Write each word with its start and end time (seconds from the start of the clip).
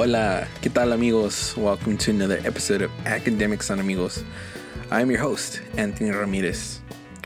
Hola, 0.00 0.46
¿qué 0.62 0.70
tal 0.70 0.92
amigos? 0.92 1.56
Welcome 1.56 1.98
to 1.98 2.12
another 2.12 2.38
episode 2.44 2.82
of 2.82 2.92
Academics 3.04 3.68
and 3.68 3.80
Amigos. 3.80 4.22
I'm 4.92 5.10
your 5.10 5.18
host, 5.18 5.60
Anthony 5.76 6.10
Ramirez. 6.10 6.80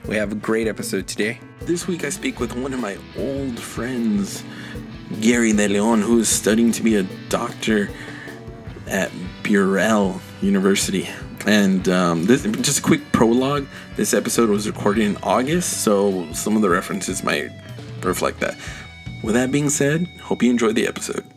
We 0.08 0.16
have 0.16 0.32
a 0.32 0.34
great 0.34 0.66
episode 0.66 1.06
today. 1.06 1.38
This 1.60 1.86
week 1.86 2.02
I 2.02 2.08
speak 2.08 2.40
with 2.40 2.56
one 2.56 2.72
of 2.72 2.80
my 2.80 2.96
old 3.18 3.60
friends, 3.60 4.42
Gary 5.20 5.52
De 5.52 5.68
Leon, 5.68 6.00
who 6.00 6.20
is 6.20 6.30
studying 6.30 6.72
to 6.72 6.82
be 6.82 6.96
a 6.96 7.02
doctor 7.28 7.90
at 8.86 9.12
Burrell 9.42 10.22
University. 10.40 11.10
And 11.46 11.86
um, 11.90 12.24
this, 12.24 12.44
just 12.62 12.78
a 12.78 12.82
quick 12.82 13.02
prologue. 13.12 13.66
This 13.96 14.14
episode 14.14 14.48
was 14.48 14.66
recorded 14.66 15.04
in 15.04 15.18
August, 15.22 15.82
so 15.84 16.26
some 16.32 16.56
of 16.56 16.62
the 16.62 16.70
references 16.70 17.22
might 17.22 17.50
reflect 18.02 18.40
that. 18.40 18.56
With 19.22 19.34
that 19.34 19.52
being 19.52 19.68
said, 19.68 20.06
hope 20.22 20.42
you 20.42 20.50
enjoyed 20.50 20.74
the 20.74 20.88
episode. 20.88 21.31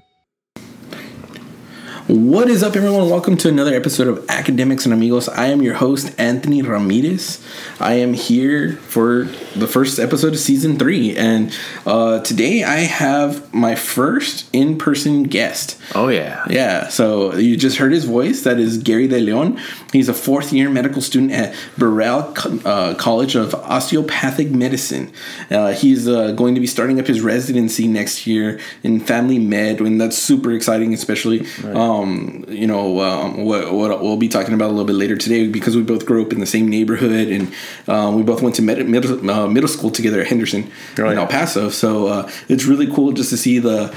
What 2.15 2.49
is 2.49 2.63
up, 2.63 2.77
everyone? 2.77 3.09
Welcome 3.09 3.35
to 3.39 3.49
another 3.49 3.75
episode 3.75 4.07
of 4.07 4.25
Academics 4.29 4.85
and 4.85 4.93
Amigos. 4.93 5.27
I 5.27 5.47
am 5.47 5.61
your 5.61 5.73
host, 5.73 6.17
Anthony 6.17 6.61
Ramirez. 6.61 7.45
I 7.77 7.95
am 7.95 8.13
here 8.13 8.77
for 8.77 9.25
the 9.53 9.67
first 9.67 9.99
episode 9.99 10.31
of 10.31 10.39
season 10.39 10.80
three, 10.80 11.13
and 11.17 11.53
uh, 11.85 12.22
today 12.22 12.63
I 12.63 12.77
have 12.77 13.53
my 13.53 13.75
first 13.75 14.47
in 14.53 14.77
person 14.77 15.23
guest. 15.23 15.77
Oh 15.94 16.07
yeah, 16.07 16.45
Yeah, 16.49 16.88
so 16.88 17.35
you 17.35 17.57
just 17.57 17.75
heard 17.75 17.91
his 17.91 18.05
voice. 18.05 18.44
That 18.44 18.59
is 18.59 18.77
Gary 18.77 19.09
De 19.09 19.19
Leon. 19.19 19.59
He's 19.91 20.07
a 20.07 20.13
fourth 20.13 20.53
year 20.53 20.69
medical 20.69 21.02
student 21.02 21.33
at 21.33 21.53
Burrell 21.77 22.33
uh, 22.63 22.95
College 22.95 23.35
of 23.35 23.53
Osteopathic 23.55 24.52
Medicine. 24.52 25.11
Uh, 25.52 25.73
he's 25.73 26.07
uh, 26.07 26.31
going 26.31 26.55
to 26.55 26.61
be 26.61 26.67
starting 26.67 26.97
up 26.97 27.07
his 27.07 27.19
residency 27.19 27.89
next 27.89 28.25
year 28.25 28.57
in 28.83 29.02
family 29.02 29.38
med, 29.38 29.81
and 29.81 30.00
that's 30.00 30.17
super 30.17 30.53
exciting, 30.53 30.94
especially. 30.94 31.45
Um, 31.66 32.05
you 32.48 32.67
know, 32.67 33.02
um, 33.02 33.45
what, 33.45 33.73
what 33.73 34.02
we'll 34.02 34.17
be 34.17 34.28
talking 34.28 34.53
about 34.53 34.67
a 34.67 34.73
little 34.73 34.86
bit 34.86 34.95
later 34.95 35.16
today 35.16 35.48
because 35.48 35.75
we 35.75 35.84
both 35.84 36.06
grew 36.06 36.25
up 36.25 36.31
in 36.31 36.39
the 36.39 36.45
same 36.45 36.67
neighborhood 36.67 37.28
and 37.28 37.53
um, 37.88 38.16
we 38.16 38.23
both 38.23 38.42
went 38.42 38.56
to 38.56 38.62
med- 38.62 38.88
middle, 38.88 39.30
uh, 39.30 39.47
middle 39.47 39.67
school 39.67 39.92
together 39.92 40.22
at 40.22 40.28
Henderson 40.28 40.72
in 40.97 41.06
El 41.17 41.28
Paso. 41.28 41.70
So 41.70 42.08
uh, 42.08 42.31
it's 42.47 42.66
really 42.66 42.88
cool 42.88 43.12
just 43.12 43.30
to 43.30 43.38
see 43.38 43.59
the 43.59 43.95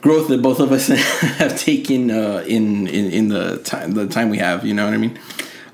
growth 0.00 0.28
that 0.28 0.42
both 0.42 0.60
of 0.60 0.72
us 0.72 0.88
have 1.38 1.58
taken 1.58 2.10
uh, 2.10 2.44
in, 2.46 2.86
in 2.86 3.10
in 3.10 3.28
the 3.28 3.58
time 3.58 3.92
the 3.92 4.06
time 4.06 4.30
we 4.30 4.38
have. 4.38 4.64
You 4.64 4.74
know 4.74 4.84
what 4.84 4.94
I 4.94 4.98
mean? 4.98 5.18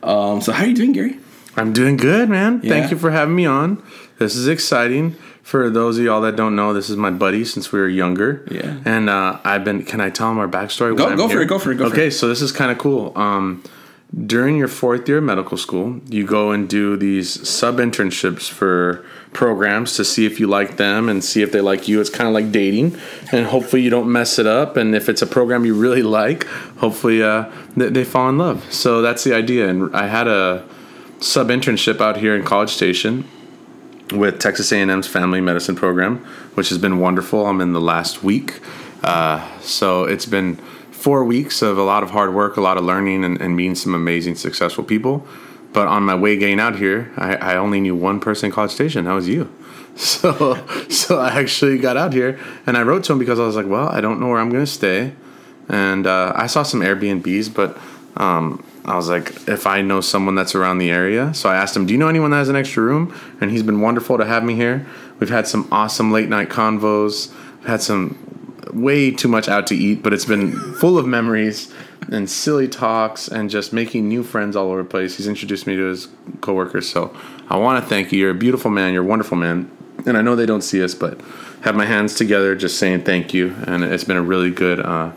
Um, 0.03 0.41
so 0.41 0.53
how 0.53 0.65
are 0.65 0.67
you 0.67 0.75
doing, 0.75 0.93
Gary? 0.93 1.19
I'm 1.57 1.73
doing 1.73 1.97
good, 1.97 2.29
man. 2.29 2.61
Yeah. 2.63 2.71
Thank 2.71 2.91
you 2.91 2.99
for 2.99 3.11
having 3.11 3.35
me 3.35 3.47
on. 3.47 3.83
This 4.19 4.37
is 4.37 4.47
exciting. 4.47 5.17
For 5.47 5.71
those 5.71 5.97
of 5.97 6.05
y'all 6.05 6.23
that 6.23 6.35
don't 6.35 6.57
know, 6.57 6.75
this 6.75 6.91
is 6.91 6.97
my 6.97 7.13
buddy 7.13 7.45
since 7.45 7.71
we 7.71 7.79
were 7.79 7.87
younger. 7.87 8.45
Yeah. 8.51 8.81
And 8.85 9.09
uh, 9.09 9.39
I've 9.45 9.63
been. 9.63 9.85
Can 9.85 10.01
I 10.01 10.11
tell 10.11 10.29
him 10.29 10.41
our 10.41 10.49
backstory? 10.49 10.97
Go- 10.97 11.15
go 11.15 11.29
for 11.29 11.41
it, 11.41 11.47
go 11.47 11.61
for 11.61 11.71
it, 11.71 11.77
go 11.77 11.89
for 11.89 11.93
okay, 11.95 12.09
it. 12.09 12.11
so 12.11 12.27
this 12.27 12.43
is 12.43 12.51
kind 12.51 12.73
of 12.73 12.79
cool. 12.79 13.17
Um, 13.17 13.63
during 14.27 14.57
your 14.57 14.67
fourth 14.67 15.09
year 15.09 15.19
of 15.19 15.25
medical 15.25 15.57
school, 15.57 16.01
you 16.09 16.27
go 16.27 16.51
and 16.51 16.69
do 16.69 16.97
these 16.97 17.49
sub 17.49 17.77
internships 17.77 18.51
for 18.51 19.07
programs 19.35 19.95
to 19.95 20.05
see 20.05 20.27
if 20.27 20.41
you 20.41 20.49
like 20.49 20.79
them 20.79 21.09
and 21.09 21.23
see 21.23 21.43
if 21.43 21.53
they 21.53 21.61
like 21.61 21.87
you. 21.87 22.01
It's 22.01 22.11
kind 22.11 22.27
of 22.27 22.35
like 22.35 22.51
dating, 22.51 22.99
and 23.31 23.47
hopefully 23.47 23.83
you 23.83 23.91
don't 23.91 24.11
mess 24.11 24.41
it 24.41 24.49
up. 24.49 24.77
And 24.77 24.97
if 24.97 25.09
it's 25.09 25.23
a 25.23 25.29
program 25.29 25.65
you 25.65 25.77
really 25.77 26.03
like, 26.19 26.45
hopefully 26.79 27.23
uh, 27.23 27.53
they, 27.77 27.89
they 27.91 28.05
fall 28.05 28.29
in 28.31 28.37
love. 28.37 28.73
So 28.73 29.01
that's 29.01 29.23
the 29.23 29.33
idea. 29.33 29.69
And 29.69 29.95
I 29.95 30.09
had 30.09 30.27
a 30.27 30.67
sub 31.21 31.51
internship 31.51 32.01
out 32.01 32.17
here 32.17 32.35
in 32.35 32.43
College 32.45 32.71
Station 32.71 33.29
with 34.13 34.39
Texas 34.39 34.73
A&M's 34.73 35.07
Family 35.07 35.41
Medicine 35.41 35.77
program, 35.77 36.19
which 36.55 36.69
has 36.69 36.79
been 36.79 36.99
wonderful. 36.99 37.47
I'm 37.47 37.61
in 37.61 37.73
the 37.73 37.81
last 37.81 38.23
week, 38.23 38.61
uh, 39.03 39.47
so 39.61 40.05
it's 40.05 40.27
been 40.27 40.57
four 40.91 41.25
weeks 41.25 41.63
of 41.63 41.79
a 41.79 41.83
lot 41.83 42.03
of 42.03 42.11
hard 42.11 42.35
work, 42.35 42.57
a 42.57 42.61
lot 42.61 42.77
of 42.77 42.85
learning, 42.85 43.25
and, 43.25 43.41
and 43.41 43.57
meeting 43.57 43.75
some 43.75 43.95
amazing, 43.95 44.35
successful 44.37 44.85
people. 44.85 45.27
But 45.73 45.89
on 45.89 46.05
my 46.05 46.15
way 46.15 46.37
getting 46.37 46.61
out 46.61 46.77
here, 46.77 47.13
I, 47.17 47.37
I 47.37 47.57
only 47.57 47.81
knew 47.81 47.95
one 47.95 48.21
person 48.21 48.47
in 48.47 48.53
College 48.53 48.73
Station. 48.73 49.05
That 49.05 49.13
was 49.13 49.29
you. 49.29 49.53
So, 49.97 50.67
so 50.91 51.21
I 51.21 51.31
actually 51.31 51.79
got 51.79 51.97
out 51.97 52.13
here, 52.13 52.39
and 52.67 52.77
I 52.77 52.83
wrote 52.83 53.05
to 53.05 53.15
him 53.15 53.19
because 53.19 53.41
I 53.41 53.47
was 53.47 53.57
like, 53.57 53.65
"Well, 53.67 53.89
I 53.89 54.03
don't 54.03 54.21
know 54.21 54.29
where 54.29 54.39
I'm 54.39 54.51
going 54.51 54.63
to 54.63 54.71
stay." 54.71 55.15
and 55.69 56.07
uh, 56.07 56.33
I 56.35 56.47
saw 56.47 56.63
some 56.63 56.81
Airbnbs, 56.81 57.53
but 57.53 57.77
um, 58.17 58.65
I 58.87 58.95
was 58.95 59.09
like, 59.09 59.49
if 59.49 59.67
I 59.67 59.83
know 59.83 60.01
someone 60.01 60.37
that's 60.37 60.55
around 60.55 60.79
the 60.79 60.91
area, 60.91 61.35
so 61.35 61.49
I 61.49 61.57
asked 61.57 61.77
him, 61.77 61.87
"Do 61.87 61.93
you 61.93 61.99
know 61.99 62.09
anyone 62.09 62.31
that 62.31 62.37
has 62.37 62.49
an 62.49 62.55
extra 62.55 62.85
room?" 62.85 63.13
And 63.41 63.51
he's 63.51 63.65
been 63.65 63.81
wonderful 63.81 64.17
to 64.17 64.25
have 64.25 64.45
me 64.45 64.55
here. 64.55 64.87
We've 65.19 65.29
had 65.29 65.49
some 65.49 65.67
awesome 65.73 66.13
late 66.13 66.29
night 66.29 66.51
convos. 66.51 67.33
We've 67.59 67.69
had 67.69 67.83
some 67.83 68.17
way 68.73 69.11
too 69.11 69.29
much 69.29 69.49
out 69.49 69.67
to 69.69 69.75
eat, 69.75 70.03
but 70.05 70.13
it's 70.13 70.25
been 70.25 70.53
full 70.75 70.99
of 70.99 71.07
memories 71.07 71.73
and 72.13 72.31
silly 72.31 72.69
talks 72.69 73.27
and 73.27 73.51
just 73.51 73.73
making 73.73 74.09
new 74.09 74.23
friends 74.23 74.55
all 74.55 74.69
over 74.69 74.83
the 74.83 74.89
place. 74.89 75.17
He's 75.17 75.27
introduced 75.27 75.67
me 75.67 75.75
to 75.75 75.87
his 75.87 76.09
coworkers, 76.41 76.89
so 76.89 77.17
I 77.49 77.57
want 77.57 77.83
to 77.83 77.89
thank 77.89 78.13
you. 78.13 78.21
You're 78.21 78.31
a 78.31 78.35
beautiful 78.35 78.71
man. 78.71 78.93
You're 78.93 79.03
a 79.03 79.07
wonderful 79.07 79.37
man, 79.37 79.69
and 80.07 80.17
I 80.17 80.23
know 80.23 80.37
they 80.37 80.47
don't 80.47 80.63
see 80.63 80.81
us, 80.83 80.95
but 80.95 81.21
have 81.63 81.75
my 81.75 81.87
hands 81.87 82.15
together, 82.15 82.55
just 82.55 82.79
saying 82.79 83.03
thank 83.03 83.35
you. 83.35 83.53
And 83.67 83.83
it's 83.83 84.05
been 84.05 84.17
a 84.17 84.23
really 84.23 84.51
good. 84.51 84.79
Uh, 84.79 85.11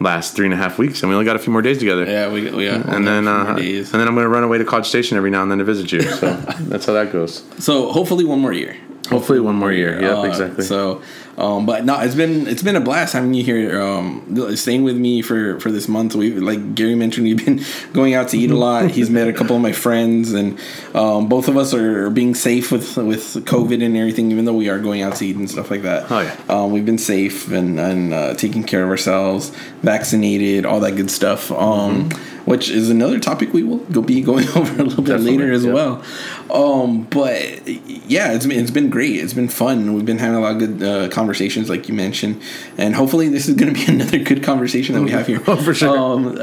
last 0.00 0.34
three 0.34 0.46
and 0.46 0.54
a 0.54 0.56
half 0.56 0.78
weeks, 0.78 1.02
and 1.02 1.10
we 1.10 1.14
only 1.14 1.26
got 1.26 1.36
a 1.36 1.38
few 1.38 1.52
more 1.52 1.62
days 1.62 1.78
together. 1.78 2.04
Yeah, 2.04 2.32
we 2.32 2.50
we 2.50 2.66
got 2.66 2.86
And 2.88 3.06
then, 3.06 3.28
uh, 3.28 3.56
and 3.56 3.86
then 3.86 4.08
I'm 4.08 4.14
going 4.14 4.24
to 4.24 4.28
run 4.28 4.42
away 4.42 4.58
to 4.58 4.64
College 4.64 4.86
Station 4.86 5.16
every 5.16 5.30
now 5.30 5.42
and 5.42 5.50
then 5.50 5.58
to 5.58 5.64
visit 5.64 5.92
you. 5.92 6.02
So 6.02 6.34
that's 6.60 6.86
how 6.86 6.94
that 6.94 7.12
goes. 7.12 7.44
So 7.58 7.92
hopefully 7.92 8.24
one 8.24 8.40
more 8.40 8.52
year. 8.52 8.76
Hopefully, 9.10 9.40
one 9.40 9.56
more 9.56 9.72
year. 9.72 10.00
Yep, 10.00 10.16
Uh, 10.16 10.22
exactly. 10.22 10.64
So, 10.64 11.02
um, 11.36 11.66
but 11.66 11.84
no, 11.84 11.98
it's 12.00 12.14
been 12.14 12.46
it's 12.46 12.62
been 12.62 12.76
a 12.76 12.80
blast 12.80 13.12
having 13.12 13.34
you 13.34 13.42
here, 13.42 13.80
um, 13.80 14.56
staying 14.56 14.82
with 14.84 14.96
me 14.96 15.22
for 15.22 15.58
for 15.60 15.70
this 15.72 15.88
month. 15.88 16.14
We 16.14 16.32
like 16.34 16.74
Gary 16.74 16.94
mentioned, 16.94 17.26
we've 17.26 17.44
been 17.44 17.60
going 17.92 18.14
out 18.14 18.28
to 18.28 18.38
eat 18.38 18.50
a 18.50 18.56
lot. 18.66 18.90
He's 18.90 19.10
met 19.10 19.26
a 19.28 19.32
couple 19.32 19.56
of 19.56 19.62
my 19.62 19.72
friends, 19.72 20.32
and 20.32 20.58
um, 20.94 21.28
both 21.28 21.48
of 21.48 21.56
us 21.56 21.74
are 21.74 22.10
being 22.10 22.34
safe 22.34 22.70
with 22.72 22.96
with 22.96 23.34
COVID 23.46 23.84
and 23.84 23.96
everything. 23.96 24.30
Even 24.32 24.44
though 24.44 24.56
we 24.56 24.68
are 24.68 24.78
going 24.78 25.02
out 25.02 25.16
to 25.16 25.26
eat 25.26 25.36
and 25.36 25.50
stuff 25.50 25.70
like 25.70 25.82
that. 25.82 26.10
Oh, 26.10 26.20
yeah. 26.20 26.36
um, 26.48 26.70
we've 26.72 26.86
been 26.86 26.98
safe 26.98 27.50
and 27.50 27.80
and 27.80 28.12
uh, 28.14 28.34
taking 28.34 28.62
care 28.64 28.84
of 28.84 28.90
ourselves, 28.90 29.50
vaccinated, 29.82 30.64
all 30.66 30.80
that 30.80 30.96
good 30.96 31.10
stuff. 31.10 31.50
Um, 31.50 31.90
Mm-hmm. 32.10 32.39
Which 32.44 32.70
is 32.70 32.90
another 32.90 33.18
topic 33.18 33.52
we 33.52 33.62
will 33.62 33.78
go 33.78 34.02
be 34.02 34.20
going 34.22 34.48
over 34.56 34.80
a 34.80 34.84
little 34.84 35.02
bit 35.02 35.12
Definitely, 35.12 35.38
later 35.38 35.52
as 35.52 35.64
yeah. 35.64 35.72
well. 35.72 36.02
Um, 36.50 37.02
but 37.04 37.66
yeah, 37.68 38.32
it's 38.32 38.46
been, 38.46 38.58
it's 38.60 38.70
been 38.70 38.90
great. 38.90 39.16
It's 39.16 39.34
been 39.34 39.48
fun. 39.48 39.94
We've 39.94 40.04
been 40.06 40.18
having 40.18 40.36
a 40.36 40.40
lot 40.40 40.52
of 40.52 40.58
good 40.58 40.82
uh, 40.82 41.08
conversations, 41.10 41.68
like 41.70 41.88
you 41.88 41.94
mentioned, 41.94 42.40
and 42.76 42.94
hopefully 42.94 43.28
this 43.28 43.48
is 43.48 43.54
going 43.54 43.72
to 43.74 43.86
be 43.86 43.92
another 43.92 44.18
good 44.18 44.42
conversation 44.42 44.94
that 44.94 45.02
we 45.02 45.10
have 45.10 45.26
here. 45.26 45.40
Oh, 45.50 45.56
for 45.56 45.74
sure. 45.74 45.96
Um, 45.98 46.38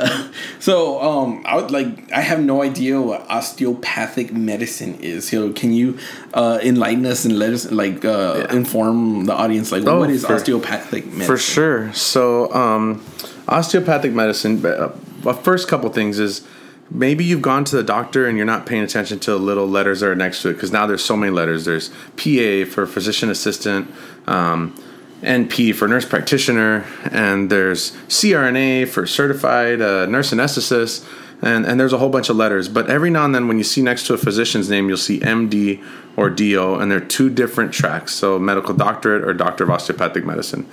so 0.59 1.01
um, 1.01 1.43
I 1.45 1.55
would 1.55 1.71
like 1.71 2.11
I 2.11 2.19
have 2.21 2.41
no 2.41 2.61
idea 2.61 3.01
what 3.01 3.21
osteopathic 3.29 4.33
medicine 4.33 4.95
is. 5.01 5.27
So 5.29 5.53
can 5.53 5.71
you 5.71 5.97
uh, 6.33 6.59
enlighten 6.61 7.05
us 7.05 7.23
and 7.25 7.37
let 7.39 7.53
us 7.53 7.71
like 7.71 8.03
uh, 8.03 8.47
inform 8.49 9.25
the 9.25 9.33
audience 9.33 9.71
like 9.71 9.85
Oh, 9.85 9.99
what 9.99 10.09
is 10.09 10.25
for- 10.25 10.33
osteopathic 10.35 11.05
medicine? 11.05 11.25
For 11.25 11.37
sure. 11.37 11.93
So, 11.93 12.53
um, 12.53 13.03
osteopathic 13.47 14.11
medicine, 14.13 14.65
uh, 14.65 14.89
first 15.33 15.67
couple 15.67 15.89
things 15.89 16.19
is 16.19 16.45
maybe 16.89 17.23
you've 17.23 17.41
gone 17.41 17.63
to 17.65 17.75
the 17.75 17.83
doctor 17.83 18.27
and 18.27 18.37
you're 18.37 18.45
not 18.45 18.65
paying 18.65 18.83
attention 18.83 19.19
to 19.19 19.31
the 19.31 19.39
little 19.39 19.67
letters 19.67 19.99
that 19.99 20.09
are 20.09 20.15
next 20.15 20.41
to 20.41 20.49
it 20.49 20.53
because 20.53 20.71
now 20.71 20.85
there's 20.85 21.03
so 21.03 21.17
many 21.17 21.31
letters. 21.31 21.65
There's 21.65 21.89
PA 21.89 22.69
for 22.71 22.85
physician 22.85 23.29
assistant, 23.29 23.91
um, 24.27 24.75
NP 25.21 25.75
for 25.75 25.87
nurse 25.87 26.05
practitioner, 26.05 26.85
and 27.11 27.49
there's 27.49 27.91
CRNA 28.07 28.87
for 28.87 29.05
certified 29.07 29.81
uh, 29.81 30.05
nurse 30.05 30.31
anesthetist. 30.31 31.07
And, 31.39 31.67
and 31.67 31.79
there's 31.79 31.93
a 31.93 31.99
whole 31.99 32.09
bunch 32.09 32.29
of 32.29 32.35
letters, 32.35 32.67
but 32.67 32.89
every 32.89 33.11
now 33.11 33.23
and 33.23 33.35
then, 33.35 33.47
when 33.47 33.59
you 33.59 33.63
see 33.63 33.83
next 33.83 34.07
to 34.07 34.15
a 34.15 34.17
physician's 34.17 34.71
name, 34.71 34.87
you'll 34.87 34.97
see 34.97 35.19
MD 35.19 35.83
or 36.15 36.31
DO, 36.31 36.79
and 36.79 36.91
they're 36.91 36.99
two 36.99 37.29
different 37.29 37.71
tracks. 37.71 38.11
So, 38.15 38.39
medical 38.39 38.73
doctorate 38.73 39.23
or 39.23 39.35
doctor 39.35 39.63
of 39.63 39.69
osteopathic 39.69 40.25
medicine 40.25 40.67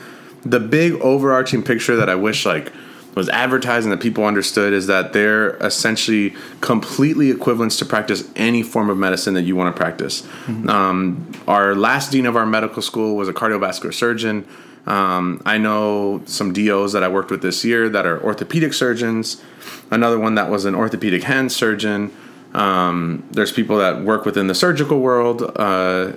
the 0.45 0.61
big 0.61 0.93
overarching 0.95 1.62
picture 1.62 1.97
that 1.97 2.09
I 2.09 2.15
wish 2.15 2.45
like 2.45 2.73
was 3.15 3.29
advertising 3.29 3.91
that 3.91 4.01
people 4.01 4.25
understood 4.25 4.73
is 4.73 4.87
that 4.89 5.13
they're 5.13 5.57
essentially 5.57 6.35
completely 6.61 7.31
equivalents 7.31 7.77
to 7.79 7.85
practice 7.85 8.29
any 8.35 8.63
form 8.63 8.91
of 8.91 8.97
medicine 8.97 9.35
that 9.35 9.43
you 9.43 9.55
want 9.57 9.75
to 9.75 9.79
practice. 9.79 10.27
Um, 10.69 11.33
our 11.47 11.75
last 11.75 12.13
dean 12.13 12.27
of 12.27 12.37
our 12.37 12.47
medical 12.47 12.83
school 12.83 13.17
was 13.17 13.29
a 13.29 13.33
cardiovascular 13.33 13.95
surgeon. 13.95 14.47
Um, 14.87 15.41
I 15.47 15.59
know 15.59 16.23
some 16.27 16.53
DOs 16.53 16.93
that 16.93 17.03
I 17.03 17.09
worked 17.09 17.31
with 17.31 17.41
this 17.41 17.65
year 17.65 17.89
that 17.89 18.05
are 18.05 18.23
orthopedic 18.23 18.75
surgeons. 18.75 19.43
Another 19.91 20.19
one 20.19 20.35
that 20.35 20.51
was 20.51 20.65
an 20.65 20.75
orthopedic 20.75 21.23
hand 21.23 21.53
surgeon. 21.53 22.13
Um, 22.53 23.27
there's 23.31 23.53
people 23.53 23.79
that 23.79 24.03
work 24.03 24.25
within 24.25 24.47
the 24.47 24.55
surgical 24.55 25.01
world, 25.01 25.43
uh, 25.57 26.13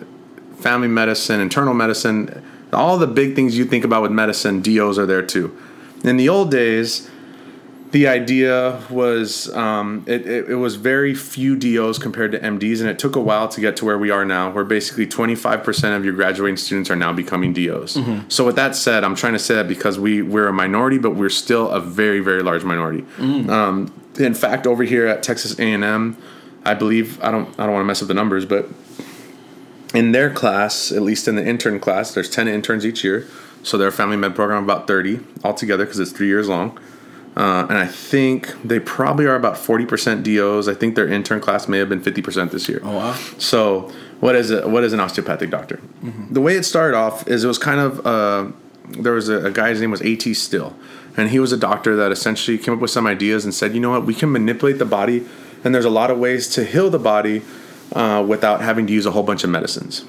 family 0.58 0.88
medicine, 0.88 1.40
internal 1.40 1.74
medicine, 1.74 2.44
all 2.74 2.98
the 2.98 3.08
big 3.08 3.36
things 3.36 3.58
you 3.58 3.66
think 3.66 3.84
about 3.84 4.02
with 4.02 4.12
medicine, 4.12 4.62
DOs 4.62 5.00
are 5.00 5.06
there 5.06 5.24
too. 5.24 5.58
In 6.04 6.18
the 6.18 6.30
old 6.30 6.52
days, 6.52 7.10
the 7.92 8.08
idea 8.08 8.82
was 8.90 9.54
um, 9.56 10.04
it, 10.08 10.28
it, 10.28 10.50
it 10.50 10.56
was 10.56 10.76
very 10.76 11.14
few 11.16 11.56
DOs 11.56 11.98
compared 11.98 12.32
to 12.34 12.40
MDs, 12.40 12.82
and 12.82 12.90
it 12.90 13.00
took 13.00 13.16
a 13.16 13.22
while 13.22 13.48
to 13.48 13.62
get 13.62 13.78
to 13.78 13.86
where 13.86 13.98
we 13.98 14.12
are 14.12 14.26
now, 14.26 14.52
where 14.52 14.66
basically 14.66 15.08
25% 15.08 15.96
of 15.96 16.04
your 16.04 16.14
graduating 16.14 16.58
students 16.58 16.90
are 16.92 16.96
now 16.96 17.14
becoming 17.14 17.54
DOs. 17.54 17.96
Mm-hmm. 17.96 18.30
So 18.30 18.46
with 18.46 18.56
that 18.58 18.76
said, 18.76 19.04
I'm 19.04 19.16
trying 19.16 19.34
to 19.34 19.40
say 19.40 19.56
that 19.56 19.68
because 19.68 19.98
we 19.98 20.22
we're 20.22 20.48
a 20.48 20.54
minority, 20.54 20.98
but 20.98 21.12
we're 21.12 21.30
still 21.30 21.70
a 21.70 21.80
very 21.80 22.20
very 22.20 22.44
large 22.44 22.64
minority. 22.64 23.04
Mm. 23.18 23.50
Um, 23.50 23.94
in 24.20 24.34
fact, 24.34 24.68
over 24.68 24.84
here 24.84 25.08
at 25.08 25.24
Texas 25.24 25.58
A&M, 25.58 26.18
I 26.66 26.74
believe 26.74 27.22
I 27.24 27.32
don't 27.32 27.48
I 27.60 27.66
don't 27.66 27.74
want 27.74 27.84
to 27.84 27.88
mess 27.88 28.02
up 28.02 28.10
the 28.10 28.14
numbers, 28.14 28.46
but 28.46 28.68
in 29.94 30.12
their 30.12 30.30
class, 30.30 30.92
at 30.92 31.02
least 31.02 31.28
in 31.28 31.36
the 31.36 31.46
intern 31.46 31.80
class, 31.80 32.14
there's 32.14 32.30
10 32.30 32.48
interns 32.48 32.86
each 32.86 33.04
year. 33.04 33.26
So 33.63 33.77
their 33.77 33.92
family 33.92 34.18
med 34.18 34.36
program 34.36 34.63
about 34.63 34.88
30 34.88 35.19
altogether 35.44 35.86
because 35.86 36.00
it's 36.00 36.12
three 36.12 36.27
years 36.27 36.48
long. 36.48 36.77
Uh, 37.36 37.68
and 37.69 37.77
I 37.77 37.86
think 37.86 38.56
they 38.63 38.80
probably 38.80 39.27
are 39.27 39.36
about 39.36 39.56
40% 39.56 40.24
DOs. 40.24 40.68
I 40.68 40.74
think 40.74 40.95
their 40.95 41.07
intern 41.07 41.39
class 41.39 41.68
may 41.68 41.77
have 41.77 41.88
been 41.88 42.01
50% 42.01 42.50
this 42.50 42.68
year. 42.68 42.81
Oh 42.83 42.95
wow. 42.95 43.13
So 43.38 43.92
what 44.19 44.36
is 44.36 44.50
it? 44.50 44.68
What 44.68 44.83
is 44.83 44.94
an 44.94 45.00
osteopathic 45.00 45.51
doctor? 45.51 45.80
The 46.31 46.42
way 46.42 46.56
it 46.56 46.63
started 46.63 46.98
off 46.98 47.27
is 47.27 47.44
it 47.44 47.48
was 47.48 47.59
kind 47.59 47.80
of 47.80 48.06
uh, 48.07 48.51
there 48.89 49.13
was 49.13 49.30
a, 49.30 49.45
a 49.45 49.51
guy. 49.51 49.69
His 49.69 49.81
name 49.81 49.92
was 49.92 50.01
AT 50.01 50.24
Still, 50.36 50.75
and 51.15 51.30
he 51.30 51.39
was 51.39 51.51
a 51.51 51.57
doctor 51.57 51.95
that 51.95 52.12
essentially 52.12 52.57
came 52.57 52.74
up 52.74 52.80
with 52.80 52.89
some 52.89 53.06
ideas 53.06 53.45
and 53.45 53.53
said, 53.53 53.75
you 53.75 53.80
know 53.80 53.92
what, 53.92 54.06
we 54.06 54.15
can 54.15 54.31
manipulate 54.31 54.80
the 54.80 54.86
body, 54.86 55.24
and 55.63 55.75
there's 55.75 55.86
a 55.86 55.92
lot 55.92 56.10
of 56.10 56.18
ways 56.18 56.48
to 56.56 56.65
heal 56.65 56.89
the 56.89 56.98
body 56.98 57.44
uh, 57.94 58.25
without 58.27 58.62
having 58.62 58.88
to 58.88 58.94
use 58.94 59.06
a 59.06 59.12
whole 59.12 59.24
bunch 59.24 59.44
of 59.44 59.51
medicines. 59.51 60.06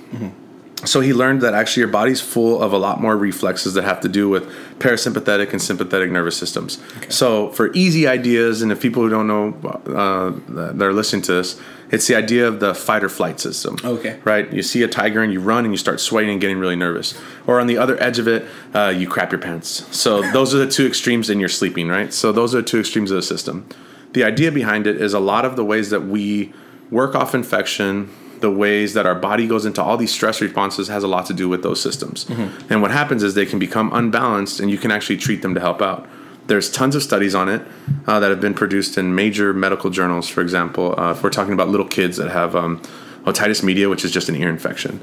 So 0.84 1.00
he 1.00 1.12
learned 1.12 1.40
that 1.42 1.54
actually 1.54 1.80
your 1.82 1.90
body's 1.90 2.20
full 2.20 2.62
of 2.62 2.72
a 2.72 2.78
lot 2.78 3.00
more 3.00 3.16
reflexes 3.16 3.74
that 3.74 3.82
have 3.82 4.00
to 4.00 4.08
do 4.08 4.28
with 4.28 4.48
parasympathetic 4.78 5.50
and 5.50 5.60
sympathetic 5.60 6.10
nervous 6.10 6.36
systems. 6.36 6.78
So 7.08 7.50
for 7.50 7.72
easy 7.72 8.06
ideas, 8.06 8.62
and 8.62 8.70
if 8.70 8.80
people 8.80 9.02
who 9.02 9.08
don't 9.08 9.26
know 9.26 9.56
uh, 9.64 10.32
that 10.74 10.84
are 10.84 10.92
listening 10.92 11.22
to 11.22 11.32
this, 11.32 11.60
it's 11.90 12.06
the 12.06 12.14
idea 12.14 12.46
of 12.46 12.60
the 12.60 12.74
fight 12.74 13.02
or 13.02 13.08
flight 13.08 13.40
system. 13.40 13.76
Okay. 13.82 14.20
Right? 14.22 14.52
You 14.52 14.62
see 14.62 14.82
a 14.82 14.88
tiger 14.88 15.22
and 15.22 15.32
you 15.32 15.40
run 15.40 15.64
and 15.64 15.72
you 15.72 15.78
start 15.78 16.00
sweating 16.00 16.30
and 16.30 16.40
getting 16.40 16.58
really 16.58 16.76
nervous. 16.76 17.18
Or 17.46 17.60
on 17.60 17.66
the 17.66 17.78
other 17.78 18.00
edge 18.02 18.18
of 18.18 18.28
it, 18.28 18.46
uh, 18.74 18.94
you 18.96 19.08
crap 19.08 19.32
your 19.32 19.40
pants. 19.40 19.84
So 19.96 20.22
those 20.32 20.54
are 20.54 20.58
the 20.58 20.70
two 20.70 20.86
extremes 20.86 21.28
in 21.28 21.40
you're 21.40 21.48
sleeping, 21.48 21.88
right? 21.88 22.12
So 22.12 22.30
those 22.30 22.54
are 22.54 22.58
the 22.58 22.68
two 22.68 22.80
extremes 22.80 23.10
of 23.10 23.16
the 23.16 23.22
system. 23.22 23.68
The 24.12 24.22
idea 24.22 24.52
behind 24.52 24.86
it 24.86 25.00
is 25.00 25.12
a 25.12 25.20
lot 25.20 25.44
of 25.44 25.56
the 25.56 25.64
ways 25.64 25.90
that 25.90 26.02
we 26.02 26.52
work 26.90 27.14
off 27.14 27.34
infection, 27.34 28.10
the 28.40 28.50
ways 28.50 28.94
that 28.94 29.06
our 29.06 29.14
body 29.14 29.46
goes 29.46 29.64
into 29.66 29.82
all 29.82 29.96
these 29.96 30.12
stress 30.12 30.40
responses 30.40 30.88
has 30.88 31.02
a 31.02 31.08
lot 31.08 31.26
to 31.26 31.34
do 31.34 31.48
with 31.48 31.62
those 31.62 31.80
systems. 31.80 32.26
And 32.70 32.82
what 32.82 32.90
happens 32.90 33.22
is 33.22 33.34
they 33.34 33.46
can 33.46 33.58
become 33.58 33.92
unbalanced 33.92 34.60
and 34.60 34.70
you 34.70 34.78
can 34.78 34.90
actually 34.90 35.16
treat 35.18 35.42
them 35.42 35.54
to 35.54 35.60
help 35.60 35.80
out. 35.82 36.06
There's 36.46 36.70
tons 36.70 36.94
of 36.94 37.02
studies 37.02 37.34
on 37.34 37.48
it 37.48 37.62
uh, 38.06 38.20
that 38.20 38.30
have 38.30 38.40
been 38.40 38.54
produced 38.54 38.96
in 38.96 39.14
major 39.14 39.52
medical 39.52 39.90
journals. 39.90 40.28
For 40.28 40.40
example, 40.40 40.98
uh, 40.98 41.10
if 41.12 41.22
we're 41.22 41.30
talking 41.30 41.52
about 41.52 41.68
little 41.68 41.86
kids 41.86 42.16
that 42.16 42.30
have 42.30 42.56
um, 42.56 42.80
otitis 43.24 43.62
media, 43.62 43.88
which 43.90 44.04
is 44.04 44.10
just 44.10 44.28
an 44.30 44.36
ear 44.36 44.48
infection. 44.48 44.98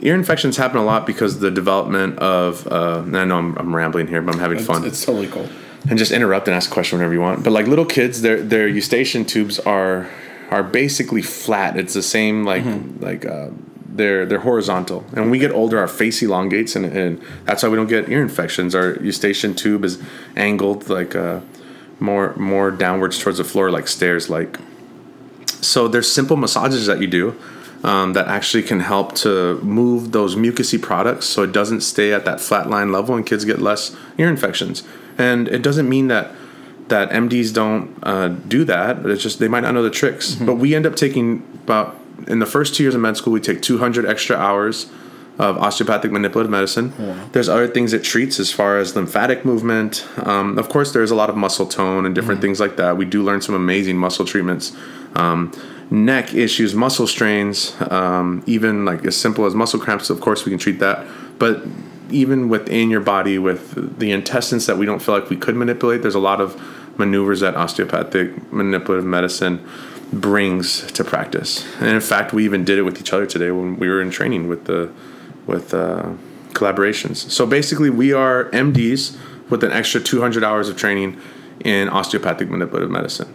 Ear 0.00 0.14
infections 0.14 0.56
happen 0.56 0.78
a 0.78 0.84
lot 0.84 1.06
because 1.06 1.38
the 1.40 1.50
development 1.50 2.18
of, 2.18 2.66
uh, 2.66 3.02
and 3.04 3.16
I 3.16 3.24
know 3.24 3.36
I'm, 3.38 3.56
I'm 3.58 3.76
rambling 3.76 4.06
here, 4.08 4.22
but 4.22 4.34
I'm 4.34 4.40
having 4.40 4.58
fun 4.58 4.84
It's, 4.84 4.96
it's 4.96 5.04
totally 5.04 5.28
cool. 5.28 5.48
and 5.90 5.98
just 5.98 6.10
interrupt 6.10 6.48
and 6.48 6.54
ask 6.56 6.70
a 6.70 6.72
question 6.72 6.98
whenever 6.98 7.12
you 7.14 7.20
want. 7.20 7.44
But 7.44 7.52
like 7.52 7.66
little 7.66 7.84
kids, 7.84 8.22
their 8.22 8.40
their 8.42 8.66
eustachian 8.66 9.24
tubes 9.26 9.60
are 9.60 10.08
are 10.52 10.62
basically 10.62 11.22
flat. 11.22 11.78
It's 11.78 11.94
the 11.94 12.02
same 12.02 12.44
like 12.44 12.64
like 13.00 13.24
uh, 13.24 13.48
they're 13.86 14.26
they're 14.26 14.40
horizontal. 14.40 15.00
And 15.08 15.20
when 15.22 15.30
we 15.30 15.38
get 15.38 15.50
older, 15.50 15.78
our 15.78 15.88
face 15.88 16.22
elongates, 16.22 16.76
and, 16.76 16.84
and 16.84 17.22
that's 17.46 17.62
why 17.62 17.70
we 17.70 17.76
don't 17.76 17.88
get 17.88 18.08
ear 18.10 18.20
infections. 18.20 18.74
Our 18.74 18.96
eustachian 19.02 19.54
tube 19.54 19.82
is 19.84 19.98
angled 20.36 20.90
like 20.90 21.16
uh, 21.16 21.40
more 22.00 22.36
more 22.36 22.70
downwards 22.70 23.18
towards 23.18 23.38
the 23.38 23.44
floor, 23.44 23.70
like 23.70 23.88
stairs, 23.88 24.28
like. 24.28 24.58
So 25.46 25.88
there's 25.88 26.10
simple 26.12 26.36
massages 26.36 26.86
that 26.86 27.00
you 27.00 27.06
do. 27.06 27.34
Um, 27.84 28.12
that 28.12 28.28
actually 28.28 28.62
can 28.62 28.78
help 28.78 29.16
to 29.26 29.58
move 29.60 30.12
those 30.12 30.36
mucousy 30.36 30.80
products 30.80 31.26
so 31.26 31.42
it 31.42 31.50
doesn't 31.50 31.80
stay 31.80 32.12
at 32.12 32.24
that 32.24 32.40
flat 32.40 32.70
line 32.70 32.92
level 32.92 33.16
and 33.16 33.26
kids 33.26 33.44
get 33.44 33.60
less 33.60 33.96
ear 34.18 34.28
infections. 34.28 34.84
And 35.18 35.48
it 35.48 35.62
doesn't 35.62 35.88
mean 35.88 36.06
that 36.06 36.30
that 36.92 37.08
MDs 37.10 37.54
don't 37.54 37.98
uh, 38.02 38.28
do 38.28 38.64
that. 38.64 39.04
It's 39.06 39.22
just 39.22 39.38
they 39.38 39.48
might 39.48 39.60
not 39.60 39.72
know 39.72 39.82
the 39.82 39.90
tricks. 39.90 40.34
But 40.34 40.56
we 40.56 40.74
end 40.74 40.84
up 40.84 40.94
taking 40.94 41.42
about 41.64 41.98
in 42.28 42.38
the 42.38 42.46
first 42.46 42.74
two 42.74 42.82
years 42.84 42.94
of 42.94 43.00
med 43.00 43.16
school, 43.16 43.32
we 43.32 43.40
take 43.40 43.62
200 43.62 44.04
extra 44.04 44.36
hours 44.36 44.90
of 45.38 45.56
osteopathic 45.56 46.12
manipulative 46.12 46.50
medicine. 46.50 46.92
There's 47.32 47.48
other 47.48 47.66
things 47.66 47.94
it 47.94 48.04
treats 48.04 48.38
as 48.38 48.52
far 48.52 48.78
as 48.78 48.94
lymphatic 48.94 49.44
movement. 49.46 50.06
Um, 50.18 50.58
of 50.58 50.68
course, 50.68 50.92
there's 50.92 51.10
a 51.10 51.14
lot 51.14 51.30
of 51.30 51.36
muscle 51.36 51.66
tone 51.66 52.04
and 52.04 52.14
different 52.14 52.42
things 52.42 52.60
like 52.60 52.76
that. 52.76 52.98
We 52.98 53.06
do 53.06 53.22
learn 53.22 53.40
some 53.40 53.54
amazing 53.54 53.96
muscle 53.96 54.26
treatments. 54.26 54.76
Um, 55.16 55.50
neck 55.90 56.34
issues, 56.34 56.74
muscle 56.74 57.06
strains, 57.06 57.74
um, 57.90 58.42
even 58.46 58.84
like 58.84 59.04
as 59.06 59.16
simple 59.16 59.46
as 59.46 59.54
muscle 59.54 59.80
cramps. 59.80 60.10
Of 60.10 60.20
course, 60.20 60.44
we 60.44 60.50
can 60.50 60.58
treat 60.58 60.78
that. 60.80 61.06
But 61.38 61.62
even 62.10 62.50
within 62.50 62.90
your 62.90 63.00
body, 63.00 63.38
with 63.38 63.98
the 63.98 64.12
intestines 64.12 64.66
that 64.66 64.76
we 64.76 64.86
don't 64.86 65.00
feel 65.00 65.18
like 65.18 65.30
we 65.30 65.36
could 65.36 65.56
manipulate, 65.56 66.02
there's 66.02 66.14
a 66.14 66.20
lot 66.20 66.40
of 66.40 66.60
maneuvers 66.98 67.40
that 67.40 67.56
osteopathic 67.56 68.52
manipulative 68.52 69.04
medicine 69.04 69.64
brings 70.12 70.90
to 70.92 71.04
practice. 71.04 71.64
And 71.80 71.88
in 71.88 72.00
fact, 72.00 72.32
we 72.32 72.44
even 72.44 72.64
did 72.64 72.78
it 72.78 72.82
with 72.82 73.00
each 73.00 73.12
other 73.12 73.26
today 73.26 73.50
when 73.50 73.78
we 73.78 73.88
were 73.88 74.00
in 74.02 74.10
training 74.10 74.48
with 74.48 74.64
the 74.64 74.90
with 75.46 75.74
uh, 75.74 76.12
collaborations. 76.52 77.16
So 77.30 77.46
basically, 77.46 77.90
we 77.90 78.12
are 78.12 78.50
MDs 78.50 79.16
with 79.50 79.64
an 79.64 79.72
extra 79.72 80.00
200 80.00 80.44
hours 80.44 80.68
of 80.68 80.76
training 80.76 81.20
in 81.64 81.88
osteopathic 81.88 82.48
manipulative 82.48 82.90
medicine. 82.90 83.34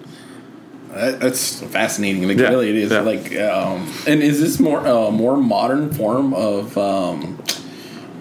That's 0.90 1.62
fascinating. 1.62 2.28
Like 2.28 2.38
Yeah, 2.38 2.50
really, 2.50 2.70
it 2.70 2.76
is. 2.76 2.92
yeah. 2.92 3.02
Like, 3.02 3.36
um, 3.38 3.92
and 4.08 4.22
is 4.24 4.40
this 4.40 4.60
more 4.60 4.80
a 4.86 5.12
more 5.12 5.38
modern 5.38 5.94
form 5.94 6.34
of 6.34 6.76
um, 6.78 7.42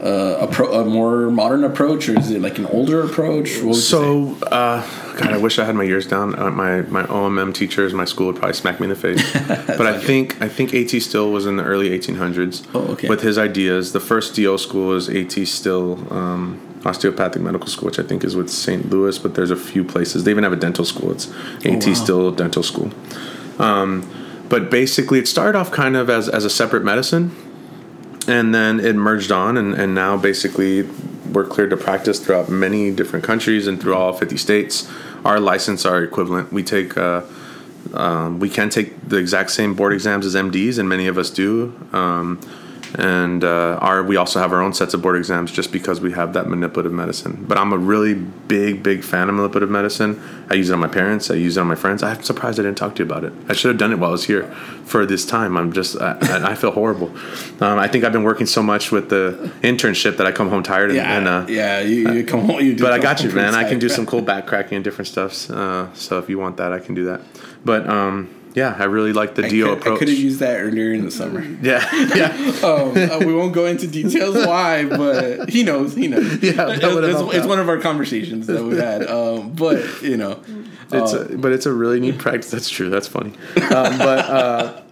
uh, 0.02 0.38
a, 0.40 0.46
pro, 0.46 0.82
a 0.82 0.84
more 0.84 1.30
modern 1.30 1.64
approach, 1.64 2.08
or 2.08 2.18
is 2.18 2.30
it 2.30 2.42
like 2.42 2.58
an 2.58 2.66
older 2.66 3.02
approach? 3.02 3.56
What 3.56 3.64
would 3.64 3.74
you 3.76 3.80
say? 3.80 3.90
So, 3.90 4.36
uh, 4.46 4.82
God, 5.16 5.32
I 5.32 5.38
wish 5.38 5.58
I 5.58 5.64
had 5.64 5.74
my 5.74 5.82
years 5.82 6.06
down. 6.06 6.38
Uh, 6.38 6.50
my 6.50 6.82
my 6.82 7.04
OMM 7.04 7.54
teachers, 7.54 7.94
my 7.94 8.04
school 8.04 8.26
would 8.26 8.36
probably 8.36 8.55
smack 8.55 8.81
me 8.81 8.84
in 8.84 8.91
the 8.91 8.96
face. 8.96 9.32
but 9.67 9.86
I 9.86 9.98
think 9.98 10.41
I 10.43 10.48
think 10.48 10.74
AT 10.74 10.91
Still 11.02 11.32
was 11.32 11.46
in 11.46 11.56
the 11.56 11.64
early 11.64 11.88
1800s. 11.91 12.67
Oh, 12.74 12.93
okay. 12.93 13.08
With 13.08 13.22
his 13.22 13.38
ideas, 13.38 13.93
the 13.93 14.00
first 14.00 14.34
DO 14.34 14.58
school 14.58 14.93
is 14.93 15.08
AT 15.08 15.32
Still 15.48 16.12
um, 16.12 16.60
Osteopathic 16.84 17.41
Medical 17.41 17.67
School, 17.67 17.86
which 17.86 17.98
I 17.98 18.02
think 18.02 18.24
is 18.24 18.36
with 18.36 18.50
St. 18.50 18.91
Louis. 18.91 19.19
But 19.19 19.34
there's 19.34 19.50
a 19.50 19.56
few 19.56 19.84
places. 19.84 20.24
They 20.24 20.31
even 20.31 20.44
have 20.44 20.52
a 20.52 20.56
dental 20.56 20.84
school. 20.84 21.10
It's 21.12 21.29
AT 21.64 21.86
wow. 21.86 21.94
Still 21.94 22.31
Dental 22.31 22.62
School. 22.62 22.91
Um, 23.58 24.08
but 24.48 24.70
basically, 24.70 25.19
it 25.19 25.26
started 25.26 25.58
off 25.58 25.72
kind 25.72 25.96
of 25.96 26.10
as 26.10 26.29
as 26.29 26.44
a 26.44 26.50
separate 26.50 26.84
medicine 26.84 27.34
and 28.29 28.55
then 28.55 28.81
it 28.81 28.96
merged 28.96 29.31
on 29.31 29.56
and, 29.56 29.74
and 29.74 29.94
now 29.94 30.17
basically 30.17 30.82
we're 31.32 31.46
cleared 31.46 31.70
to 31.70 31.76
practice 31.76 32.18
throughout 32.20 32.48
many 32.48 32.90
different 32.90 33.24
countries 33.24 33.66
and 33.66 33.80
through 33.80 33.94
all 33.94 34.12
50 34.12 34.36
states. 34.36 34.90
Our 35.24 35.40
license 35.40 35.84
are 35.84 36.02
equivalent 36.02 36.52
we 36.52 36.62
take 36.62 36.96
uh, 36.96 37.22
um, 37.94 38.40
we 38.40 38.48
can 38.50 38.68
take 38.68 39.08
the 39.08 39.16
exact 39.16 39.50
same 39.50 39.74
board 39.74 39.92
exams 39.92 40.26
as 40.26 40.34
mds 40.34 40.78
and 40.78 40.88
many 40.88 41.06
of 41.06 41.18
us 41.18 41.30
do. 41.30 41.74
Um, 41.92 42.40
and 42.98 43.44
uh, 43.44 43.79
our 43.81 44.03
we 44.03 44.17
also 44.17 44.38
have 44.38 44.53
our 44.53 44.60
own 44.60 44.72
sets 44.72 44.94
of 44.94 45.03
board 45.03 45.17
exams 45.17 45.53
just 45.53 45.72
because 45.72 46.00
we 46.00 46.12
have 46.12 46.32
that 46.32 46.48
manipulative 46.48 46.93
medicine 46.93 47.44
but 47.46 47.58
i'm 47.58 47.72
a 47.72 47.79
really 47.79 48.15
big 48.15 48.82
big 48.82 49.03
fan 49.05 49.29
of 49.29 49.34
manipulative 49.34 49.70
medicine 49.70 50.20
i 50.50 50.55
use 50.55 50.70
it 50.70 50.72
on 50.72 50.79
my 50.79 50.88
parents 50.88 51.31
i 51.31 51.34
use 51.34 51.56
it 51.56 51.60
on 51.60 51.67
my 51.67 51.74
friends 51.74 52.03
i'm 52.03 52.22
surprised 52.22 52.58
i 52.58 52.62
didn't 52.62 52.79
talk 52.79 52.94
to 52.94 53.03
you 53.03 53.10
about 53.10 53.24
it 53.24 53.32
i 53.48 53.53
should 53.53 53.69
have 53.69 53.79
done 53.79 53.93
it 53.93 53.98
while 53.98 54.10
i 54.10 54.12
was 54.12 54.24
here 54.24 54.44
for 54.84 55.05
this 55.05 55.26
time 55.26 55.56
i'm 55.56 55.72
just 55.72 56.00
i, 56.00 56.17
I 56.50 56.55
feel 56.55 56.70
horrible 56.70 57.08
um, 57.60 57.79
i 57.79 57.88
think 57.88 58.05
i've 58.05 58.12
been 58.12 58.24
working 58.24 58.46
so 58.46 58.62
much 58.62 58.91
with 58.91 59.10
the 59.10 59.53
internship 59.62 60.17
that 60.17 60.26
i 60.26 60.32
come 60.32 60.48
home 60.48 60.62
tired 60.62 60.91
and, 60.91 60.96
yeah, 60.96 61.19
and 61.19 61.29
uh, 61.29 61.46
yeah, 61.48 61.81
you, 61.81 62.12
you 62.12 62.24
come 62.24 62.41
home. 62.41 62.60
You 62.60 62.74
do 62.74 62.82
but 62.82 62.93
I 62.93 62.98
got 62.98 63.22
you, 63.22 63.31
man. 63.31 63.55
I 63.55 63.69
can 63.69 63.79
do 63.79 63.88
some 63.88 64.06
cool 64.06 64.22
back 64.22 64.46
cracking 64.46 64.76
and 64.76 64.84
different 64.84 65.08
stuffs. 65.08 65.50
Uh, 65.50 65.93
so 65.94 66.19
if 66.19 66.29
you 66.29 66.38
want 66.38 66.56
that, 66.58 66.72
I 66.72 66.79
can 66.79 66.94
do 66.94 67.05
that. 67.06 67.20
But 67.65 67.88
um, 67.88 68.34
yeah, 68.56 68.75
I 68.79 68.84
really 68.84 69.13
like 69.13 69.34
the 69.34 69.44
I 69.44 69.48
DO 69.51 69.77
could- 69.77 69.93
I 69.93 69.98
could 69.98 70.08
have 70.08 70.17
used 70.17 70.41
that 70.41 70.58
earlier 70.58 70.91
in 70.91 71.05
the 71.05 71.10
summer. 71.10 71.43
yeah, 71.63 71.86
yeah. 72.15 72.29
um, 72.65 72.96
uh, 72.96 73.19
we 73.19 73.34
won't 73.34 73.53
go 73.53 73.67
into 73.67 73.86
details 73.86 74.34
why, 74.34 74.86
but 74.86 75.51
he 75.51 75.63
knows. 75.63 75.94
He 75.94 76.08
knows. 76.08 76.25
Yeah, 76.43 76.67
it's, 76.70 77.34
it's, 77.34 77.46
one 77.46 77.58
of 77.58 77.69
our 77.69 77.79
conversations 77.79 78.46
that 78.46 78.65
we've 78.65 78.79
had. 78.79 79.06
Um, 79.06 79.53
but 79.53 80.03
you 80.03 80.17
know, 80.17 80.43
It's 80.91 81.13
uh, 81.13 81.29
a, 81.31 81.36
but 81.36 81.53
it's 81.53 81.67
a 81.67 81.72
really 81.72 82.01
neat 82.01 82.17
practice. 82.19 82.51
That's 82.51 82.70
true. 82.70 82.89
That's 82.89 83.06
funny. 83.06 83.34
Um, 83.56 83.98
but 83.98 84.19
uh, 84.25 84.82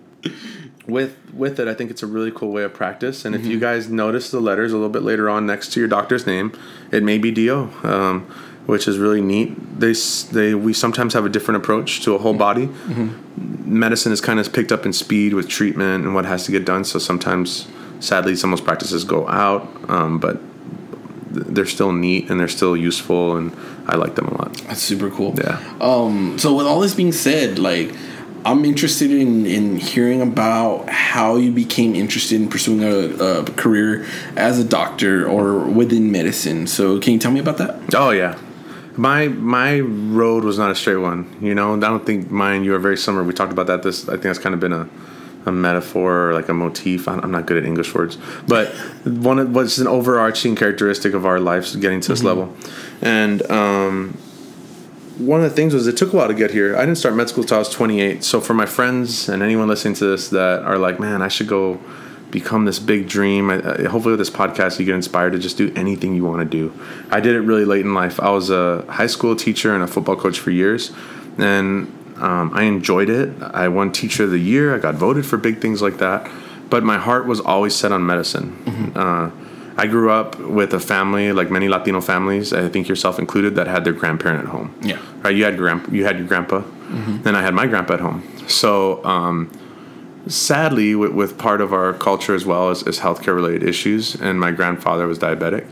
with 0.87 1.17
with 1.33 1.59
it, 1.59 1.67
I 1.67 1.73
think 1.73 1.91
it's 1.91 2.03
a 2.03 2.07
really 2.07 2.31
cool 2.31 2.53
way 2.53 2.65
of 2.65 2.75
practice. 2.75 3.25
And 3.25 3.35
if 3.35 3.47
you 3.47 3.59
guys 3.59 3.89
notice 3.89 4.31
the 4.31 4.41
letters 4.41 4.73
a 4.73 4.77
little 4.77 4.91
bit 4.91 5.03
later 5.03 5.31
on 5.31 5.47
next 5.47 5.73
to 5.73 5.81
your 5.81 5.89
doctor's 5.89 6.27
name, 6.27 6.53
it 6.93 7.03
may 7.03 7.17
be 7.17 7.31
DO, 7.31 7.71
um, 7.83 8.27
which 8.67 8.89
is 8.89 8.99
really 8.99 9.21
neat. 9.21 9.79
They 9.79 9.93
they 10.33 10.55
we 10.55 10.73
sometimes 10.73 11.15
have 11.15 11.25
a 11.25 11.29
different 11.29 11.63
approach 11.63 12.03
to 12.03 12.15
a 12.15 12.19
whole 12.19 12.35
body. 12.35 12.69
Medicine 13.37 14.13
is 14.13 14.21
kind 14.21 14.39
of 14.41 14.53
picked 14.53 14.73
up 14.73 14.87
in 14.87 14.93
speed 14.93 15.35
with 15.35 15.49
treatment 15.49 16.05
and 16.05 16.15
what 16.15 16.25
has 16.25 16.45
to 16.47 16.53
get 16.53 16.65
done. 16.65 16.85
So 16.85 16.99
sometimes, 16.99 17.67
sadly, 18.01 18.37
some 18.37 18.53
of 18.53 18.59
those 18.59 18.65
practices 18.65 19.05
go 19.05 19.29
out. 19.29 19.69
Um, 19.89 20.19
but 20.19 20.39
they're 21.31 21.67
still 21.67 21.93
neat 21.93 22.31
and 22.31 22.39
they're 22.39 22.49
still 22.49 22.77
useful, 22.77 23.37
and 23.37 23.55
I 23.87 23.97
like 23.97 24.15
them 24.15 24.29
a 24.29 24.35
lot. 24.39 24.55
That's 24.69 24.83
super 24.83 25.11
cool. 25.11 25.35
Yeah. 25.37 25.61
Um. 25.81 26.39
So 26.39 26.55
with 26.55 26.67
all 26.67 26.81
this 26.81 26.95
being 26.95 27.13
said, 27.13 27.59
like. 27.59 27.95
I'm 28.47 28.67
interested 28.67 29.11
in, 29.11 29.47
in 29.47 29.79
hearing 29.79 30.21
about 30.21 30.87
how 30.91 31.37
you 31.37 31.51
became 31.51 31.95
interested 31.95 32.39
in 32.39 32.51
pursuing 32.51 32.85
a, 32.85 33.15
a 33.25 33.45
career 33.53 34.07
as 34.37 34.59
a 34.59 34.65
doctor 34.65 35.27
or 35.27 35.61
within 35.61 36.13
medicine. 36.13 36.67
So, 36.67 37.01
can 37.01 37.15
you 37.15 37.19
tell 37.19 37.33
me 37.33 37.41
about 37.41 37.57
that? 37.57 37.95
Oh 37.95 38.11
yeah, 38.11 38.39
my 38.97 39.29
my 39.29 39.81
road 39.81 40.45
was 40.45 40.59
not 40.59 40.71
a 40.71 40.75
straight 40.75 40.97
one. 40.97 41.37
You 41.41 41.55
know, 41.55 41.75
I 41.75 41.81
don't 41.81 42.05
think 42.07 42.31
mine. 42.31 42.65
You 42.65 42.75
are 42.75 42.79
very 42.79 42.97
similar. 42.97 43.25
We 43.25 43.33
talked 43.33 43.53
about 43.53 43.67
that. 43.67 43.83
This 43.83 44.09
I 44.09 44.13
think 44.13 44.23
that's 44.25 44.39
kind 44.39 44.55
of 44.55 44.61
been 44.61 44.73
a 44.73 44.89
a 45.47 45.53
metaphor 45.53 46.31
or 46.31 46.33
like 46.35 46.49
a 46.49 46.55
motif. 46.55 47.07
I'm 47.07 47.31
not 47.31 47.47
good 47.47 47.59
at 47.59 47.65
English 47.65 47.95
words, 47.95 48.17
but 48.49 48.69
one 49.05 49.39
of 49.39 49.55
what's 49.55 49.79
an 49.79 49.87
overarching 49.87 50.57
characteristic 50.57 51.13
of 51.15 51.27
our 51.27 51.39
lives 51.41 51.77
getting 51.77 52.01
to 52.01 52.09
this 52.09 52.21
Mm-hmm. 52.23 52.27
level, 52.29 52.57
and 53.03 53.51
um, 53.51 54.17
one 55.19 55.45
of 55.45 55.51
the 55.51 55.55
things 55.55 55.75
was 55.75 55.87
it 55.87 55.97
took 55.97 56.13
a 56.13 56.17
while 56.17 56.29
to 56.29 56.35
get 56.35 56.51
here. 56.51 56.77
I 56.77 56.81
didn't 56.81 56.97
start 56.97 57.15
med 57.15 57.29
school 57.29 57.43
until 57.45 57.57
I 57.57 57.59
was 57.61 57.69
28. 57.69 58.25
So 58.25 58.41
for 58.41 58.55
my 58.55 58.67
friends 58.67 59.29
and 59.29 59.43
anyone 59.43 59.69
listening 59.69 59.95
to 59.95 60.07
this 60.07 60.29
that 60.31 60.63
are 60.63 60.79
like, 60.79 60.99
man, 60.99 61.23
I 61.23 61.29
should 61.29 61.47
go 61.47 61.79
become 62.35 62.67
this 62.67 62.79
big 62.79 63.09
dream. 63.09 63.49
I, 63.51 63.55
I- 63.55 63.89
hopefully 63.93 64.13
with 64.13 64.19
this 64.19 64.31
podcast 64.43 64.79
you 64.79 64.85
get 64.85 64.95
inspired 64.97 65.33
to 65.33 65.39
just 65.39 65.57
do 65.57 65.73
anything 65.75 66.15
you 66.15 66.25
want 66.31 66.41
to 66.45 66.59
do. 66.61 66.65
I 67.11 67.21
did 67.21 67.35
it 67.35 67.41
really 67.41 67.65
late 67.65 67.85
in 67.87 67.95
life. 67.95 68.21
I 68.21 68.31
was 68.31 68.51
a 68.51 68.85
high 68.91 69.07
school 69.07 69.35
teacher 69.37 69.75
and 69.75 69.83
a 69.83 69.87
football 69.87 70.17
coach 70.17 70.39
for 70.39 70.51
years, 70.51 70.93
and 71.39 71.87
um, 72.19 72.51
I 72.53 72.65
enjoyed 72.65 73.09
it. 73.09 73.29
I 73.43 73.69
won 73.69 73.91
teacher 73.93 74.25
of 74.25 74.31
the 74.31 74.39
year. 74.39 74.75
I 74.75 74.79
got 74.79 74.95
voted 74.97 75.25
for 75.25 75.37
big 75.39 75.61
things 75.61 75.81
like 75.81 75.99
that. 75.99 76.31
But 76.71 76.83
my 76.83 76.99
heart 76.99 77.27
was 77.27 77.41
always 77.41 77.75
set 77.75 77.93
on 77.93 78.05
medicine. 78.05 78.93
Uh, 78.97 79.31
I 79.77 79.87
grew 79.87 80.11
up 80.11 80.39
with 80.39 80.73
a 80.75 80.81
family, 80.81 81.33
like 81.33 81.51
many 81.51 81.69
Latino 81.69 82.01
families, 82.01 82.53
I 82.53 82.69
think 82.69 82.89
yourself 82.89 83.19
included, 83.19 83.57
that 83.57 83.67
had 83.67 83.85
their 83.85 83.93
grandparent 83.93 84.41
at 84.45 84.49
home. 84.51 84.69
Yeah. 84.83 84.99
Right. 85.23 85.35
You 85.37 85.45
had 85.45 85.57
grand, 85.57 85.81
you 85.93 86.05
had 86.05 86.17
your 86.19 86.27
grandpa, 86.29 86.63
and 87.27 87.37
I 87.37 87.43
had 87.43 87.55
my 87.55 87.67
grandpa 87.67 87.95
at 87.95 88.01
home. 88.01 88.23
So, 88.49 89.05
um, 89.05 89.51
sadly, 90.27 90.95
with, 90.95 91.13
with 91.13 91.39
part 91.39 91.61
of 91.61 91.73
our 91.73 91.93
culture 91.93 92.35
as 92.35 92.45
well 92.45 92.71
is, 92.71 92.83
is 92.85 93.01
healthcare 93.01 93.35
related 93.35 93.63
issues, 93.63 94.15
and 94.15 94.41
my 94.41 94.51
grandfather 94.51 95.07
was 95.07 95.19
diabetic, 95.19 95.67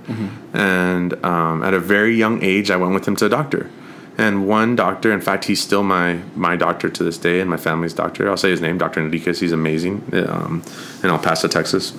and 0.55 1.25
um, 1.25 1.63
at 1.63 1.75
a 1.75 1.81
very 1.81 2.15
young 2.15 2.43
age, 2.43 2.71
I 2.71 2.77
went 2.77 2.95
with 2.95 3.07
him 3.07 3.17
to 3.17 3.27
a 3.27 3.29
doctor. 3.29 3.71
And 4.19 4.47
one 4.47 4.77
doctor, 4.77 5.11
in 5.11 5.23
fact, 5.23 5.47
he's 5.47 5.63
still 5.63 5.83
my 5.83 6.21
my 6.37 6.55
doctor 6.55 6.91
to 6.91 7.03
this 7.03 7.17
day, 7.17 7.41
and 7.41 7.49
my 7.49 7.57
family's 7.57 7.95
doctor. 7.95 8.29
I'll 8.29 8.37
say 8.37 8.51
his 8.51 8.61
name, 8.61 8.77
Doctor 8.77 9.01
Enriquez. 9.01 9.41
He's 9.41 9.53
amazing, 9.53 10.05
um, 10.29 10.63
in 11.03 11.09
El 11.09 11.19
Paso, 11.19 11.49
Texas 11.49 11.95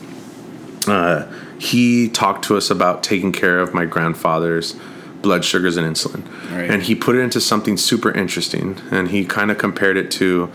uh, 0.88 1.32
he 1.60 2.10
talked 2.10 2.46
to 2.46 2.58
us 2.58 2.70
about 2.70 3.04
taking 3.04 3.32
care 3.32 3.60
of 3.60 3.74
my 3.74 3.86
grandfather's 3.86 4.76
blood 5.22 5.46
sugars 5.46 5.78
and 5.78 5.88
insulin. 5.88 6.26
Right. 6.52 6.70
And 6.70 6.84
he 6.84 6.96
put 6.96 7.16
it 7.16 7.20
into 7.20 7.40
something 7.40 7.78
super 7.78 8.12
interesting. 8.12 8.80
And 8.92 9.10
he 9.10 9.24
kind 9.24 9.52
of 9.52 9.58
compared 9.58 9.98
it 9.98 10.12
to, 10.12 10.52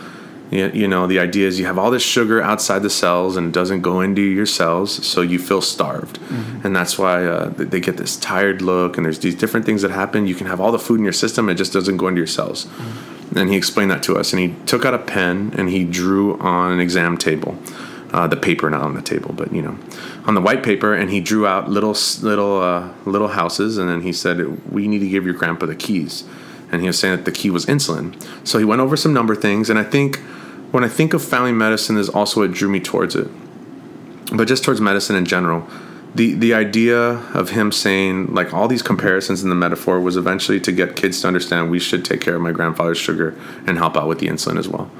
you 0.50 0.88
know, 0.88 1.06
the 1.06 1.18
idea 1.18 1.46
is 1.46 1.58
you 1.58 1.66
have 1.66 1.78
all 1.78 1.90
this 1.90 2.02
sugar 2.02 2.42
outside 2.42 2.82
the 2.82 2.90
cells 2.90 3.36
and 3.36 3.48
it 3.48 3.52
doesn't 3.52 3.82
go 3.82 4.00
into 4.00 4.22
your 4.22 4.46
cells, 4.46 5.06
so 5.06 5.20
you 5.20 5.38
feel 5.38 5.60
starved. 5.60 6.18
And 6.64 6.74
that's 6.74 6.98
why 6.98 7.24
uh, 7.24 7.50
they 7.50 7.80
get 7.80 7.96
this 7.96 8.16
tired 8.16 8.62
look, 8.62 8.96
and 8.96 9.04
there's 9.04 9.18
these 9.18 9.34
different 9.34 9.66
things 9.66 9.82
that 9.82 9.90
happen. 9.90 10.26
You 10.26 10.34
can 10.34 10.46
have 10.46 10.60
all 10.60 10.72
the 10.72 10.78
food 10.78 10.98
in 10.98 11.04
your 11.04 11.12
system, 11.12 11.48
it 11.48 11.54
just 11.54 11.72
doesn't 11.72 11.96
go 11.96 12.08
into 12.08 12.18
your 12.18 12.26
cells. 12.26 12.66
And 13.36 13.50
he 13.50 13.56
explained 13.56 13.90
that 13.90 14.02
to 14.04 14.16
us. 14.16 14.32
And 14.32 14.40
he 14.40 14.54
took 14.64 14.84
out 14.84 14.94
a 14.94 14.98
pen 14.98 15.52
and 15.56 15.68
he 15.68 15.84
drew 15.84 16.38
on 16.38 16.72
an 16.72 16.80
exam 16.80 17.18
table 17.18 17.58
uh, 18.12 18.26
the 18.26 18.36
paper 18.36 18.70
not 18.70 18.82
on 18.82 18.94
the 18.94 19.02
table, 19.02 19.32
but 19.34 19.52
you 19.52 19.62
know, 19.62 19.78
on 20.24 20.34
the 20.34 20.40
white 20.40 20.62
paper, 20.62 20.94
and 20.94 21.10
he 21.10 21.20
drew 21.20 21.46
out 21.46 21.68
little 21.68 21.96
little 22.22 22.60
uh, 22.60 22.88
little 23.04 23.28
houses, 23.28 23.78
and 23.78 23.88
then 23.88 24.02
he 24.02 24.12
said, 24.12 24.72
"We 24.72 24.88
need 24.88 25.00
to 25.00 25.08
give 25.08 25.24
your 25.24 25.34
grandpa 25.34 25.66
the 25.66 25.76
keys," 25.76 26.24
and 26.72 26.80
he 26.80 26.86
was 26.86 26.98
saying 26.98 27.16
that 27.16 27.24
the 27.24 27.32
key 27.32 27.50
was 27.50 27.66
insulin. 27.66 28.14
So 28.46 28.58
he 28.58 28.64
went 28.64 28.80
over 28.80 28.96
some 28.96 29.12
number 29.12 29.34
things, 29.34 29.68
and 29.68 29.78
I 29.78 29.84
think 29.84 30.20
when 30.70 30.84
I 30.84 30.88
think 30.88 31.14
of 31.14 31.22
family 31.22 31.52
medicine, 31.52 31.96
is 31.96 32.08
also 32.08 32.40
what 32.40 32.52
drew 32.52 32.68
me 32.68 32.80
towards 32.80 33.14
it, 33.14 33.28
but 34.32 34.46
just 34.48 34.64
towards 34.64 34.80
medicine 34.80 35.16
in 35.16 35.24
general. 35.24 35.66
The, 36.14 36.34
the 36.34 36.54
idea 36.54 36.98
of 37.34 37.50
him 37.50 37.70
saying 37.70 38.34
like 38.34 38.54
all 38.54 38.66
these 38.66 38.82
comparisons 38.82 39.42
in 39.42 39.50
the 39.50 39.54
metaphor 39.54 40.00
was 40.00 40.16
eventually 40.16 40.58
to 40.60 40.72
get 40.72 40.96
kids 40.96 41.20
to 41.20 41.28
understand 41.28 41.70
we 41.70 41.78
should 41.78 42.04
take 42.04 42.22
care 42.22 42.34
of 42.34 42.40
my 42.40 42.50
grandfather's 42.50 42.98
sugar 42.98 43.36
and 43.66 43.76
help 43.76 43.94
out 43.96 44.08
with 44.08 44.18
the 44.18 44.26
insulin 44.26 44.58
as 44.58 44.66
well. 44.66 44.90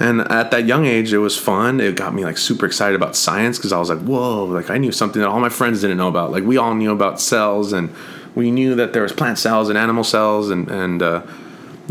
And 0.00 0.22
at 0.22 0.50
that 0.50 0.66
young 0.66 0.86
age, 0.86 1.12
it 1.12 1.18
was 1.18 1.38
fun. 1.38 1.78
It 1.80 1.94
got 1.94 2.14
me 2.14 2.24
like 2.24 2.36
super 2.36 2.66
excited 2.66 2.96
about 2.96 3.14
science 3.14 3.58
because 3.58 3.72
I 3.72 3.78
was 3.78 3.90
like, 3.90 4.00
whoa, 4.00 4.44
like 4.44 4.70
I 4.70 4.78
knew 4.78 4.92
something 4.92 5.20
that 5.22 5.28
all 5.28 5.40
my 5.40 5.50
friends 5.50 5.82
didn't 5.82 5.98
know 5.98 6.08
about. 6.08 6.32
Like 6.32 6.42
we 6.42 6.56
all 6.56 6.74
knew 6.74 6.90
about 6.90 7.20
cells 7.20 7.72
and 7.72 7.94
we 8.34 8.50
knew 8.50 8.74
that 8.74 8.92
there 8.92 9.02
was 9.02 9.12
plant 9.12 9.38
cells 9.38 9.68
and 9.68 9.78
animal 9.78 10.04
cells 10.04 10.50
and, 10.50 10.68
and, 10.70 11.02
uh, 11.02 11.22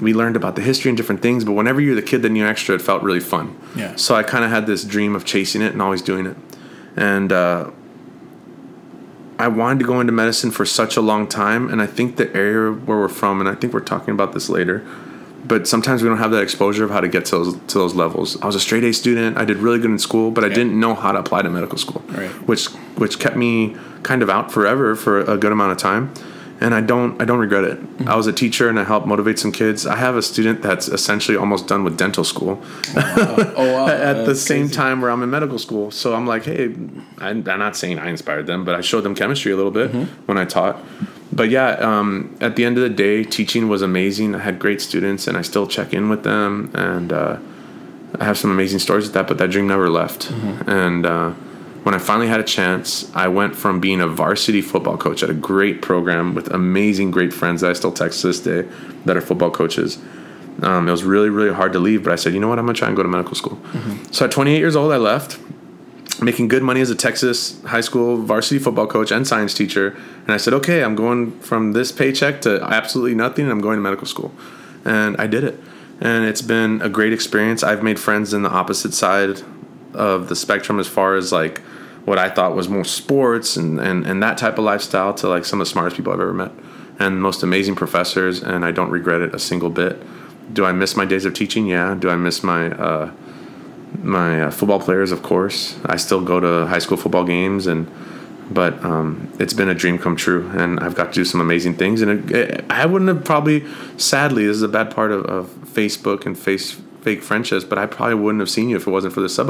we 0.01 0.13
learned 0.13 0.35
about 0.35 0.55
the 0.55 0.61
history 0.61 0.89
and 0.89 0.97
different 0.97 1.21
things, 1.21 1.43
but 1.43 1.53
whenever 1.53 1.81
you're 1.81 1.95
the 1.95 2.01
kid 2.01 2.21
that 2.21 2.29
knew 2.29 2.45
extra, 2.45 2.75
it 2.75 2.81
felt 2.81 3.03
really 3.03 3.19
fun. 3.19 3.57
Yeah. 3.75 3.95
So 3.95 4.15
I 4.15 4.23
kind 4.23 4.43
of 4.43 4.49
had 4.51 4.65
this 4.65 4.83
dream 4.83 5.15
of 5.15 5.25
chasing 5.25 5.61
it 5.61 5.73
and 5.73 5.81
always 5.81 6.01
doing 6.01 6.25
it. 6.25 6.37
And 6.95 7.31
uh, 7.31 7.71
I 9.37 9.47
wanted 9.47 9.79
to 9.79 9.85
go 9.85 9.99
into 10.01 10.11
medicine 10.11 10.51
for 10.51 10.65
such 10.65 10.97
a 10.97 11.01
long 11.01 11.27
time. 11.27 11.69
And 11.69 11.81
I 11.81 11.85
think 11.87 12.17
the 12.17 12.33
area 12.35 12.71
where 12.73 12.97
we're 12.97 13.07
from, 13.07 13.39
and 13.39 13.47
I 13.49 13.55
think 13.55 13.73
we're 13.73 13.79
talking 13.79 14.13
about 14.13 14.33
this 14.33 14.49
later, 14.49 14.85
but 15.45 15.67
sometimes 15.67 16.03
we 16.03 16.09
don't 16.09 16.17
have 16.17 16.31
that 16.31 16.43
exposure 16.43 16.83
of 16.83 16.91
how 16.91 16.99
to 16.99 17.07
get 17.07 17.25
to 17.25 17.31
those, 17.37 17.53
to 17.67 17.77
those 17.77 17.95
levels. 17.95 18.39
I 18.41 18.45
was 18.45 18.55
a 18.55 18.59
straight 18.59 18.83
A 18.83 18.91
student. 18.93 19.37
I 19.37 19.45
did 19.45 19.57
really 19.57 19.79
good 19.79 19.91
in 19.91 19.99
school, 19.99 20.31
but 20.31 20.43
I 20.43 20.49
didn't 20.49 20.77
know 20.77 20.93
how 20.93 21.13
to 21.13 21.19
apply 21.19 21.41
to 21.43 21.49
medical 21.49 21.77
school, 21.77 22.01
Right. 22.09 22.29
which 22.47 22.67
which 22.97 23.19
kept 23.19 23.37
me 23.37 23.77
kind 24.03 24.21
of 24.21 24.29
out 24.29 24.51
forever 24.51 24.95
for 24.95 25.21
a 25.21 25.37
good 25.37 25.53
amount 25.53 25.71
of 25.71 25.77
time. 25.77 26.13
And 26.61 26.75
I 26.75 26.81
don't 26.81 27.21
I 27.21 27.25
don't 27.25 27.39
regret 27.39 27.63
it. 27.63 27.79
I 28.05 28.15
was 28.17 28.27
a 28.27 28.33
teacher 28.33 28.67
and 28.69 28.77
I 28.79 28.83
helped 28.83 29.07
motivate 29.07 29.39
some 29.39 29.51
kids. 29.51 29.87
I 29.87 29.95
have 29.95 30.15
a 30.17 30.21
student 30.21 30.61
that's 30.61 30.87
essentially 30.89 31.37
almost 31.37 31.67
done 31.67 31.83
with 31.85 31.97
dental 31.97 32.23
school 32.25 32.61
Oh 32.95 33.73
wow! 33.73 33.87
at 34.11 34.25
the 34.25 34.35
same 34.35 34.65
crazy. 34.65 34.75
time 34.75 35.01
where 35.01 35.09
I'm 35.11 35.23
in 35.23 35.29
medical 35.29 35.57
school. 35.57 35.89
So 35.91 36.13
I'm 36.15 36.27
like, 36.27 36.43
hey, 36.43 36.65
I'm, 37.19 37.47
I'm 37.47 37.59
not 37.59 37.75
saying 37.77 37.97
I 37.99 38.09
inspired 38.09 38.45
them, 38.47 38.65
but 38.65 38.75
I 38.75 38.81
showed 38.81 39.01
them 39.01 39.15
chemistry 39.15 39.51
a 39.51 39.55
little 39.55 39.71
bit 39.71 39.89
when 40.27 40.37
I 40.37 40.45
taught. 40.45 40.75
But 41.31 41.49
yeah, 41.49 41.69
um, 41.79 42.35
at 42.41 42.55
the 42.57 42.65
end 42.65 42.77
of 42.77 42.83
the 42.83 42.89
day, 42.89 43.23
teaching 43.23 43.69
was 43.69 43.81
amazing. 43.81 44.35
I 44.35 44.39
had 44.39 44.59
great 44.59 44.81
students, 44.81 45.27
and 45.27 45.37
I 45.37 45.43
still 45.43 45.67
check 45.67 45.93
in 45.93 46.09
with 46.09 46.23
them, 46.23 46.71
and 46.73 47.13
uh, 47.13 47.37
I 48.19 48.25
have 48.25 48.37
some 48.37 48.51
amazing 48.51 48.79
stories 48.79 49.05
with 49.05 49.13
that. 49.13 49.27
But 49.27 49.37
that 49.37 49.49
dream 49.51 49.67
never 49.67 49.89
left. 49.89 50.29
And 50.67 51.05
uh, 51.05 51.33
when 51.89 51.99
I 51.99 52.03
finally 52.03 52.27
had 52.27 52.39
a 52.39 52.43
chance, 52.43 53.11
I 53.15 53.29
went 53.29 53.55
from 53.55 53.79
being 53.79 53.99
a 53.99 54.07
varsity 54.07 54.61
football 54.61 54.95
coach 54.95 55.23
at 55.23 55.31
a 55.31 55.33
great 55.33 55.81
program 55.81 56.35
with 56.35 56.47
amazing, 56.53 57.09
great 57.09 57.33
friends 57.33 57.61
that 57.61 57.71
I 57.71 57.73
still 57.73 57.91
text 57.91 58.21
to 58.21 58.27
this 58.27 58.39
day 58.39 58.61
that 59.05 59.17
are 59.17 59.21
football 59.21 59.49
coaches. 59.49 59.97
Um, 60.61 60.87
it 60.87 60.91
was 60.91 61.03
really, 61.03 61.31
really 61.31 61.51
hard 61.51 61.73
to 61.73 61.79
leave, 61.79 62.03
but 62.03 62.13
I 62.13 62.15
said, 62.15 62.35
you 62.35 62.39
know 62.39 62.47
what, 62.47 62.59
I'm 62.59 62.67
gonna 62.67 62.77
try 62.77 62.89
and 62.89 62.95
go 62.95 63.01
to 63.01 63.09
medical 63.09 63.33
school. 63.33 63.59
So 64.11 64.25
at 64.25 64.29
28 64.29 64.59
years 64.59 64.75
old, 64.75 64.91
I 64.91 64.97
left, 64.97 65.39
making 66.21 66.47
good 66.47 66.61
money 66.61 66.79
as 66.79 66.91
a 66.91 66.95
Texas 66.95 67.59
high 67.63 67.81
school 67.81 68.17
varsity 68.17 68.59
football 68.59 68.85
coach 68.85 69.09
and 69.09 69.27
science 69.27 69.55
teacher. 69.55 69.97
And 70.25 70.31
I 70.31 70.37
said, 70.37 70.53
okay, 70.53 70.83
I'm 70.83 70.93
going 70.93 71.39
from 71.39 71.71
this 71.73 71.91
paycheck 71.91 72.41
to 72.41 72.63
absolutely 72.65 73.15
nothing, 73.15 73.45
and 73.45 73.51
I'm 73.51 73.61
going 73.61 73.77
to 73.77 73.81
medical 73.81 74.05
school. 74.05 74.31
And 74.85 75.17
I 75.17 75.25
did 75.25 75.43
it. 75.43 75.59
And 75.99 76.25
it's 76.25 76.43
been 76.43 76.83
a 76.83 76.89
great 76.89 77.13
experience. 77.13 77.63
I've 77.63 77.81
made 77.81 77.99
friends 77.99 78.31
in 78.31 78.43
the 78.43 78.51
opposite 78.51 78.93
side 78.93 79.41
of 79.95 80.29
the 80.29 80.35
spectrum 80.35 80.79
as 80.79 80.87
far 80.87 81.15
as 81.15 81.31
like 81.31 81.63
what 82.05 82.17
I 82.17 82.29
thought 82.29 82.55
was 82.55 82.69
more 82.69 82.83
sports 82.83 83.55
and, 83.55 83.79
and, 83.79 84.05
and 84.05 84.23
that 84.23 84.37
type 84.37 84.57
of 84.57 84.63
lifestyle 84.63 85.13
to 85.15 85.27
like 85.27 85.45
some 85.45 85.61
of 85.61 85.67
the 85.67 85.71
smartest 85.71 85.95
people 85.95 86.13
I've 86.13 86.19
ever 86.19 86.33
met 86.33 86.51
and 86.99 87.21
most 87.21 87.41
amazing 87.41 87.75
professors. 87.75 88.43
And 88.43 88.65
I 88.65 88.71
don't 88.71 88.91
regret 88.91 89.21
it 89.21 89.33
a 89.33 89.39
single 89.39 89.69
bit. 89.69 89.97
Do 90.53 90.65
I 90.65 90.71
miss 90.71 90.95
my 90.95 91.05
days 91.05 91.25
of 91.25 91.33
teaching? 91.33 91.65
Yeah. 91.65 91.95
Do 91.95 92.09
I 92.09 92.15
miss 92.15 92.43
my 92.43 92.71
uh, 92.71 93.11
my 94.03 94.43
uh, 94.43 94.51
football 94.51 94.79
players? 94.79 95.11
Of 95.11 95.23
course. 95.23 95.79
I 95.85 95.95
still 95.95 96.21
go 96.21 96.39
to 96.39 96.67
high 96.67 96.79
school 96.79 96.97
football 96.97 97.23
games, 97.23 97.67
and 97.67 97.89
but 98.51 98.83
um, 98.83 99.31
it's 99.39 99.53
been 99.53 99.69
a 99.69 99.75
dream 99.75 99.97
come 99.97 100.15
true, 100.15 100.49
and 100.55 100.79
I've 100.79 100.95
got 100.95 101.07
to 101.07 101.13
do 101.13 101.23
some 101.23 101.39
amazing 101.39 101.75
things. 101.75 102.01
And 102.01 102.31
it, 102.31 102.35
it, 102.35 102.65
I 102.69 102.85
wouldn't 102.87 103.09
have 103.09 103.23
probably, 103.23 103.63
sadly, 103.97 104.47
this 104.47 104.57
is 104.57 104.63
a 104.63 104.67
bad 104.67 104.89
part 104.93 105.11
of, 105.11 105.25
of 105.25 105.49
Facebook 105.65 106.25
and 106.25 106.37
face 106.37 106.81
fake 107.01 107.23
friendships, 107.23 107.63
but 107.63 107.77
I 107.77 107.85
probably 107.85 108.15
wouldn't 108.15 108.41
have 108.41 108.49
seen 108.49 108.69
you 108.69 108.75
if 108.75 108.87
it 108.87 108.91
wasn't 108.91 109.13
for 109.13 109.21
the 109.21 109.29
sub 109.29 109.49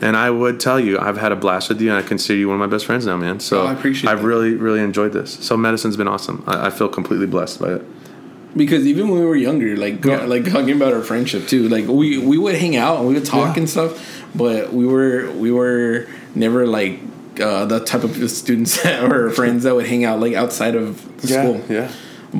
And 0.00 0.16
I 0.16 0.28
would 0.30 0.60
tell 0.60 0.78
you, 0.78 0.98
I've 0.98 1.16
had 1.16 1.32
a 1.32 1.36
blast 1.36 1.68
with 1.70 1.80
you, 1.80 1.88
and 1.90 1.98
I 1.98 2.02
consider 2.06 2.38
you 2.38 2.48
one 2.48 2.56
of 2.56 2.60
my 2.60 2.66
best 2.74 2.84
friends 2.84 3.06
now, 3.06 3.16
man. 3.16 3.40
So 3.40 3.62
Oh, 3.62 3.66
I 3.66 3.72
appreciate 3.72 4.10
I've 4.10 4.20
that. 4.20 4.26
really, 4.26 4.54
really 4.54 4.80
enjoyed 4.80 5.12
this. 5.12 5.32
So 5.40 5.56
medicine's 5.56 5.96
been 5.96 6.08
awesome. 6.08 6.44
I, 6.46 6.66
I 6.66 6.70
feel 6.70 6.88
completely 6.88 7.26
blessed 7.26 7.60
by 7.60 7.72
it. 7.74 7.82
because 8.56 8.86
even 8.86 9.08
when 9.08 9.20
we 9.20 9.26
were 9.26 9.36
younger, 9.36 9.76
like 9.76 10.04
Yeah. 10.04 10.24
like 10.24 10.44
talking 10.50 10.70
about 10.76 10.92
our 10.94 11.02
friendship 11.02 11.46
too, 11.48 11.68
like 11.68 11.86
we 11.86 12.18
we 12.18 12.36
would 12.38 12.54
hang 12.56 12.74
out 12.76 12.98
and 12.98 13.08
we 13.08 13.14
would 13.14 13.24
talk 13.26 13.56
Yeah. 13.56 13.60
and 13.62 13.68
stuff, 13.70 13.92
but 14.34 14.72
we 14.72 14.86
were 14.86 15.30
we 15.32 15.50
were 15.50 16.06
never 16.34 16.66
like 16.66 16.98
uh, 17.40 17.64
the 17.66 17.80
type 17.80 18.02
of 18.04 18.30
students 18.30 18.72
or 19.08 19.30
friends 19.30 19.64
that 19.64 19.74
would 19.74 19.86
hang 19.86 20.04
out 20.04 20.20
like 20.20 20.34
outside 20.34 20.74
of 20.74 21.00
school. 21.18 21.60
yeah. 21.68 21.90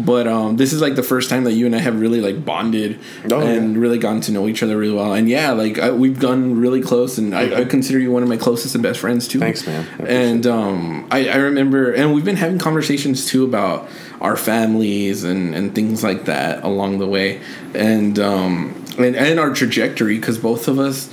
But 0.04 0.26
um, 0.26 0.56
this 0.56 0.72
is 0.72 0.80
like 0.80 0.94
the 0.96 1.02
first 1.02 1.30
time 1.30 1.44
that 1.44 1.52
you 1.52 1.66
and 1.66 1.74
I 1.74 1.78
have 1.78 2.00
really 2.00 2.20
like 2.20 2.44
bonded 2.44 2.98
Oh, 3.30 3.40
and 3.40 3.74
yeah. 3.74 3.80
really 3.80 3.98
gotten 3.98 4.20
to 4.22 4.32
know 4.32 4.48
each 4.48 4.62
other 4.62 4.76
really 4.76 4.94
well. 4.94 5.14
And 5.14 5.28
yeah, 5.28 5.52
like 5.52 5.78
I, 5.78 5.90
we've 5.90 6.18
gotten 6.18 6.58
really 6.60 6.82
close, 6.82 7.18
and 7.18 7.34
I, 7.34 7.60
I 7.60 7.64
consider 7.64 7.98
you 7.98 8.10
one 8.10 8.22
of 8.22 8.28
my 8.28 8.36
closest 8.36 8.74
and 8.74 8.82
best 8.82 9.00
friends 9.00 9.26
too. 9.28 9.38
Thanks, 9.38 9.66
man. 9.66 9.86
And 10.06 10.46
um, 10.46 11.06
I, 11.10 11.28
I 11.28 11.36
remember, 11.36 11.92
and 11.92 12.14
we've 12.14 12.24
been 12.24 12.36
having 12.36 12.58
conversations 12.58 13.26
too 13.26 13.44
about 13.44 13.88
our 14.20 14.36
families 14.36 15.24
and, 15.24 15.54
and 15.54 15.74
things 15.74 16.02
like 16.02 16.24
that 16.24 16.64
along 16.64 16.98
the 16.98 17.06
way, 17.06 17.40
and 17.74 18.18
um, 18.18 18.84
and, 18.98 19.14
and 19.16 19.38
our 19.40 19.52
trajectory 19.54 20.18
because 20.18 20.38
both 20.38 20.68
of 20.68 20.78
us. 20.78 21.08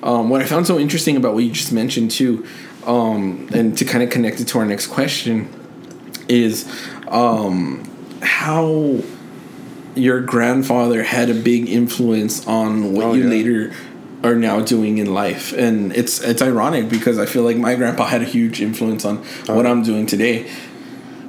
Um, 0.00 0.30
what 0.30 0.40
I 0.40 0.44
found 0.44 0.64
so 0.64 0.78
interesting 0.78 1.16
about 1.16 1.34
what 1.34 1.42
you 1.42 1.50
just 1.50 1.72
mentioned 1.72 2.12
too, 2.12 2.46
um, 2.86 3.48
and 3.52 3.76
to 3.78 3.84
kind 3.84 4.04
of 4.04 4.10
connect 4.10 4.38
it 4.38 4.46
to 4.48 4.58
our 4.60 4.64
next 4.64 4.86
question, 4.86 5.48
is 6.28 6.68
um, 7.08 7.82
how 8.22 9.00
your 9.94 10.20
grandfather 10.20 11.02
had 11.02 11.28
a 11.30 11.34
big 11.34 11.68
influence 11.68 12.46
on 12.46 12.92
what 12.92 13.04
Oh, 13.06 13.12
you 13.14 13.24
yeah. 13.24 13.28
later 13.30 13.72
are 14.22 14.34
now 14.34 14.60
doing 14.60 14.98
in 14.98 15.12
life 15.14 15.52
and 15.52 15.92
it's 15.92 16.20
it's 16.20 16.42
ironic 16.42 16.88
because 16.88 17.20
i 17.20 17.24
feel 17.26 17.44
like 17.44 17.56
my 17.56 17.76
grandpa 17.76 18.04
had 18.04 18.20
a 18.20 18.24
huge 18.24 18.60
influence 18.60 19.04
on 19.04 19.18
oh. 19.48 19.54
what 19.54 19.64
Oh. 19.64 19.70
i'm 19.70 19.84
doing 19.84 20.06
today 20.06 20.50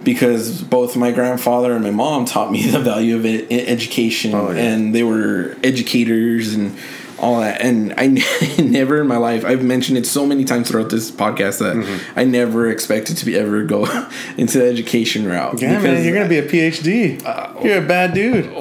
because 0.04 0.62
both 0.64 0.96
my 0.96 1.12
grandfather 1.12 1.74
and 1.74 1.84
my 1.84 1.92
mom 1.92 2.26
taught 2.26 2.52
me 2.52 2.64
the 2.72 2.80
value 2.80 3.16
of 3.16 3.26
education 3.52 4.34
Oh, 4.34 4.50
yeah. 4.52 4.62
and 4.64 4.96
they 4.96 5.04
were 5.04 5.56
educators 5.64 6.54
and 6.56 6.76
all 7.22 7.40
that 7.42 7.62
and 7.62 7.94
i 7.98 8.08
never 8.62 9.00
in 9.02 9.08
my 9.08 9.18
life 9.18 9.44
i've 9.46 9.64
mentioned 9.64 9.98
it 9.98 10.06
so 10.06 10.26
many 10.26 10.44
times 10.46 10.70
throughout 10.70 10.90
this 10.90 11.12
podcast 11.12 11.60
that 11.60 11.76
Mm-hmm. 11.76 12.20
i 12.20 12.24
never 12.24 12.70
expected 12.70 13.18
to 13.18 13.26
be 13.26 13.36
ever 13.38 13.64
go 13.64 13.86
into 14.38 14.58
the 14.60 14.68
education 14.68 15.26
route 15.28 15.62
Yeah, 15.62 15.80
man, 15.82 16.04
you're 16.04 16.14
gonna 16.16 16.30
be 16.30 16.38
a 16.40 16.48
PhD. 16.48 17.64
you're 17.64 17.84
a 17.84 17.88
bad 17.88 18.14
dude. 18.14 18.46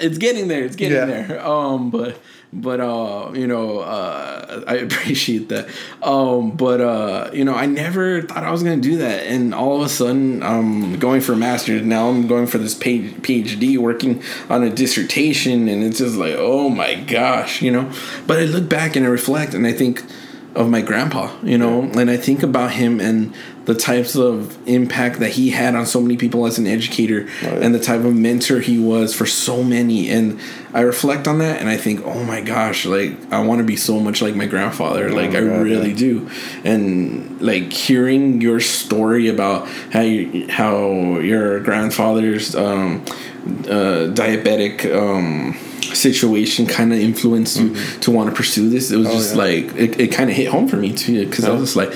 it's 0.00 0.18
getting 0.18 0.48
there. 0.48 0.64
It's 0.64 0.76
getting 0.76 0.96
Yeah. 0.96 1.06
there. 1.06 1.46
Um, 1.46 1.90
but 1.90 2.18
but 2.52 2.80
uh, 2.80 3.30
you 3.34 3.46
know, 3.46 3.80
uh, 3.80 4.64
I 4.66 4.76
appreciate 4.76 5.48
that. 5.48 5.68
Um, 6.02 6.52
but 6.52 6.80
uh, 6.80 7.30
you 7.32 7.44
know, 7.44 7.54
I 7.54 7.66
never 7.66 8.22
thought 8.22 8.44
I 8.44 8.50
was 8.50 8.62
gonna 8.62 8.76
do 8.76 8.98
that, 8.98 9.26
and 9.26 9.54
all 9.54 9.76
of 9.76 9.86
a 9.86 9.88
sudden, 9.88 10.42
I'm 10.42 10.98
going 10.98 11.20
for 11.20 11.32
a 11.32 11.36
master's. 11.36 11.82
Now 11.82 12.08
I'm 12.08 12.26
going 12.26 12.46
for 12.46 12.58
this 12.58 12.74
PhD, 12.74 13.78
working 13.78 14.22
on 14.48 14.62
a 14.62 14.70
dissertation, 14.70 15.68
and 15.68 15.82
it's 15.82 15.98
just 15.98 16.16
like, 16.16 16.34
oh 16.36 16.68
my 16.68 16.94
gosh, 16.94 17.62
you 17.62 17.70
know. 17.70 17.92
But 18.26 18.38
I 18.38 18.44
look 18.44 18.68
back 18.68 18.96
and 18.96 19.04
I 19.04 19.08
reflect, 19.08 19.54
and 19.54 19.66
I 19.66 19.72
think 19.72 20.02
of 20.56 20.68
my 20.70 20.80
grandpa, 20.80 21.30
you 21.42 21.58
know, 21.58 21.82
and 21.82 22.10
I 22.10 22.16
think 22.16 22.42
about 22.42 22.72
him 22.72 22.98
and 22.98 23.32
the 23.66 23.74
types 23.74 24.16
of 24.16 24.56
impact 24.66 25.18
that 25.20 25.30
he 25.30 25.50
had 25.50 25.74
on 25.74 25.84
so 25.86 26.00
many 26.00 26.16
people 26.16 26.46
as 26.46 26.56
an 26.58 26.66
educator 26.66 27.24
Right. 27.42 27.62
and 27.62 27.74
the 27.74 27.78
type 27.80 28.04
of 28.04 28.14
mentor 28.14 28.60
he 28.60 28.78
was 28.78 29.14
for 29.14 29.26
so 29.26 29.62
many. 29.62 30.08
And 30.08 30.40
I 30.72 30.80
reflect 30.80 31.28
on 31.28 31.38
that 31.40 31.60
and 31.60 31.68
I 31.68 31.76
think 31.76 32.04
oh 32.06 32.24
my 32.24 32.40
gosh 32.40 32.86
like 32.86 33.12
I 33.32 33.40
want 33.44 33.58
to 33.58 33.64
be 33.64 33.76
so 33.76 34.00
much 34.00 34.22
like 34.22 34.34
my 34.34 34.46
grandfather. 34.46 35.10
Like 35.10 35.32
my 35.32 35.38
I 35.38 35.40
God, 35.42 35.62
really 35.62 35.90
yeah. 35.90 35.96
do. 35.96 36.30
And 36.64 37.40
like 37.42 37.72
hearing 37.72 38.40
your 38.40 38.60
story 38.60 39.28
about 39.28 39.68
how 39.92 40.00
you, 40.00 40.48
how 40.48 41.18
your 41.20 41.60
grandfather's 41.60 42.54
um, 42.54 43.04
uh, 43.68 44.08
diabetic 44.14 44.86
um, 44.94 45.54
situation 45.94 46.66
kind 46.66 46.92
of 46.92 46.98
influenced 46.98 47.58
you 47.58 47.74
to 48.00 48.10
want 48.10 48.28
to 48.30 48.34
pursue 48.34 48.68
this 48.70 48.90
it 48.90 48.96
was 48.96 49.08
just 49.08 49.34
Mm-hmm. 49.34 49.40
Oh, 49.40 49.44
yeah. 49.44 49.62
like 49.66 49.76
it, 49.76 50.00
it 50.00 50.08
kind 50.12 50.30
of 50.30 50.36
hit 50.36 50.48
home 50.48 50.68
for 50.68 50.76
me 50.76 50.92
too 50.92 51.26
because 51.26 51.44
I 51.44 51.50
was 51.52 51.62
just 51.62 51.76
like 51.76 51.92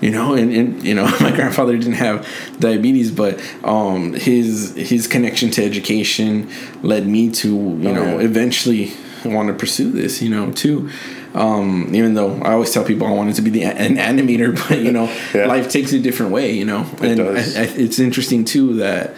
you 0.00 0.10
know 0.10 0.34
and, 0.34 0.52
and 0.52 0.82
you 0.84 0.94
know 0.94 1.04
my 1.20 1.30
grandfather 1.34 1.76
didn't 1.76 1.94
have 1.94 2.26
diabetes 2.58 3.10
but 3.10 3.40
um 3.64 4.12
his 4.14 4.74
his 4.76 5.06
connection 5.06 5.50
to 5.52 5.64
education 5.64 6.48
led 6.82 7.06
me 7.06 7.30
to 7.30 7.48
you 7.48 7.88
Oh, 7.88 7.92
know 7.94 8.18
yeah. 8.18 8.24
eventually 8.26 8.92
want 9.24 9.48
to 9.48 9.54
pursue 9.54 9.90
this 9.92 10.20
you 10.20 10.28
know 10.28 10.50
too 10.50 10.90
um 11.34 11.94
even 11.94 12.14
though 12.14 12.34
i 12.42 12.52
always 12.52 12.72
tell 12.72 12.84
people 12.84 13.06
i 13.06 13.10
wanted 13.12 13.36
to 13.36 13.42
be 13.42 13.50
the 13.50 13.62
an 13.62 13.94
animator 13.96 14.52
but 14.68 14.80
you 14.80 14.90
know 14.90 15.04
life 15.46 15.70
takes 15.70 15.92
a 15.92 16.00
different 16.00 16.32
way 16.32 16.52
you 16.52 16.64
know 16.64 16.84
It 17.00 17.18
and. 17.18 17.20
I, 17.38 17.40
I, 17.40 17.64
it's 17.84 17.98
interesting 18.00 18.44
too 18.44 18.74
that 18.78 19.14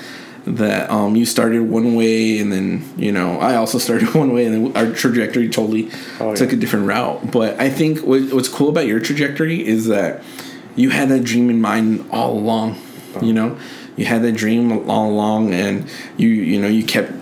that 0.47 0.91
um 0.91 1.17
you 1.17 1.25
started 1.25 1.61
one 1.63 1.95
way 1.95 2.39
and 2.39 2.53
then 2.53 2.85
you 2.99 3.11
know 3.11 3.39
i 3.41 3.55
also 3.57 3.79
started 3.79 4.15
one 4.15 4.33
way 4.33 4.45
and 4.45 4.55
then 4.55 4.77
our 4.77 4.93
trajectory 4.95 5.49
totally 5.49 5.91
Oh, 6.21 6.35
took 6.37 6.51
yeah. 6.51 6.57
a 6.57 6.61
different 6.61 6.87
route 6.87 7.31
but 7.31 7.59
i 7.59 7.71
think 7.71 8.01
what, 8.01 8.21
what's 8.33 8.49
cool 8.49 8.69
about 8.69 8.87
your 8.87 9.01
trajectory 9.01 9.67
is 9.67 9.87
that 9.87 10.23
you 10.77 10.91
had 10.91 11.09
that 11.09 11.25
dream 11.25 11.49
in 11.51 11.61
mind 11.61 12.05
all 12.11 12.37
along 12.39 12.77
you 13.23 13.33
know 13.33 13.57
you 13.97 14.05
had 14.05 14.23
that 14.23 14.33
dream 14.33 14.73
all 14.91 15.09
along 15.11 15.55
and 15.55 15.89
you 16.19 16.29
you 16.29 16.61
know 16.61 16.69
you 16.69 16.85
kept 16.85 17.13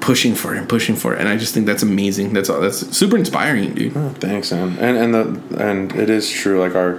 pushing 0.00 0.34
for 0.36 0.54
it 0.54 0.58
and 0.58 0.68
pushing 0.68 0.94
for 0.94 1.14
it 1.14 1.18
and 1.20 1.28
i 1.28 1.36
just 1.36 1.52
think 1.52 1.66
that's 1.66 1.82
amazing 1.82 2.32
that's 2.32 2.48
all 2.48 2.60
that's 2.60 2.78
super 2.96 3.16
inspiring 3.16 3.74
dude 3.74 3.92
Thanks, 4.20 4.52
man. 4.52 4.78
And 4.78 4.96
and 4.96 5.14
the 5.14 5.58
and 5.68 5.92
it 5.96 6.08
is 6.10 6.30
true. 6.30 6.60
Like 6.60 6.74
our, 6.76 6.94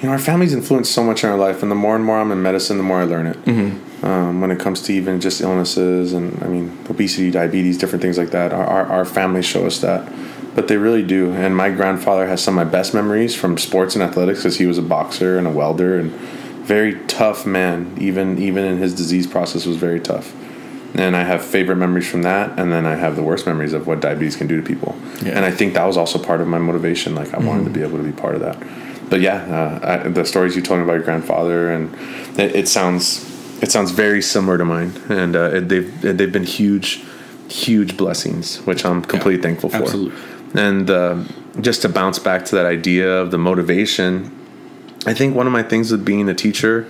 you 0.00 0.02
know, 0.04 0.10
our 0.10 0.18
families 0.18 0.52
influence 0.52 0.90
so 0.90 1.02
much 1.02 1.24
in 1.24 1.30
our 1.30 1.36
life, 1.38 1.62
and 1.62 1.70
the 1.70 1.74
more 1.74 1.96
and 1.96 2.04
more 2.04 2.18
I'm 2.18 2.30
in 2.30 2.42
medicine, 2.42 2.76
the 2.76 2.82
more 2.84 3.00
I 3.00 3.04
learn 3.04 3.26
it. 3.26 3.42
Mm-hmm. 3.44 3.78
Um, 4.02 4.40
when 4.40 4.52
it 4.52 4.60
comes 4.60 4.82
to 4.82 4.92
even 4.92 5.20
just 5.20 5.40
illnesses, 5.40 6.12
and 6.12 6.40
I 6.42 6.46
mean 6.46 6.78
obesity, 6.88 7.30
diabetes, 7.30 7.78
different 7.78 8.02
things 8.02 8.16
like 8.16 8.30
that, 8.30 8.52
our 8.52 8.64
our, 8.64 8.86
our 8.86 9.04
families 9.04 9.44
show 9.44 9.66
us 9.66 9.80
that. 9.80 10.12
But 10.54 10.68
they 10.68 10.76
really 10.76 11.02
do. 11.02 11.32
And 11.32 11.56
my 11.56 11.70
grandfather 11.70 12.26
has 12.26 12.42
some 12.42 12.58
of 12.58 12.66
my 12.66 12.70
best 12.70 12.94
memories 12.94 13.34
from 13.34 13.58
sports 13.58 13.94
and 13.94 14.02
athletics 14.02 14.40
because 14.40 14.56
he 14.58 14.66
was 14.66 14.78
a 14.78 14.82
boxer 14.82 15.38
and 15.38 15.46
a 15.46 15.50
welder 15.50 15.98
and 15.98 16.10
very 16.66 16.98
tough 17.06 17.46
man. 17.46 17.96
Even 17.98 18.38
even 18.38 18.64
in 18.64 18.78
his 18.78 18.94
disease 18.94 19.26
process 19.26 19.66
was 19.66 19.76
very 19.76 20.00
tough. 20.00 20.34
And 20.94 21.14
I 21.14 21.22
have 21.22 21.44
favorite 21.44 21.76
memories 21.76 22.08
from 22.08 22.22
that, 22.22 22.58
and 22.58 22.72
then 22.72 22.86
I 22.86 22.94
have 22.94 23.14
the 23.14 23.22
worst 23.22 23.46
memories 23.46 23.72
of 23.72 23.86
what 23.86 24.00
diabetes 24.00 24.36
can 24.36 24.46
do 24.46 24.56
to 24.60 24.66
people. 24.66 24.96
Yeah. 25.22 25.32
And 25.32 25.44
I 25.44 25.50
think 25.50 25.74
that 25.74 25.84
was 25.84 25.96
also 25.96 26.18
part 26.18 26.40
of 26.40 26.48
my 26.48 26.58
motivation. 26.58 27.14
Like 27.14 27.34
I 27.34 27.38
wanted 27.38 27.64
to 27.64 27.70
be 27.70 27.82
able 27.82 27.98
to 27.98 28.04
be 28.04 28.12
part 28.12 28.34
of 28.34 28.40
that. 28.40 28.58
But 29.10 29.20
yeah, 29.20 29.36
uh, 29.36 30.02
I, 30.04 30.08
the 30.08 30.24
stories 30.24 30.56
you 30.56 30.62
told 30.62 30.80
me 30.80 30.84
about 30.84 30.94
your 30.94 31.04
grandfather, 31.04 31.70
and 31.70 31.94
it, 32.38 32.56
it 32.56 32.68
sounds 32.68 33.24
it 33.60 33.70
sounds 33.70 33.90
very 33.90 34.22
similar 34.22 34.58
to 34.58 34.64
mine, 34.64 34.92
and 35.08 35.34
uh, 35.34 35.50
it, 35.54 35.68
they've 35.68 36.00
they've 36.00 36.32
been 36.32 36.44
huge, 36.44 37.04
huge 37.48 37.96
blessings, 37.96 38.58
which 38.66 38.84
I'm 38.84 39.02
completely 39.02 39.42
thankful 39.42 39.70
for. 39.70 39.76
absolutely. 39.76 40.20
And 40.54 40.88
uh, 40.88 41.24
just 41.60 41.82
to 41.82 41.88
bounce 41.88 42.18
back 42.18 42.44
to 42.46 42.56
that 42.56 42.66
idea 42.66 43.20
of 43.20 43.30
the 43.30 43.38
motivation, 43.38 44.34
I 45.06 45.14
think 45.14 45.34
one 45.34 45.46
of 45.46 45.52
my 45.52 45.62
things 45.62 45.90
with 45.90 46.04
being 46.04 46.28
a 46.28 46.34
teacher, 46.34 46.86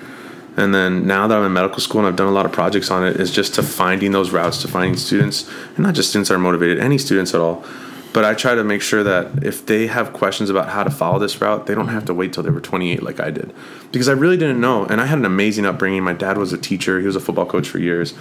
and 0.57 0.75
then 0.75 1.07
now 1.07 1.27
that 1.27 1.39
I'm 1.39 1.45
in 1.45 1.53
medical 1.53 1.81
school 1.81 2.01
and 2.01 2.09
I've 2.09 2.17
done 2.17 2.29
a 2.29 2.33
lot 2.33 2.47
of 2.47 2.53
projects 2.53 2.91
on 2.91 3.05
it, 3.07 3.19
is 3.19 3.31
just 3.31 3.55
to 3.55 3.63
finding 3.63 4.13
those 4.13 4.31
routes 4.31 4.63
to 4.63 4.69
finding 4.69 4.97
students, 4.97 5.49
and 5.77 5.81
not 5.81 5.95
just 5.95 6.11
students 6.11 6.29
that 6.29 6.35
are 6.35 6.39
motivated, 6.39 6.79
any 6.79 6.99
students 6.99 7.35
at 7.35 7.41
all. 7.41 7.65
But 8.13 8.25
I 8.25 8.35
try 8.35 8.55
to 8.55 8.65
make 8.65 8.81
sure 8.81 9.03
that 9.03 9.45
if 9.45 9.67
they 9.67 9.87
have 9.87 10.13
questions 10.13 10.49
about 10.49 10.71
how 10.71 10.83
to 10.83 10.91
follow 10.91 11.19
this 11.19 11.41
route, 11.41 11.67
they 11.67 11.75
don't 11.75 11.89
have 11.89 12.07
to 12.07 12.15
wait 12.15 12.33
till 12.33 12.43
they 12.43 12.51
were 12.51 12.61
28 12.61 13.03
like 13.03 13.21
I 13.21 13.31
did. 13.31 13.55
Because 13.93 14.09
I 14.09 14.13
really 14.13 14.37
didn't 14.37 14.61
know. 14.61 14.85
And 14.85 15.01
I 15.01 15.07
had 15.07 15.19
an 15.19 15.25
amazing 15.25 15.67
upbringing. 15.67 16.03
My 16.03 16.15
dad 16.15 16.39
was 16.39 16.53
a 16.53 16.59
teacher, 16.59 17.01
he 17.01 17.07
was 17.07 17.17
a 17.17 17.21
football 17.21 17.47
coach 17.47 17.69
for 17.69 17.79
years. 17.79 18.15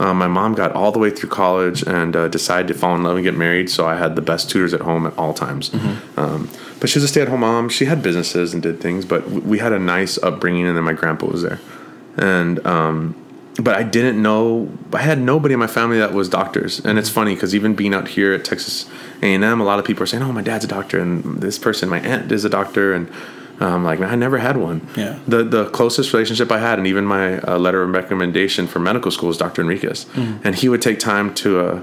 Um, 0.00 0.18
my 0.18 0.26
mom 0.26 0.54
got 0.54 0.72
all 0.72 0.90
the 0.90 0.98
way 0.98 1.10
through 1.10 1.28
college 1.28 1.82
and 1.82 2.16
uh, 2.16 2.28
decided 2.28 2.68
to 2.68 2.74
fall 2.74 2.94
in 2.94 3.02
love 3.02 3.16
and 3.16 3.24
get 3.24 3.36
married. 3.36 3.68
So 3.68 3.86
I 3.86 3.96
had 3.96 4.16
the 4.16 4.22
best 4.22 4.50
tutors 4.50 4.72
at 4.72 4.80
home 4.80 5.06
at 5.06 5.16
all 5.18 5.34
times. 5.34 5.72
Um, 6.16 6.48
but 6.80 6.88
she 6.88 6.98
was 6.98 7.04
a 7.04 7.08
stay 7.08 7.22
at 7.22 7.28
home 7.28 7.40
mom. 7.40 7.68
She 7.68 7.84
had 7.84 8.02
businesses 8.02 8.54
and 8.54 8.62
did 8.62 8.80
things, 8.80 9.04
but 9.04 9.28
we 9.28 9.58
had 9.58 9.72
a 9.72 9.78
nice 9.78 10.18
upbringing. 10.22 10.66
And 10.66 10.76
then 10.76 10.84
my 10.84 10.92
grandpa 10.92 11.26
was 11.26 11.42
there. 11.42 11.60
And, 12.16 12.66
um, 12.66 13.14
but 13.58 13.74
I 13.74 13.82
didn't 13.82 14.20
know. 14.20 14.70
I 14.92 15.02
had 15.02 15.18
nobody 15.18 15.54
in 15.54 15.60
my 15.60 15.66
family 15.66 15.98
that 15.98 16.12
was 16.12 16.28
doctors, 16.28 16.80
and 16.84 16.98
it's 16.98 17.08
funny 17.08 17.34
because 17.34 17.54
even 17.54 17.74
being 17.74 17.94
out 17.94 18.08
here 18.08 18.32
at 18.34 18.44
Texas 18.44 18.88
A 19.22 19.34
and 19.34 19.42
M, 19.42 19.60
a 19.60 19.64
lot 19.64 19.78
of 19.78 19.84
people 19.84 20.02
are 20.02 20.06
saying, 20.06 20.22
"Oh, 20.22 20.32
my 20.32 20.42
dad's 20.42 20.64
a 20.64 20.68
doctor," 20.68 20.98
and 20.98 21.40
this 21.40 21.58
person, 21.58 21.88
my 21.88 22.00
aunt, 22.00 22.30
is 22.30 22.44
a 22.44 22.50
doctor, 22.50 22.92
and 22.92 23.10
I'm 23.60 23.84
like, 23.84 23.98
"Man, 23.98 24.10
I 24.10 24.14
never 24.14 24.38
had 24.38 24.56
one." 24.56 24.86
Yeah. 24.96 25.18
The 25.26 25.42
the 25.42 25.70
closest 25.70 26.12
relationship 26.12 26.52
I 26.52 26.58
had, 26.58 26.78
and 26.78 26.86
even 26.86 27.06
my 27.06 27.38
uh, 27.40 27.58
letter 27.58 27.82
of 27.82 27.90
recommendation 27.90 28.66
for 28.66 28.78
medical 28.78 29.10
school 29.10 29.30
is 29.30 29.38
Dr. 29.38 29.62
Enriquez, 29.62 30.06
and 30.14 30.54
he 30.54 30.68
would 30.68 30.82
take 30.82 30.98
time 30.98 31.34
to. 31.34 31.60
Uh, 31.60 31.80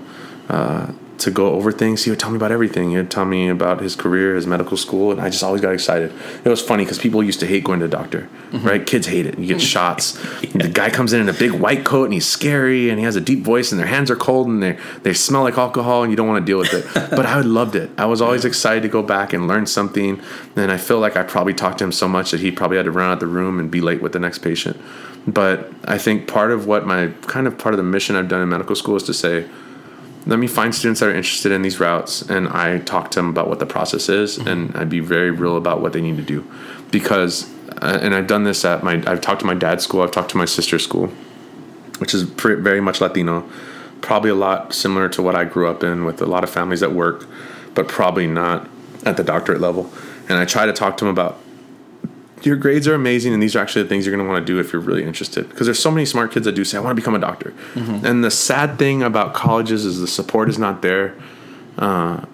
uh, 0.50 0.92
to 1.24 1.32
go 1.32 1.52
over 1.54 1.72
things, 1.72 2.04
he 2.04 2.10
would 2.10 2.20
tell 2.20 2.30
me 2.30 2.38
about 2.38 2.52
everything. 2.52 2.92
He 2.92 2.98
would 2.98 3.12
tell 3.12 3.26
me 3.26 3.50
about 3.50 3.82
his 3.82 3.96
career, 3.96 4.36
his 4.36 4.48
medical 4.48 4.78
school, 4.78 5.12
and 5.12 5.22
I 5.22 5.30
just 5.30 5.44
always 5.44 5.62
got 5.62 5.74
excited. 5.74 6.14
It 6.44 6.50
was 6.50 6.62
funny 6.62 6.84
because 6.84 7.00
people 7.00 7.24
used 7.24 7.40
to 7.40 7.48
hate 7.48 7.64
going 7.64 7.80
to 7.80 7.88
the 7.88 7.92
doctor, 7.92 8.30
mm-hmm. 8.52 8.68
right? 8.68 8.86
Kids 8.86 9.08
hate 9.08 9.26
it. 9.26 9.38
You 9.40 9.48
get 9.48 9.62
shots. 9.62 10.14
The 10.42 10.70
guy 10.70 10.90
comes 10.90 11.14
in 11.14 11.22
in 11.22 11.30
a 11.30 11.34
big 11.34 11.52
white 11.52 11.84
coat 11.84 12.06
and 12.06 12.14
he's 12.14 12.26
scary 12.26 12.90
and 12.90 13.00
he 13.00 13.06
has 13.06 13.16
a 13.16 13.22
deep 13.22 13.44
voice 13.44 13.72
and 13.72 13.80
their 13.80 13.88
hands 13.88 14.12
are 14.12 14.16
cold 14.16 14.48
and 14.48 14.62
they 14.62 14.78
they 15.04 15.14
smell 15.14 15.44
like 15.44 15.58
alcohol 15.58 16.04
and 16.04 16.12
you 16.12 16.16
don't 16.16 16.28
want 16.28 16.46
to 16.46 16.46
deal 16.46 16.60
with 16.60 16.74
it. 16.74 16.86
but 17.12 17.26
I 17.26 17.42
loved 17.42 17.76
it. 17.76 17.90
I 17.98 18.06
was 18.06 18.22
always 18.22 18.46
excited 18.46 18.84
to 18.84 18.90
go 18.90 19.02
back 19.02 19.34
and 19.34 19.48
learn 19.48 19.66
something. 19.66 20.22
And 20.56 20.72
I 20.72 20.78
feel 20.78 21.00
like 21.00 21.18
I 21.18 21.24
probably 21.24 21.54
talked 21.54 21.80
to 21.80 21.84
him 21.84 21.92
so 21.92 22.08
much 22.08 22.32
that 22.32 22.40
he 22.40 22.52
probably 22.52 22.78
had 22.78 22.86
to 22.86 22.92
run 22.92 23.10
out 23.10 23.14
of 23.14 23.20
the 23.20 23.28
room 23.28 23.60
and 23.60 23.72
be 23.72 23.82
late 23.82 24.02
with 24.02 24.14
the 24.14 24.20
next 24.20 24.40
patient. 24.40 24.80
But 25.26 25.72
I 25.86 25.98
think 25.98 26.28
part 26.28 26.52
of 26.52 26.68
what 26.68 26.86
my 26.86 27.08
kind 27.28 27.48
of 27.48 27.58
part 27.58 27.74
of 27.74 27.78
the 27.78 27.84
mission 27.84 28.16
I've 28.16 28.28
done 28.28 28.42
in 28.42 28.50
medical 28.50 28.76
school 28.76 28.96
is 28.96 29.04
to 29.04 29.14
say, 29.14 29.48
let 30.26 30.40
me 30.40 30.48
find 30.48 30.74
students 30.74 31.00
that 31.02 31.10
are 31.10 31.16
interested 31.16 31.52
in 31.52 31.62
these 31.62 31.80
routes 31.80 32.22
and 32.22 32.48
I 32.48 32.80
talk 32.80 33.12
to 33.12 33.20
them 33.20 33.30
about 33.30 33.50
what 33.50 33.60
the 33.60 33.66
process 33.66 34.10
is 34.10 34.38
and 34.38 34.76
I'd 34.76 34.90
be 34.90 35.00
very 35.00 35.32
real 35.32 35.58
about 35.58 35.82
what 35.82 35.94
they 35.94 36.02
need 36.02 36.18
to 36.18 36.24
do 36.24 36.50
because 36.92 37.52
uh, 37.82 38.00
and 38.02 38.14
I've 38.16 38.28
done 38.28 38.44
this 38.44 38.64
at 38.64 38.84
my 38.84 39.04
I've 39.06 39.22
talked 39.22 39.42
to 39.42 39.46
my 39.46 39.54
dad's 39.54 39.84
school 39.84 40.02
I've 40.02 40.12
talked 40.12 40.32
to 40.32 40.38
my 40.38 40.46
sister's 40.46 40.84
school 40.84 41.12
which 42.04 42.14
is 42.14 42.26
pre- 42.26 42.56
very 42.56 42.82
much 42.82 43.02
Latino. 43.02 43.50
Probably 44.02 44.30
a 44.30 44.36
lot 44.36 44.74
similar 44.74 45.10
to 45.10 45.22
what 45.22 45.36
I 45.36 45.46
grew 45.46 45.70
up 45.70 45.84
in 45.84 46.06
with 46.06 46.22
a 46.22 46.26
lot 46.26 46.44
of 46.44 46.50
families 46.50 46.82
that 46.82 46.92
work, 46.92 47.26
but 47.74 47.88
probably 47.88 48.28
not 48.28 48.70
at 49.06 49.18
the 49.18 49.24
doctorate 49.24 49.62
level. 49.62 49.92
And 50.28 50.38
I 50.38 50.46
try 50.46 50.66
to 50.66 50.74
talk 50.74 50.98
to 50.98 51.06
them 51.06 51.12
about 51.12 51.40
your 52.46 52.56
grades 52.56 52.88
are 52.88 52.94
amazing 52.94 53.34
and 53.34 53.42
these 53.42 53.56
are 53.56 53.60
actually 53.60 53.84
the 53.84 53.90
things 53.90 54.06
you're 54.06 54.16
going 54.16 54.26
to 54.26 54.32
want 54.32 54.46
to 54.46 54.54
do 54.54 54.60
if 54.60 54.74
you're 54.74 54.82
really 54.82 55.04
interested. 55.04 55.48
Because 55.50 55.68
there's 55.68 55.80
so 55.80 55.92
many 55.92 56.06
smart 56.06 56.32
kids 56.32 56.46
that 56.46 56.54
do 56.54 56.64
say 56.64 56.78
i 56.78 56.82
want 56.82 56.96
to 56.96 57.02
become 57.02 57.16
a 57.16 57.20
doctor. 57.20 57.54
Mm-hmm. 57.74 58.06
and 58.06 58.24
the 58.24 58.32
sad 58.32 58.78
thing 58.78 59.04
about 59.04 59.34
colleges 59.34 59.86
is 59.86 60.00
the 60.00 60.08
support 60.08 60.50
is 60.50 60.58
not 60.58 60.82
there 60.82 61.16
uh, 61.78 62.26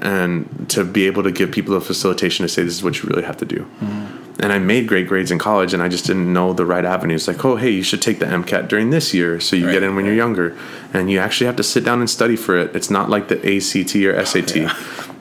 and 0.00 0.68
to 0.70 0.84
be 0.84 1.06
able 1.06 1.24
to 1.24 1.32
give 1.32 1.50
people 1.50 1.74
the 1.74 1.80
facilitation 1.80 2.44
to 2.44 2.48
say 2.48 2.62
this 2.62 2.74
is 2.74 2.82
what 2.84 3.02
you 3.02 3.08
really 3.08 3.24
have 3.24 3.36
to 3.38 3.44
do. 3.44 3.60
Mm-hmm. 3.80 4.42
and 4.42 4.52
i 4.52 4.58
made 4.58 4.86
great 4.86 5.08
grades 5.08 5.30
in 5.30 5.38
college 5.38 5.74
and 5.74 5.82
i 5.82 5.88
just 5.88 6.06
didn't 6.06 6.32
know 6.32 6.52
the 6.52 6.64
right 6.64 6.84
avenues 6.84 7.26
like 7.26 7.44
oh 7.44 7.56
hey 7.56 7.70
you 7.70 7.82
should 7.82 8.00
take 8.00 8.18
the 8.20 8.26
mcat 8.26 8.68
during 8.68 8.90
this 8.90 9.12
year 9.12 9.40
so 9.40 9.56
you 9.56 9.66
right, 9.66 9.72
get 9.72 9.82
in 9.82 9.96
when 9.96 10.04
right. 10.04 10.08
you're 10.08 10.16
younger. 10.16 10.56
And 10.92 11.10
you 11.10 11.18
actually 11.18 11.46
have 11.48 11.56
to 11.56 11.62
sit 11.62 11.84
down 11.84 12.00
and 12.00 12.08
study 12.08 12.34
for 12.34 12.56
it. 12.56 12.74
It's 12.74 12.88
not 12.88 13.10
like 13.10 13.28
the 13.28 13.36
act 13.36 13.74
or 13.74 14.24
sat 14.24 14.56
oh, 14.56 14.60
yeah. 14.60 14.74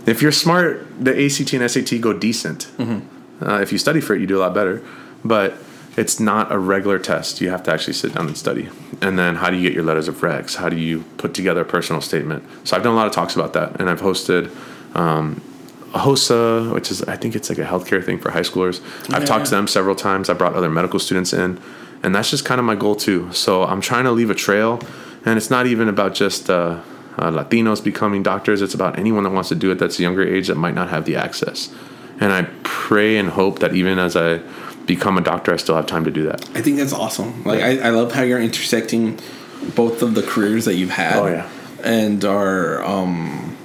if 0.06 0.22
you're 0.22 0.32
smart 0.32 0.86
the 1.04 1.12
act 1.12 1.54
and 1.54 1.72
sat 1.72 2.02
go 2.02 2.14
decent. 2.14 2.68
Mm-hmm 2.78 3.17
uh, 3.42 3.60
if 3.62 3.72
you 3.72 3.78
study 3.78 4.02
for 4.02 4.16
it, 4.16 4.22
you 4.22 4.28
do 4.28 4.38
a 4.38 4.42
lot 4.42 4.54
better. 4.54 4.84
But 5.24 5.58
it's 5.98 6.20
not 6.20 6.52
a 6.52 6.60
regular 6.60 7.00
test. 7.00 7.42
You 7.42 7.50
have 7.50 7.64
to 7.64 7.74
actually 7.74 7.94
sit 7.94 8.14
down 8.14 8.28
and 8.28 8.38
study. 8.38 8.70
And 9.02 9.18
then 9.18 9.36
how 9.36 9.50
do 9.50 9.58
you 9.58 9.64
get 9.64 9.74
your 9.74 9.84
letters 9.84 10.08
of 10.08 10.16
regs? 10.18 10.56
How 10.56 10.70
do 10.70 10.78
you 10.78 11.04
put 11.18 11.34
together 11.34 11.62
a 11.62 11.66
personal 11.66 12.02
statement? 12.02 12.44
So 12.64 12.78
I've 12.78 12.84
done 12.84 12.94
a 12.94 12.96
lot 12.96 13.08
of 13.08 13.14
talks 13.14 13.36
about 13.36 13.54
that, 13.54 13.82
and 13.82 13.90
I've 13.90 14.02
hosted 14.02 14.56
um, 14.96 15.42
a 15.96 16.00
HOSA, 16.00 16.72
which 16.72 16.92
is 16.92 17.02
I 17.04 17.18
think 17.18 17.36
it's 17.36 17.50
like 17.50 17.58
a 17.58 17.66
healthcare 17.66 18.04
thing 18.04 18.20
for 18.20 18.30
high 18.30 18.42
schoolers. 18.42 18.80
I've 19.12 19.26
talked 19.26 19.46
to 19.46 19.52
them 19.52 19.68
several 19.68 19.96
times. 19.96 20.30
I 20.30 20.34
brought 20.34 20.54
other 20.54 20.70
medical 20.70 21.00
students 21.00 21.34
in, 21.34 21.60
and 22.04 22.14
that's 22.14 22.30
just 22.30 22.46
kind 22.46 22.60
of 22.60 22.66
my 22.66 22.76
goal 22.76 22.96
too. 22.96 23.34
So 23.34 23.64
I'm 23.64 23.82
trying 23.82 24.04
to 24.04 24.12
leave 24.12 24.30
a 24.30 24.36
trail, 24.36 24.80
and 25.26 25.38
it's 25.38 25.50
not 25.50 25.66
even 25.66 25.90
about 25.90 26.14
just. 26.14 26.50
Uh, 26.50 26.82
uh, 27.20 27.32
Latinos 27.32 27.84
becoming 27.84 28.22
doctors. 28.22 28.62
It's 28.62 28.76
about 28.76 29.00
anyone 29.00 29.24
that 29.24 29.32
wants 29.32 29.50
to 29.50 29.56
do 29.56 29.72
it 29.72 29.80
that's 29.80 29.98
a 29.98 30.04
younger 30.04 30.22
age 30.22 30.50
that 30.50 30.56
might 30.56 30.76
not 30.76 30.90
have 30.90 31.06
the 31.06 31.16
access 31.16 31.74
and 32.20 32.34
I 32.34 32.44
pray 32.64 33.18
and 33.18 33.30
hope 33.30 33.60
that 33.60 33.74
even 33.76 34.00
as 34.00 34.16
I 34.16 34.42
become 34.86 35.18
a 35.18 35.22
doctor, 35.22 35.54
I 35.54 35.58
still 35.58 35.76
have 35.76 35.86
time 35.86 36.06
to 36.06 36.12
do 36.12 36.24
that. 36.24 36.44
I 36.56 36.62
think 36.62 36.78
that's 36.78 36.94
awesome. 36.94 37.44
Like 37.44 37.62
I, 37.62 37.80
I 37.80 37.90
love 37.90 38.12
how 38.14 38.24
you're 38.24 38.42
intersecting 38.42 39.20
both 39.76 40.02
of 40.02 40.16
the 40.16 40.24
careers 40.24 40.66
that 40.66 40.76
you've 40.76 40.92
had. 40.92 41.18
Oh 41.18 41.28
yeah, 41.28 41.50
and 41.84 42.24
are 42.26 42.84
um, 42.84 43.56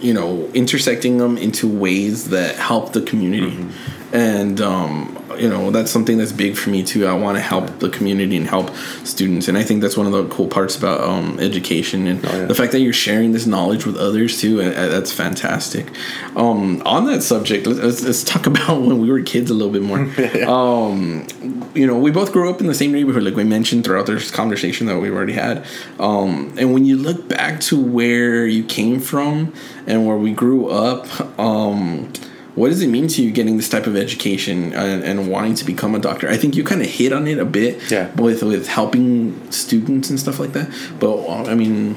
you 0.00 0.12
know 0.12 0.50
intersecting 0.54 1.18
them 1.18 1.38
into 1.38 1.68
ways 1.68 2.30
that 2.30 2.56
help 2.56 2.92
the 2.92 3.02
community, 3.02 3.56
mm-hmm. 3.56 4.14
and 4.16 4.60
um, 4.60 5.23
you 5.38 5.48
know 5.48 5.70
that's 5.70 5.90
something 5.90 6.18
that's 6.18 6.32
big 6.32 6.56
for 6.56 6.70
me 6.70 6.82
too. 6.82 7.06
I 7.06 7.14
want 7.14 7.36
to 7.36 7.42
help 7.42 7.78
the 7.78 7.88
community 7.88 8.36
and 8.36 8.46
help 8.46 8.74
students, 9.04 9.48
and 9.48 9.56
I 9.56 9.62
think 9.62 9.82
that's 9.82 9.96
one 9.96 10.06
of 10.06 10.12
the 10.12 10.26
cool 10.28 10.48
parts 10.48 10.76
about 10.76 11.00
um, 11.00 11.38
education 11.40 12.06
and 12.06 12.24
oh, 12.24 12.36
yeah. 12.36 12.46
the 12.46 12.54
fact 12.54 12.72
that 12.72 12.80
you're 12.80 12.92
sharing 12.92 13.32
this 13.32 13.46
knowledge 13.46 13.86
with 13.86 13.96
others 13.96 14.40
too. 14.40 14.60
And, 14.60 14.74
and 14.74 14.92
that's 14.92 15.12
fantastic. 15.12 15.90
Um, 16.36 16.82
on 16.84 17.06
that 17.06 17.22
subject, 17.22 17.66
let's, 17.66 18.02
let's, 18.02 18.24
talk 18.24 18.46
about 18.54 18.80
when 18.80 19.00
we 19.00 19.10
were 19.10 19.20
kids 19.22 19.50
a 19.50 19.54
little 19.54 19.72
bit 19.72 19.82
more. 19.82 20.04
yeah. 20.18 20.46
um, 20.48 21.26
you 21.74 21.86
know, 21.86 21.98
we 21.98 22.10
both 22.10 22.32
grew 22.32 22.50
up 22.50 22.60
in 22.60 22.66
the 22.66 22.74
same 22.74 22.92
neighborhood, 22.92 23.22
like 23.22 23.34
we 23.34 23.44
mentioned 23.44 23.84
throughout 23.84 24.06
this 24.06 24.30
conversation 24.30 24.86
that 24.86 24.98
we've 24.98 25.14
already 25.14 25.32
had. 25.32 25.66
Um, 25.98 26.54
and 26.58 26.72
when 26.72 26.84
you 26.84 26.96
look 26.96 27.28
back 27.28 27.60
to 27.62 27.80
where 27.80 28.46
you 28.46 28.64
came 28.64 29.00
from 29.00 29.52
and 29.86 30.06
where 30.06 30.16
we 30.16 30.32
grew 30.32 30.68
up, 30.68 31.06
um, 31.38 32.12
what 32.54 32.68
does 32.68 32.82
it 32.82 32.88
mean 32.88 33.08
to 33.08 33.22
you 33.22 33.32
getting 33.32 33.56
this 33.56 33.68
type 33.68 33.86
of 33.86 33.96
education 33.96 34.72
and, 34.74 35.02
and 35.02 35.28
wanting 35.28 35.54
to 35.56 35.64
become 35.64 35.94
a 35.94 35.98
doctor? 35.98 36.28
I 36.28 36.36
think 36.36 36.54
you 36.54 36.62
kind 36.62 36.82
of 36.82 36.88
hit 36.88 37.12
on 37.12 37.26
it 37.26 37.38
a 37.38 37.44
bit 37.44 37.90
yeah. 37.90 38.12
with 38.14 38.42
with 38.42 38.68
helping 38.68 39.50
students 39.50 40.10
and 40.10 40.20
stuff 40.20 40.38
like 40.38 40.52
that. 40.52 40.70
But 41.00 41.48
I 41.48 41.54
mean, 41.54 41.96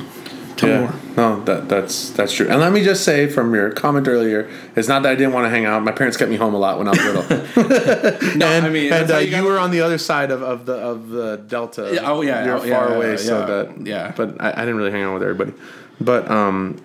tell 0.56 0.70
yeah. 0.70 0.80
more. 0.80 0.94
No, 1.16 1.44
that 1.46 1.70
that's 1.70 2.10
that's 2.12 2.34
true. 2.34 2.48
And 2.50 2.60
let 2.60 2.72
me 2.72 2.84
just 2.84 3.04
say 3.04 3.28
from 3.28 3.54
your 3.54 3.72
comment 3.72 4.08
earlier, 4.08 4.50
it's 4.76 4.88
not 4.88 5.04
that 5.04 5.12
I 5.12 5.16
didn't 5.16 5.34
want 5.34 5.46
to 5.46 5.50
hang 5.50 5.66
out. 5.66 5.84
My 5.84 5.92
parents 5.92 6.18
kept 6.18 6.32
me 6.32 6.38
home 6.38 6.54
a 6.54 6.60
lot 6.60 6.80
when 6.80 6.88
I 6.88 6.92
was 6.92 7.04
little. 7.04 7.24
no, 8.38 8.48
and, 8.48 8.66
I 8.66 8.70
mean, 8.70 8.92
and 8.92 9.12
uh, 9.12 9.18
you, 9.18 9.38
you 9.38 9.44
were 9.44 9.60
on 9.60 9.72
the 9.72 9.82
other 9.82 9.98
side 10.00 10.32
of, 10.32 10.42
of 10.42 10.66
the 10.66 10.74
of 10.74 11.10
the 11.10 11.38
delta. 11.38 11.92
Yeah, 11.94 12.12
oh 12.12 12.22
yeah, 12.22 12.46
you're 12.46 12.56
oh, 12.56 12.60
far 12.60 12.90
yeah, 12.90 12.96
away, 12.96 13.12
yeah, 13.12 13.18
so 13.18 13.46
that 13.46 13.86
yeah. 13.86 14.14
But 14.16 14.42
I, 14.42 14.54
I 14.54 14.66
didn't 14.66 14.78
really 14.78 14.92
hang 14.92 15.04
out 15.04 15.14
with 15.14 15.24
everybody. 15.24 15.54
But 16.00 16.30
um, 16.30 16.82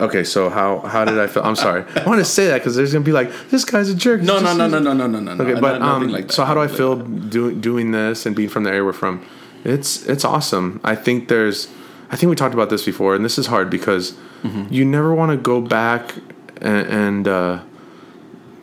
Okay, 0.00 0.22
so 0.22 0.48
how 0.48 0.78
how 0.80 1.04
did 1.04 1.18
I 1.18 1.26
feel? 1.26 1.42
I'm 1.42 1.56
sorry. 1.56 1.84
I 1.96 2.04
want 2.04 2.20
to 2.20 2.24
say 2.24 2.46
that 2.48 2.58
because 2.58 2.76
there's 2.76 2.92
gonna 2.92 3.04
be 3.04 3.12
like 3.12 3.32
this 3.50 3.64
guy's 3.64 3.88
a 3.88 3.94
jerk. 3.94 4.20
No, 4.20 4.38
no, 4.38 4.56
no, 4.56 4.68
no, 4.68 4.78
no, 4.78 4.92
no, 4.92 5.06
no, 5.06 5.18
no. 5.18 5.44
Okay, 5.44 5.60
but 5.60 5.82
um, 5.82 6.08
like 6.08 6.30
so 6.30 6.44
how 6.44 6.54
do 6.54 6.60
I 6.60 6.68
feel 6.68 6.96
doing 6.96 7.60
doing 7.60 7.90
this 7.90 8.24
and 8.24 8.36
being 8.36 8.48
from 8.48 8.62
the 8.62 8.70
area 8.70 8.84
we're 8.84 8.92
from? 8.92 9.24
It's 9.64 10.06
it's 10.06 10.24
awesome. 10.24 10.80
I 10.84 10.94
think 10.94 11.26
there's, 11.28 11.66
I 12.10 12.16
think 12.16 12.30
we 12.30 12.36
talked 12.36 12.54
about 12.54 12.70
this 12.70 12.84
before, 12.84 13.16
and 13.16 13.24
this 13.24 13.38
is 13.38 13.46
hard 13.46 13.70
because 13.70 14.12
mm-hmm. 14.42 14.72
you 14.72 14.84
never 14.84 15.12
want 15.12 15.32
to 15.32 15.36
go 15.36 15.60
back 15.60 16.14
and 16.60 16.86
and, 16.86 17.28
uh, 17.28 17.62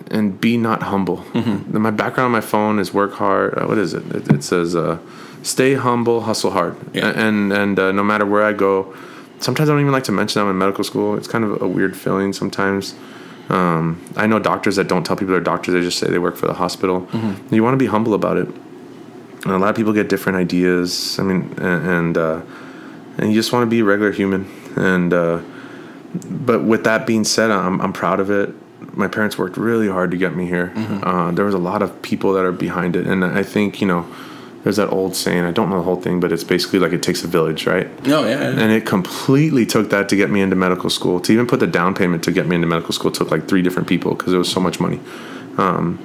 and 0.09 0.39
be 0.39 0.55
not 0.55 0.83
humble. 0.83 1.17
Mm-hmm. 1.33 1.77
My 1.77 1.91
background 1.91 2.27
on 2.27 2.31
my 2.31 2.41
phone 2.41 2.79
is 2.79 2.93
work 2.93 3.11
hard. 3.13 3.57
Uh, 3.57 3.65
what 3.65 3.77
is 3.77 3.93
it? 3.93 4.05
It, 4.15 4.31
it 4.31 4.43
says 4.43 4.73
uh, 4.73 4.99
stay 5.43 5.73
humble, 5.73 6.21
hustle 6.21 6.51
hard, 6.51 6.77
yeah. 6.93 7.09
and 7.09 7.51
and 7.51 7.77
uh, 7.77 7.91
no 7.91 8.03
matter 8.03 8.25
where 8.25 8.43
I 8.43 8.53
go 8.53 8.95
sometimes 9.45 9.69
I 9.69 9.73
don't 9.73 9.81
even 9.81 9.93
like 9.93 10.03
to 10.05 10.11
mention 10.11 10.41
them 10.41 10.49
in 10.49 10.57
medical 10.57 10.83
school. 10.83 11.15
It's 11.15 11.27
kind 11.27 11.43
of 11.43 11.61
a 11.61 11.67
weird 11.67 11.95
feeling 11.95 12.33
sometimes. 12.33 12.95
Um, 13.49 14.03
I 14.15 14.25
know 14.25 14.39
doctors 14.39 14.75
that 14.77 14.87
don't 14.87 15.05
tell 15.05 15.15
people 15.15 15.33
they're 15.33 15.39
doctors; 15.39 15.73
they 15.73 15.81
just 15.81 15.99
say 15.99 16.09
they 16.09 16.19
work 16.19 16.35
for 16.35 16.47
the 16.47 16.53
hospital. 16.53 17.01
Mm-hmm. 17.01 17.53
You 17.53 17.63
want 17.63 17.75
to 17.75 17.77
be 17.77 17.85
humble 17.85 18.15
about 18.15 18.37
it. 18.37 18.47
And 18.47 19.53
a 19.53 19.59
lot 19.59 19.69
of 19.69 19.75
people 19.75 19.93
get 19.93 20.09
different 20.09 20.37
ideas. 20.37 21.19
I 21.19 21.23
mean, 21.23 21.53
and 21.59 21.87
and, 21.87 22.17
uh, 22.17 22.41
and 23.19 23.29
you 23.29 23.35
just 23.35 23.53
want 23.53 23.61
to 23.61 23.69
be 23.69 23.81
a 23.81 23.83
regular 23.83 24.11
human. 24.11 24.51
And 24.75 25.13
uh, 25.13 25.41
but 26.25 26.63
with 26.63 26.83
that 26.85 27.05
being 27.05 27.23
said, 27.23 27.51
I'm 27.51 27.79
I'm 27.79 27.93
proud 27.93 28.19
of 28.19 28.31
it. 28.31 28.49
My 28.97 29.07
parents 29.07 29.37
worked 29.37 29.57
really 29.57 29.87
hard 29.87 30.09
to 30.11 30.17
get 30.17 30.35
me 30.35 30.47
here. 30.47 30.73
Mm-hmm. 30.75 31.03
Uh, 31.03 31.31
there 31.31 31.45
was 31.45 31.53
a 31.53 31.59
lot 31.59 31.81
of 31.83 32.01
people 32.01 32.33
that 32.33 32.45
are 32.45 32.51
behind 32.51 32.95
it, 32.95 33.05
and 33.05 33.23
I 33.23 33.43
think 33.43 33.79
you 33.79 33.87
know 33.87 34.07
there's 34.65 34.75
that 34.75 34.89
old 34.89 35.15
saying 35.15 35.45
i 35.45 35.51
don't 35.51 35.69
know 35.69 35.77
the 35.77 35.83
whole 35.83 36.01
thing 36.01 36.19
but 36.19 36.31
it's 36.31 36.43
basically 36.43 36.79
like 36.79 36.91
it 36.91 37.01
takes 37.01 37.23
a 37.23 37.27
village 37.27 37.65
right 37.65 37.87
oh 38.07 38.25
yeah, 38.25 38.41
yeah, 38.41 38.49
and 38.49 38.71
it 38.71 38.85
completely 38.85 39.65
took 39.65 39.89
that 39.91 40.09
to 40.09 40.15
get 40.17 40.29
me 40.29 40.41
into 40.41 40.55
medical 40.55 40.89
school 40.89 41.21
to 41.21 41.31
even 41.31 41.47
put 41.47 41.59
the 41.59 41.67
down 41.67 41.93
payment 41.93 42.23
to 42.23 42.31
get 42.31 42.47
me 42.47 42.55
into 42.55 42.67
medical 42.67 42.91
school 42.91 43.11
took 43.11 43.31
like 43.31 43.47
three 43.47 43.61
different 43.61 43.87
people 43.87 44.13
because 44.15 44.33
it 44.33 44.37
was 44.37 44.51
so 44.51 44.59
much 44.59 44.79
money 44.79 44.99
um, 45.57 46.03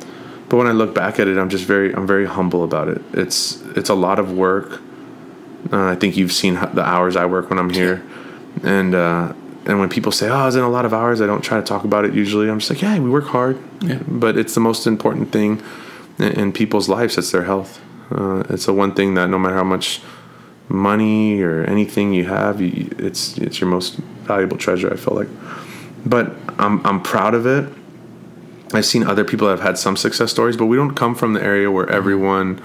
but 0.49 0.57
when 0.59 0.69
i 0.69 0.73
look 0.73 0.95
back 0.95 1.19
at 1.19 1.27
it 1.27 1.39
i'm 1.39 1.49
just 1.49 1.65
very 1.65 1.93
i'm 1.95 2.07
very 2.07 2.27
humble 2.27 2.63
about 2.63 2.87
it 2.87 3.03
it's 3.15 3.61
it's 3.77 3.89
a 3.89 3.95
lot 3.95 4.21
of 4.21 4.33
work 4.33 4.81
uh, 5.73 5.87
i 5.87 5.97
think 5.97 6.17
you've 6.17 6.33
seen 6.33 6.55
the 6.55 6.85
hours 6.85 7.17
i 7.17 7.25
work 7.25 7.51
when 7.51 7.59
i'm 7.59 7.71
here 7.71 8.05
and 8.63 8.95
uh, 8.95 9.33
and 9.67 9.79
when 9.79 9.89
people 9.89 10.11
say, 10.11 10.29
"Oh, 10.29 10.35
I 10.35 10.47
was 10.47 10.57
in 10.57 10.63
a 10.63 10.69
lot 10.69 10.85
of 10.85 10.93
hours," 10.93 11.21
I 11.21 11.27
don't 11.27 11.43
try 11.43 11.59
to 11.59 11.65
talk 11.65 11.85
about 11.85 12.05
it. 12.05 12.15
Usually, 12.15 12.49
I'm 12.49 12.59
just 12.59 12.71
like, 12.71 12.83
"Yeah, 12.83 12.99
we 12.99 13.11
work 13.11 13.27
hard." 13.27 13.59
Yeah. 13.81 14.01
But 14.09 14.37
it's 14.37 14.55
the 14.55 14.61
most 14.61 14.87
important 14.87 15.33
thing 15.33 15.63
in, 16.19 16.33
in 16.33 16.53
people's 16.53 16.89
lives. 16.89 17.19
It's 17.19 17.31
their 17.31 17.45
health. 17.45 17.81
Uh, 18.11 18.43
it's 18.51 18.67
the 18.67 18.75
one 18.75 18.95
thing 18.95 19.15
that 19.15 19.29
no 19.29 19.39
matter 19.39 19.55
how 19.55 19.65
much 19.65 20.01
money 20.69 21.43
or 21.43 21.65
anything 21.65 22.13
you 22.13 22.25
have, 22.25 22.61
you, 22.61 22.91
it's 22.99 23.39
it's 23.39 23.61
your 23.61 23.71
most 23.71 23.97
valuable 24.27 24.57
treasure. 24.57 24.93
I 24.93 24.97
feel 24.97 25.15
like, 25.15 25.29
but 26.05 26.33
I'm 26.59 26.85
I'm 26.87 27.03
proud 27.03 27.35
of 27.35 27.47
it. 27.47 27.69
I've 28.73 28.87
seen 28.87 29.05
other 29.05 29.25
people 29.25 29.49
that 29.49 29.59
have 29.59 29.67
had 29.67 29.79
some 29.79 29.97
success 29.97 30.31
stories, 30.31 30.57
but 30.57 30.67
we 30.67 30.77
don't 30.77 30.95
come 30.95 31.15
from 31.15 31.33
the 31.33 31.43
area 31.43 31.71
where 31.71 31.89
everyone 31.91 32.63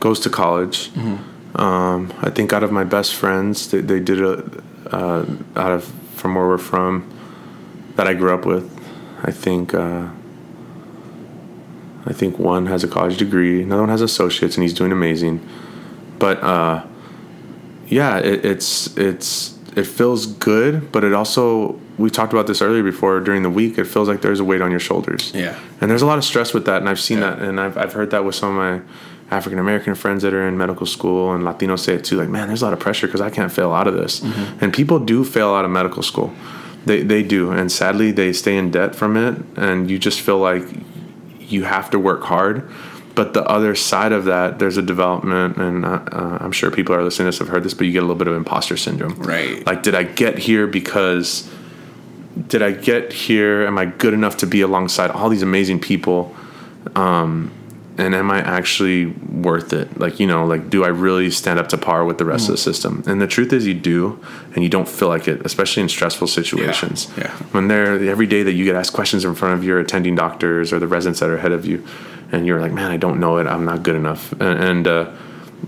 goes 0.00 0.18
to 0.20 0.30
college. 0.30 0.90
Mm-hmm. 0.90 1.60
Um, 1.60 2.12
I 2.20 2.30
think 2.30 2.52
out 2.52 2.64
of 2.64 2.72
my 2.72 2.84
best 2.84 3.14
friends, 3.14 3.70
they, 3.70 3.80
they 3.80 4.00
did 4.00 4.20
it 4.20 4.44
uh, 4.90 5.24
out 5.54 5.72
of 5.72 5.84
from 6.14 6.34
where 6.34 6.46
we're 6.46 6.58
from 6.58 7.08
that 7.94 8.06
I 8.06 8.14
grew 8.14 8.34
up 8.34 8.44
with. 8.44 8.70
I 9.22 9.30
think. 9.30 9.74
Uh, 9.74 10.08
I 12.06 12.12
think 12.12 12.38
one 12.38 12.66
has 12.66 12.84
a 12.84 12.88
college 12.88 13.16
degree, 13.16 13.62
another 13.62 13.82
one 13.82 13.90
has 13.90 14.00
associates, 14.00 14.56
and 14.56 14.62
he's 14.62 14.74
doing 14.74 14.92
amazing. 14.92 15.46
But 16.18 16.42
uh, 16.42 16.84
yeah, 17.88 18.18
it, 18.18 18.44
it's 18.44 18.96
it's 18.96 19.58
it 19.76 19.86
feels 19.86 20.26
good, 20.26 20.92
but 20.92 21.04
it 21.04 21.12
also 21.12 21.78
we 21.98 22.10
talked 22.10 22.32
about 22.32 22.46
this 22.46 22.62
earlier 22.62 22.82
before 22.82 23.20
during 23.20 23.42
the 23.42 23.50
week. 23.50 23.76
It 23.76 23.86
feels 23.86 24.08
like 24.08 24.22
there's 24.22 24.40
a 24.40 24.44
weight 24.44 24.60
on 24.60 24.70
your 24.70 24.80
shoulders. 24.80 25.32
Yeah, 25.34 25.58
and 25.80 25.90
there's 25.90 26.02
a 26.02 26.06
lot 26.06 26.18
of 26.18 26.24
stress 26.24 26.54
with 26.54 26.64
that, 26.66 26.80
and 26.80 26.88
I've 26.88 27.00
seen 27.00 27.18
yeah. 27.18 27.30
that, 27.30 27.40
and 27.40 27.60
I've 27.60 27.76
I've 27.76 27.92
heard 27.92 28.10
that 28.10 28.24
with 28.24 28.34
some 28.34 28.56
of 28.56 28.56
my 28.56 28.86
African 29.30 29.58
American 29.58 29.94
friends 29.94 30.22
that 30.22 30.32
are 30.32 30.46
in 30.46 30.56
medical 30.56 30.86
school, 30.86 31.32
and 31.32 31.42
Latinos 31.42 31.80
say 31.80 31.94
it 31.94 32.04
too. 32.04 32.16
Like, 32.16 32.28
man, 32.28 32.46
there's 32.46 32.62
a 32.62 32.64
lot 32.64 32.72
of 32.72 32.80
pressure 32.80 33.08
because 33.08 33.20
I 33.20 33.30
can't 33.30 33.50
fail 33.50 33.72
out 33.72 33.88
of 33.88 33.94
this, 33.94 34.20
mm-hmm. 34.20 34.64
and 34.64 34.72
people 34.72 35.00
do 35.00 35.24
fail 35.24 35.54
out 35.54 35.64
of 35.64 35.70
medical 35.70 36.02
school. 36.02 36.32
They, 36.86 37.02
they 37.02 37.24
do, 37.24 37.50
and 37.50 37.72
sadly, 37.72 38.12
they 38.12 38.32
stay 38.32 38.56
in 38.56 38.70
debt 38.70 38.94
from 38.94 39.16
it, 39.16 39.42
and 39.56 39.90
you 39.90 39.98
just 39.98 40.20
feel 40.20 40.38
like 40.38 40.62
you 41.48 41.64
have 41.64 41.90
to 41.90 41.98
work 41.98 42.22
hard. 42.24 42.68
But 43.14 43.32
the 43.32 43.42
other 43.44 43.74
side 43.74 44.12
of 44.12 44.26
that, 44.26 44.58
there's 44.58 44.76
a 44.76 44.82
development, 44.82 45.56
and 45.56 45.86
uh, 45.86 46.00
uh, 46.12 46.38
I'm 46.38 46.52
sure 46.52 46.70
people 46.70 46.94
are 46.94 47.02
listening 47.02 47.24
to 47.24 47.30
this 47.30 47.38
have 47.38 47.48
heard 47.48 47.62
this, 47.62 47.72
but 47.72 47.86
you 47.86 47.92
get 47.92 48.00
a 48.00 48.02
little 48.02 48.16
bit 48.16 48.28
of 48.28 48.36
imposter 48.36 48.76
syndrome. 48.76 49.14
Right. 49.14 49.64
Like, 49.64 49.82
did 49.82 49.94
I 49.94 50.02
get 50.02 50.36
here 50.38 50.66
because? 50.66 51.50
Did 52.48 52.60
I 52.60 52.72
get 52.72 53.14
here? 53.14 53.66
Am 53.66 53.78
I 53.78 53.86
good 53.86 54.12
enough 54.12 54.36
to 54.38 54.46
be 54.46 54.60
alongside 54.60 55.10
all 55.10 55.30
these 55.30 55.40
amazing 55.40 55.80
people? 55.80 56.36
Um, 56.94 57.50
and 57.98 58.14
am 58.14 58.30
I 58.30 58.40
actually 58.40 59.06
worth 59.06 59.72
it? 59.72 59.98
Like, 59.98 60.20
you 60.20 60.26
know, 60.26 60.44
like, 60.46 60.68
do 60.68 60.84
I 60.84 60.88
really 60.88 61.30
stand 61.30 61.58
up 61.58 61.68
to 61.70 61.78
par 61.78 62.04
with 62.04 62.18
the 62.18 62.26
rest 62.26 62.46
mm. 62.46 62.50
of 62.50 62.56
the 62.56 62.60
mm. 62.60 62.64
system? 62.64 63.02
And 63.06 63.22
the 63.22 63.26
truth 63.26 63.52
is, 63.52 63.66
you 63.66 63.74
do, 63.74 64.22
and 64.54 64.62
you 64.62 64.68
don't 64.68 64.88
feel 64.88 65.08
like 65.08 65.26
it, 65.28 65.44
especially 65.46 65.82
in 65.82 65.88
stressful 65.88 66.26
situations. 66.26 67.10
Yeah. 67.16 67.24
yeah. 67.24 67.30
When 67.52 67.68
they're 67.68 68.08
every 68.08 68.26
day 68.26 68.42
that 68.42 68.52
you 68.52 68.64
get 68.64 68.76
asked 68.76 68.92
questions 68.92 69.24
in 69.24 69.34
front 69.34 69.54
of 69.54 69.64
your 69.64 69.78
attending 69.78 70.14
doctors 70.14 70.72
or 70.72 70.78
the 70.78 70.86
residents 70.86 71.20
that 71.20 71.30
are 71.30 71.36
ahead 71.36 71.52
of 71.52 71.64
you, 71.64 71.86
and 72.32 72.46
you're 72.46 72.60
like, 72.60 72.72
man, 72.72 72.90
I 72.90 72.98
don't 72.98 73.18
know 73.18 73.38
it. 73.38 73.46
I'm 73.46 73.64
not 73.64 73.82
good 73.82 73.94
enough. 73.94 74.32
And, 74.32 74.42
and 74.42 74.86
uh, 74.86 75.10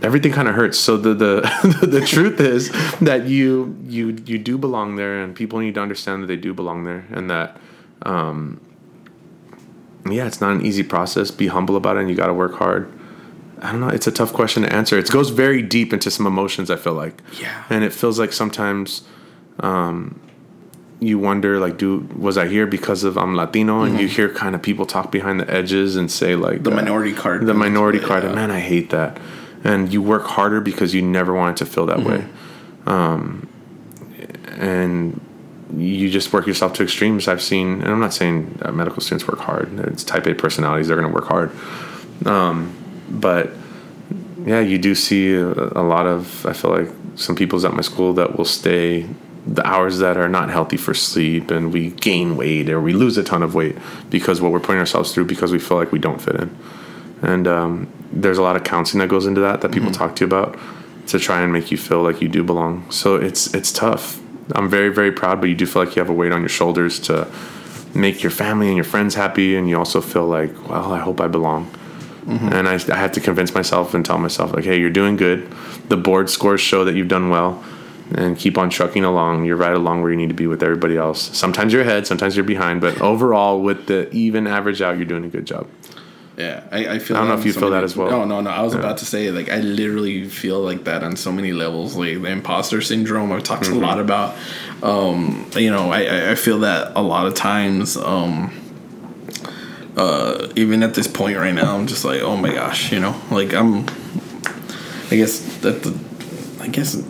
everything 0.02 0.32
kind 0.32 0.48
of 0.48 0.54
hurts. 0.54 0.78
So 0.78 0.96
the 0.98 1.14
the 1.14 1.86
the 1.86 2.00
truth 2.02 2.40
is 2.40 2.70
that 2.98 3.26
you 3.26 3.76
you 3.86 4.18
you 4.26 4.38
do 4.38 4.58
belong 4.58 4.96
there, 4.96 5.22
and 5.22 5.34
people 5.34 5.60
need 5.60 5.74
to 5.74 5.80
understand 5.80 6.22
that 6.22 6.26
they 6.26 6.36
do 6.36 6.52
belong 6.52 6.84
there, 6.84 7.06
and 7.10 7.30
that. 7.30 7.56
Um, 8.02 8.60
yeah, 10.12 10.26
it's 10.26 10.40
not 10.40 10.52
an 10.52 10.64
easy 10.64 10.82
process. 10.82 11.30
Be 11.30 11.46
humble 11.46 11.76
about 11.76 11.96
it, 11.96 12.00
and 12.00 12.10
you 12.10 12.16
got 12.16 12.28
to 12.28 12.34
work 12.34 12.54
hard. 12.54 12.92
I 13.60 13.72
don't 13.72 13.80
know. 13.80 13.88
It's 13.88 14.06
a 14.06 14.12
tough 14.12 14.32
question 14.32 14.62
to 14.62 14.72
answer. 14.72 14.98
It 14.98 15.10
goes 15.10 15.30
very 15.30 15.62
deep 15.62 15.92
into 15.92 16.10
some 16.10 16.26
emotions. 16.26 16.70
I 16.70 16.76
feel 16.76 16.94
like. 16.94 17.20
Yeah. 17.40 17.64
And 17.70 17.84
it 17.84 17.92
feels 17.92 18.18
like 18.18 18.32
sometimes, 18.32 19.02
um, 19.60 20.20
you 21.00 21.18
wonder 21.18 21.58
like, 21.58 21.76
do 21.76 22.08
was 22.16 22.38
I 22.38 22.46
here 22.46 22.66
because 22.66 23.04
of 23.04 23.18
I'm 23.18 23.34
Latino? 23.34 23.82
And 23.82 23.92
mm-hmm. 23.92 24.02
you 24.02 24.08
hear 24.08 24.28
kind 24.28 24.54
of 24.54 24.62
people 24.62 24.86
talk 24.86 25.10
behind 25.10 25.40
the 25.40 25.50
edges 25.50 25.96
and 25.96 26.10
say 26.10 26.36
like 26.36 26.62
the 26.62 26.70
uh, 26.70 26.76
minority 26.76 27.12
card. 27.12 27.46
The 27.46 27.54
minority 27.54 27.98
card. 27.98 28.22
Yeah. 28.22 28.30
And 28.30 28.36
man, 28.36 28.50
I 28.50 28.60
hate 28.60 28.90
that. 28.90 29.18
And 29.64 29.92
you 29.92 30.02
work 30.02 30.24
harder 30.24 30.60
because 30.60 30.94
you 30.94 31.02
never 31.02 31.34
want 31.34 31.60
it 31.60 31.64
to 31.64 31.70
feel 31.70 31.86
that 31.86 31.98
mm-hmm. 31.98 32.10
way. 32.10 32.26
Um, 32.86 33.48
and 34.56 35.20
you 35.76 36.08
just 36.10 36.32
work 36.32 36.46
yourself 36.46 36.72
to 36.74 36.82
extremes. 36.82 37.28
I've 37.28 37.42
seen, 37.42 37.82
and 37.82 37.90
I'm 37.90 38.00
not 38.00 38.14
saying 38.14 38.58
medical 38.72 39.02
students 39.02 39.28
work 39.28 39.40
hard. 39.40 39.78
It's 39.80 40.04
type 40.04 40.26
A 40.26 40.34
personalities; 40.34 40.88
they're 40.88 40.96
going 40.96 41.08
to 41.08 41.14
work 41.14 41.28
hard. 41.28 41.50
Um, 42.26 42.74
but 43.10 43.50
yeah, 44.44 44.60
you 44.60 44.78
do 44.78 44.94
see 44.94 45.34
a, 45.34 45.50
a, 45.50 45.82
lot 45.82 46.06
of. 46.06 46.46
I 46.46 46.52
feel 46.52 46.70
like 46.70 46.88
some 47.16 47.36
people's 47.36 47.64
at 47.64 47.74
my 47.74 47.82
school 47.82 48.14
that 48.14 48.36
will 48.36 48.44
stay 48.44 49.06
the 49.46 49.66
hours 49.66 49.98
that 49.98 50.16
are 50.16 50.28
not 50.28 50.50
healthy 50.50 50.76
for 50.76 50.94
sleep, 50.94 51.50
and 51.50 51.72
we 51.72 51.90
gain 51.90 52.36
weight 52.36 52.70
or 52.70 52.80
we 52.80 52.92
lose 52.92 53.18
a 53.18 53.24
ton 53.24 53.42
of 53.42 53.54
weight 53.54 53.76
because 54.08 54.40
what 54.40 54.52
we're 54.52 54.60
putting 54.60 54.78
ourselves 54.78 55.12
through 55.12 55.26
because 55.26 55.52
we 55.52 55.58
feel 55.58 55.76
like 55.76 55.92
we 55.92 55.98
don't 55.98 56.20
fit 56.20 56.36
in. 56.36 56.56
And 57.20 57.48
um, 57.48 57.92
there's 58.12 58.38
a 58.38 58.42
lot 58.42 58.56
of 58.56 58.64
counseling 58.64 59.00
that 59.00 59.08
goes 59.08 59.26
into 59.26 59.40
that 59.42 59.60
that 59.60 59.72
people 59.72 59.90
mm-hmm. 59.90 59.98
talk 59.98 60.16
to 60.16 60.24
you 60.24 60.26
about 60.26 60.58
to 61.08 61.18
try 61.18 61.40
and 61.40 61.52
make 61.52 61.70
you 61.70 61.76
feel 61.76 62.02
like 62.02 62.20
you 62.20 62.28
do 62.28 62.42
belong. 62.42 62.90
So 62.90 63.16
it's 63.16 63.52
it's 63.54 63.72
tough 63.72 64.20
I'm 64.54 64.68
very, 64.68 64.88
very 64.88 65.12
proud, 65.12 65.40
but 65.40 65.48
you 65.48 65.54
do 65.54 65.66
feel 65.66 65.84
like 65.84 65.96
you 65.96 66.00
have 66.00 66.10
a 66.10 66.14
weight 66.14 66.32
on 66.32 66.40
your 66.40 66.48
shoulders 66.48 66.98
to 67.00 67.28
make 67.94 68.22
your 68.22 68.30
family 68.30 68.68
and 68.68 68.76
your 68.76 68.84
friends 68.84 69.14
happy. 69.14 69.56
And 69.56 69.68
you 69.68 69.78
also 69.78 70.00
feel 70.00 70.26
like, 70.26 70.68
well, 70.68 70.92
I 70.92 70.98
hope 70.98 71.20
I 71.20 71.28
belong. 71.28 71.70
Mm-hmm. 72.24 72.52
And 72.52 72.68
I, 72.68 72.74
I 72.74 72.96
have 72.96 73.12
to 73.12 73.20
convince 73.20 73.54
myself 73.54 73.94
and 73.94 74.04
tell 74.04 74.18
myself, 74.18 74.52
like, 74.52 74.64
hey, 74.64 74.78
you're 74.78 74.90
doing 74.90 75.16
good. 75.16 75.50
The 75.88 75.96
board 75.96 76.28
scores 76.28 76.60
show 76.60 76.84
that 76.84 76.94
you've 76.94 77.08
done 77.08 77.30
well. 77.30 77.62
And 78.14 78.38
keep 78.38 78.56
on 78.56 78.70
trucking 78.70 79.04
along. 79.04 79.44
You're 79.44 79.56
right 79.56 79.74
along 79.74 80.00
where 80.00 80.10
you 80.10 80.16
need 80.16 80.30
to 80.30 80.34
be 80.34 80.46
with 80.46 80.62
everybody 80.62 80.96
else. 80.96 81.36
Sometimes 81.36 81.74
you're 81.74 81.82
ahead, 81.82 82.06
sometimes 82.06 82.36
you're 82.36 82.44
behind, 82.44 82.80
but 82.80 82.98
overall, 83.02 83.60
with 83.60 83.86
the 83.86 84.10
even 84.12 84.46
average 84.46 84.80
out, 84.80 84.96
you're 84.96 85.04
doing 85.04 85.26
a 85.26 85.28
good 85.28 85.44
job. 85.44 85.66
Yeah, 86.38 86.62
I, 86.70 86.86
I 86.86 86.98
feel. 87.00 87.16
I 87.16 87.20
don't 87.20 87.30
know 87.30 87.38
if 87.38 87.44
you 87.44 87.52
feel 87.52 87.70
that 87.70 87.82
as 87.82 87.96
well. 87.96 88.10
No, 88.10 88.24
no, 88.24 88.40
no. 88.40 88.50
I 88.50 88.62
was 88.62 88.72
yeah. 88.72 88.78
about 88.78 88.98
to 88.98 89.04
say 89.04 89.32
like 89.32 89.50
I 89.50 89.58
literally 89.58 90.28
feel 90.28 90.60
like 90.60 90.84
that 90.84 91.02
on 91.02 91.16
so 91.16 91.32
many 91.32 91.52
levels. 91.52 91.96
Like 91.96 92.22
the 92.22 92.26
imposter 92.26 92.80
syndrome. 92.80 93.32
I've 93.32 93.42
talked 93.42 93.64
mm-hmm. 93.64 93.78
a 93.78 93.80
lot 93.80 93.98
about. 93.98 94.36
Um, 94.80 95.50
you 95.56 95.68
know, 95.68 95.90
I 95.90 96.30
I 96.30 96.34
feel 96.36 96.60
that 96.60 96.92
a 96.94 97.02
lot 97.02 97.26
of 97.26 97.34
times. 97.34 97.96
Um, 97.96 98.54
uh, 99.96 100.46
even 100.54 100.84
at 100.84 100.94
this 100.94 101.08
point 101.08 101.36
right 101.36 101.52
now, 101.52 101.76
I'm 101.76 101.88
just 101.88 102.04
like, 102.04 102.20
oh 102.20 102.36
my 102.36 102.54
gosh, 102.54 102.92
you 102.92 103.00
know, 103.00 103.20
like 103.32 103.52
I'm. 103.52 103.86
I 105.10 105.16
guess 105.16 105.40
that 105.62 105.82
the, 105.82 105.98
I 106.62 106.68
guess 106.68 107.02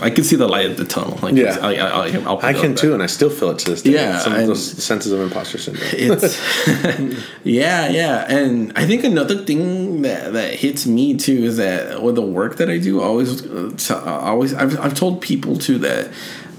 I 0.00 0.10
can 0.10 0.24
see 0.24 0.36
the 0.36 0.46
light 0.46 0.70
at 0.70 0.76
the 0.76 0.84
tunnel. 0.84 1.18
Like 1.22 1.34
yeah, 1.34 1.58
I, 1.60 1.74
I, 1.76 2.08
I'll 2.24 2.38
i 2.42 2.52
can 2.52 2.74
too, 2.74 2.94
and 2.94 3.02
I 3.02 3.06
still 3.06 3.30
feel 3.30 3.50
it 3.50 3.58
to 3.60 3.70
this 3.70 3.82
day. 3.82 3.92
Yeah, 3.92 4.18
some 4.18 4.34
of 4.34 4.46
those 4.46 4.64
senses 4.82 5.12
of 5.12 5.20
imposter 5.20 5.58
syndrome. 5.58 5.88
It's 5.92 7.26
yeah, 7.44 7.88
yeah, 7.88 8.32
and 8.32 8.72
I 8.76 8.86
think 8.86 9.04
another 9.04 9.44
thing 9.44 10.02
that 10.02 10.32
that 10.32 10.54
hits 10.54 10.86
me 10.86 11.16
too 11.16 11.44
is 11.44 11.56
that 11.56 12.02
with 12.02 12.14
the 12.14 12.22
work 12.22 12.56
that 12.56 12.70
I 12.70 12.78
do, 12.78 13.00
always, 13.02 13.44
always, 13.90 14.54
I've 14.54 14.78
I've 14.78 14.94
told 14.94 15.20
people 15.20 15.56
too 15.56 15.78
that 15.78 16.12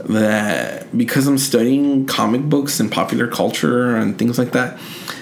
that 0.05 0.97
because 0.97 1.27
I'm 1.27 1.37
studying 1.37 2.05
comic 2.05 2.41
books 2.43 2.79
and 2.79 2.91
popular 2.91 3.27
culture 3.27 3.95
and 3.95 4.17
things 4.17 4.37
like 4.37 4.51
that 4.51 4.79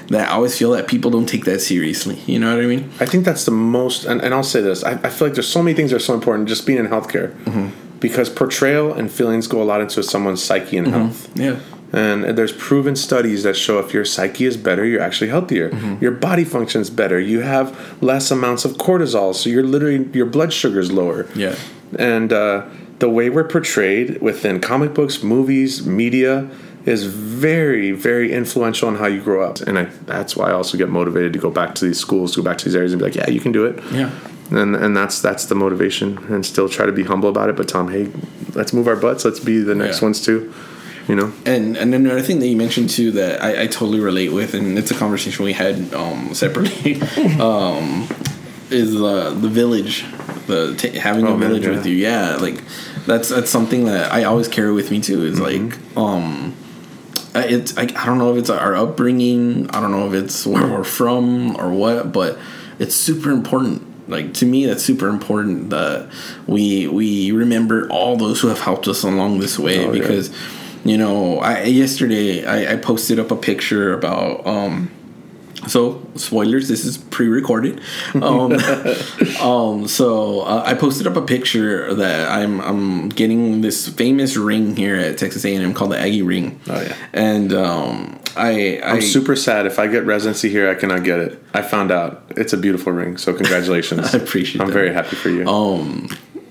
that 0.09 0.29
I 0.29 0.31
always 0.31 0.57
feel 0.57 0.71
that 0.71 0.87
people 0.87 1.11
don't 1.11 1.27
take 1.27 1.43
that 1.45 1.59
seriously. 1.59 2.15
You 2.25 2.39
know 2.39 2.55
what 2.55 2.63
I 2.63 2.67
mean? 2.67 2.89
I 3.01 3.05
think 3.05 3.25
that's 3.25 3.43
the 3.43 3.51
most, 3.51 4.05
and, 4.05 4.21
and 4.21 4.33
I'll 4.33 4.41
say 4.41 4.61
this: 4.61 4.83
I, 4.83 4.93
I 4.93 5.09
feel 5.09 5.27
like 5.27 5.35
there's 5.35 5.49
so 5.49 5.61
many 5.61 5.75
things 5.75 5.91
that 5.91 5.97
are 5.97 5.99
so 5.99 6.13
important. 6.13 6.47
Just 6.47 6.65
being 6.65 6.79
in 6.79 6.87
healthcare, 6.87 7.35
mm-hmm 7.43 7.86
because 7.99 8.29
portrayal 8.29 8.93
and 8.93 9.11
feelings 9.11 9.47
go 9.47 9.61
a 9.61 9.65
lot 9.65 9.81
into 9.81 10.03
someone's 10.03 10.43
psyche 10.43 10.77
and 10.77 10.87
mm-hmm. 10.87 10.97
health. 10.97 11.37
Yeah. 11.37 11.59
And 11.93 12.37
there's 12.37 12.51
proven 12.51 12.95
studies 12.95 13.43
that 13.43 13.55
show 13.55 13.79
if 13.79 13.93
your 13.93 14.03
psyche 14.03 14.45
is 14.45 14.57
better, 14.57 14.85
you're 14.85 15.01
actually 15.01 15.29
healthier. 15.29 15.69
Mm-hmm. 15.69 16.03
Your 16.03 16.11
body 16.11 16.43
functions 16.43 16.89
better. 16.89 17.19
You 17.19 17.41
have 17.41 18.03
less 18.03 18.29
amounts 18.29 18.65
of 18.65 18.73
cortisol, 18.73 19.33
so 19.33 19.49
you're 19.49 19.63
literally 19.63 20.09
your 20.13 20.25
blood 20.25 20.51
sugar 20.51 20.79
is 20.79 20.91
lower. 20.91 21.27
Yeah. 21.33 21.55
And 21.97 22.33
uh, 22.33 22.65
the 22.99 23.09
way 23.09 23.29
we're 23.29 23.47
portrayed 23.47 24.21
within 24.21 24.59
comic 24.59 24.93
books, 24.93 25.23
movies, 25.23 25.85
media 25.85 26.49
is 26.85 27.05
very, 27.05 27.91
very 27.91 28.33
influential 28.33 28.89
on 28.89 28.95
how 28.95 29.07
you 29.07 29.21
grow 29.21 29.49
up. 29.49 29.61
And 29.61 29.79
I, 29.79 29.85
that's 30.05 30.35
why 30.35 30.49
I 30.49 30.53
also 30.53 30.77
get 30.77 30.89
motivated 30.89 31.33
to 31.33 31.39
go 31.39 31.51
back 31.51 31.75
to 31.75 31.85
these 31.85 31.99
schools, 31.99 32.33
to 32.33 32.41
go 32.41 32.43
back 32.43 32.57
to 32.59 32.65
these 32.65 32.75
areas, 32.75 32.91
and 32.91 32.99
be 32.99 33.05
like, 33.05 33.15
yeah, 33.15 33.29
you 33.29 33.39
can 33.39 33.53
do 33.53 33.65
it. 33.65 33.81
Yeah 33.91 34.11
and 34.51 34.75
and 34.75 34.95
that's 34.95 35.21
that's 35.21 35.45
the 35.45 35.55
motivation 35.55 36.17
and 36.31 36.45
still 36.45 36.69
try 36.69 36.85
to 36.85 36.91
be 36.91 37.03
humble 37.03 37.29
about 37.29 37.49
it 37.49 37.55
but 37.55 37.67
tom 37.67 37.89
hey 37.89 38.09
let's 38.53 38.73
move 38.73 38.87
our 38.87 38.95
butts 38.95 39.25
let's 39.25 39.39
be 39.39 39.59
the 39.59 39.75
next 39.75 39.99
yeah. 39.99 40.05
ones 40.05 40.23
too 40.23 40.53
you 41.07 41.15
know 41.15 41.31
and 41.45 41.77
and 41.77 41.93
another 41.93 42.21
thing 42.21 42.39
that 42.39 42.47
you 42.47 42.55
mentioned 42.55 42.89
too 42.89 43.11
that 43.11 43.41
i, 43.43 43.63
I 43.63 43.67
totally 43.67 43.99
relate 43.99 44.31
with 44.31 44.53
and 44.53 44.77
it's 44.77 44.91
a 44.91 44.95
conversation 44.95 45.45
we 45.45 45.53
had 45.53 45.93
um, 45.93 46.33
separately 46.33 47.01
um, 47.39 48.07
is 48.69 48.95
uh, 48.95 49.31
the 49.31 49.49
village 49.49 50.05
the 50.47 50.75
t- 50.77 50.97
having 50.97 51.27
oh, 51.27 51.33
a 51.33 51.37
village 51.37 51.63
yeah. 51.63 51.69
with 51.69 51.85
you 51.85 51.95
yeah 51.95 52.35
like 52.35 52.63
that's 53.05 53.29
that's 53.29 53.49
something 53.49 53.85
that 53.85 54.11
i 54.11 54.23
always 54.23 54.47
carry 54.47 54.73
with 54.73 54.91
me 54.91 55.01
too 55.01 55.23
is 55.25 55.39
mm-hmm. 55.39 55.69
like 55.69 55.97
um 55.97 56.55
it's 57.35 57.77
I, 57.77 57.83
I 57.83 58.05
don't 58.05 58.17
know 58.17 58.33
if 58.33 58.39
it's 58.39 58.49
our 58.49 58.75
upbringing 58.75 59.69
i 59.71 59.79
don't 59.79 59.91
know 59.91 60.07
if 60.07 60.13
it's 60.13 60.45
where 60.45 60.67
we're 60.67 60.83
from 60.83 61.55
or 61.57 61.71
what 61.71 62.11
but 62.11 62.37
it's 62.79 62.95
super 62.95 63.31
important 63.31 63.86
like 64.07 64.33
to 64.33 64.45
me 64.45 64.65
that's 64.65 64.83
super 64.83 65.07
important 65.07 65.69
that 65.69 66.09
we 66.47 66.87
we 66.87 67.31
remember 67.31 67.89
all 67.89 68.17
those 68.17 68.41
who 68.41 68.47
have 68.47 68.59
helped 68.59 68.87
us 68.87 69.03
along 69.03 69.39
this 69.39 69.59
way 69.59 69.85
oh, 69.85 69.91
because 69.91 70.29
yeah. 70.29 70.91
you 70.91 70.97
know 70.97 71.39
i 71.39 71.63
yesterday 71.63 72.45
I, 72.45 72.73
I 72.73 72.75
posted 72.77 73.19
up 73.19 73.31
a 73.31 73.35
picture 73.35 73.93
about 73.93 74.45
um 74.45 74.91
so 75.67 76.05
spoilers 76.15 76.67
this 76.67 76.85
is 76.85 76.97
pre-recorded. 76.97 77.81
Um, 78.15 78.53
um 79.41 79.87
so 79.87 80.41
uh, 80.41 80.63
i 80.65 80.73
posted 80.73 81.07
up 81.07 81.15
a 81.15 81.21
picture 81.21 81.93
that 81.93 82.29
i'm 82.29 82.61
i'm 82.61 83.09
getting 83.09 83.61
this 83.61 83.87
famous 83.87 84.37
ring 84.37 84.75
here 84.75 84.95
at 84.95 85.17
texas 85.17 85.45
a&m 85.45 85.73
called 85.73 85.91
the 85.91 85.99
aggie 85.99 86.21
ring. 86.21 86.59
Oh 86.69 86.81
yeah. 86.81 86.95
And 87.13 87.53
um 87.53 88.19
i 88.35 88.79
i'm 88.83 89.01
super 89.01 89.35
sad. 89.35 89.65
If 89.65 89.79
i 89.79 89.87
get 89.87 90.05
residency 90.05 90.49
here 90.49 90.69
i 90.69 90.75
cannot 90.75 91.03
get 91.03 91.19
it. 91.19 91.43
I 91.53 91.61
found 91.61 91.91
out. 91.91 92.23
It's 92.37 92.53
a 92.53 92.57
beautiful 92.57 92.91
ring 92.91 93.17
so 93.17 93.33
congratulations. 93.33 94.13
I 94.13 94.17
appreciate 94.17 94.61
i'm 94.61 94.67
that. 94.67 94.73
very 94.73 94.93
happy 94.93 95.15
for 95.15 95.29
you. 95.29 95.47
Um 95.47 96.09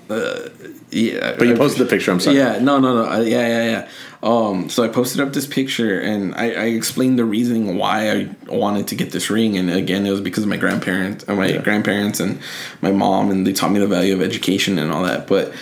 uh, 0.09 0.49
yeah 0.89 1.35
but 1.37 1.47
you 1.47 1.55
posted 1.55 1.85
the 1.85 1.89
picture 1.89 2.11
i'm 2.11 2.19
sorry 2.19 2.37
yeah 2.37 2.59
no 2.59 2.79
no 2.79 3.03
no 3.03 3.21
yeah 3.21 3.47
yeah 3.47 3.65
yeah 3.65 3.89
um, 4.23 4.69
so 4.69 4.83
I 4.83 4.87
posted 4.87 5.21
up 5.21 5.33
this 5.33 5.45
picture 5.45 5.99
and 5.99 6.33
I, 6.33 6.45
I, 6.45 6.65
explained 6.65 7.19
the 7.19 7.25
reasoning 7.25 7.77
why 7.77 8.11
I 8.11 8.35
wanted 8.47 8.87
to 8.87 8.95
get 8.95 9.11
this 9.11 9.29
ring. 9.29 9.57
And 9.57 9.69
again, 9.69 10.07
it 10.07 10.11
was 10.11 10.21
because 10.21 10.41
of 10.41 10.49
my 10.49 10.57
grandparents, 10.57 11.23
uh, 11.27 11.35
my 11.35 11.47
yeah. 11.49 11.61
grandparents 11.61 12.19
and 12.19 12.39
my 12.81 12.91
mom, 12.91 13.29
and 13.29 13.45
they 13.45 13.53
taught 13.53 13.71
me 13.71 13.79
the 13.79 13.87
value 13.87 14.15
of 14.15 14.21
education 14.21 14.79
and 14.79 14.91
all 14.91 15.03
that. 15.03 15.27
But 15.27 15.53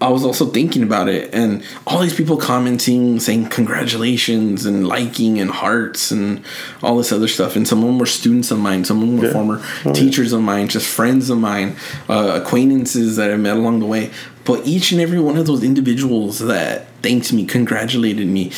I 0.00 0.08
was 0.08 0.24
also 0.24 0.46
thinking 0.46 0.82
about 0.82 1.08
it, 1.08 1.32
and 1.34 1.64
all 1.86 2.00
these 2.00 2.14
people 2.14 2.36
commenting, 2.36 3.18
saying 3.18 3.48
congratulations 3.48 4.66
and 4.66 4.86
liking 4.86 5.38
and 5.40 5.50
hearts 5.50 6.10
and 6.10 6.44
all 6.82 6.98
this 6.98 7.12
other 7.12 7.28
stuff. 7.28 7.56
And 7.56 7.66
some 7.66 7.78
of 7.80 7.86
them 7.86 7.98
were 7.98 8.06
students 8.06 8.50
of 8.50 8.58
mine, 8.58 8.84
some 8.84 9.02
of 9.02 9.08
them 9.08 9.18
were 9.18 9.26
yeah. 9.26 9.32
former 9.32 9.62
oh, 9.86 9.92
teachers 9.94 10.32
yeah. 10.32 10.38
of 10.38 10.44
mine, 10.44 10.68
just 10.68 10.86
friends 10.86 11.30
of 11.30 11.38
mine, 11.38 11.76
uh, 12.10 12.40
acquaintances 12.42 13.16
that 13.16 13.30
I 13.30 13.36
met 13.36 13.56
along 13.56 13.80
the 13.80 13.86
way. 13.86 14.10
But 14.46 14.66
each 14.66 14.92
and 14.92 15.00
every 15.00 15.18
one 15.20 15.36
of 15.36 15.46
those 15.46 15.62
individuals 15.64 16.38
that 16.38 16.86
thanked 17.02 17.32
me, 17.32 17.44
congratulated 17.46 18.26
me, 18.28 18.52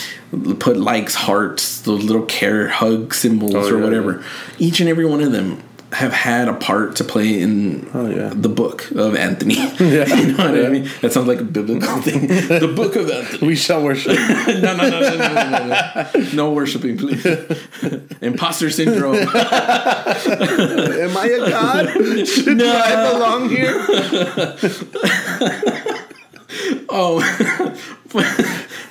put 0.61 0.77
likes, 0.77 1.15
hearts, 1.15 1.81
those 1.81 2.05
little 2.05 2.27
care 2.27 2.69
hug 2.69 3.15
symbols 3.15 3.55
oh, 3.55 3.75
or 3.75 3.79
yeah, 3.79 3.85
whatever. 3.85 4.25
Each 4.59 4.81
and 4.81 4.89
every 4.89 5.07
one 5.07 5.23
of 5.23 5.33
them 5.33 5.63
have 5.91 6.13
had 6.13 6.49
a 6.49 6.53
part 6.53 6.97
to 6.97 7.03
play 7.05 7.41
in 7.41 7.89
Oh, 7.95 8.11
yeah. 8.11 8.31
the 8.35 8.51
book 8.51 8.91
of 8.91 9.17
Anthony. 9.17 9.55
Yeah. 9.81 10.05
you 10.15 10.33
know 10.33 10.45
what 10.51 10.55
Yeah. 10.55 10.67
I 10.67 10.69
mean? 10.69 10.91
That 11.01 11.15
sounds 11.15 11.27
like 11.27 11.41
a 11.41 11.45
biblical 11.45 11.97
thing. 12.03 12.27
the 12.27 12.71
book 12.77 12.95
of 12.95 13.09
Anthony. 13.11 13.47
We 13.47 13.57
shall 13.57 13.83
worship. 13.83 14.13
no, 14.13 14.77
no, 14.77 14.77
no, 14.77 14.91
no, 15.01 15.17
no, 15.17 15.17
no, 15.17 15.49
no, 15.49 15.67
no. 16.15 16.31
No 16.35 16.53
worshiping, 16.53 16.99
please. 16.99 17.25
Imposter 18.21 18.69
syndrome. 18.69 19.15
Am 19.17 19.29
I 21.17 21.27
a 21.41 21.49
god? 21.51 21.89
Should 22.29 22.61
I 22.63 23.11
belong 23.11 23.49
here? 23.49 23.79
Oh, 27.01 27.21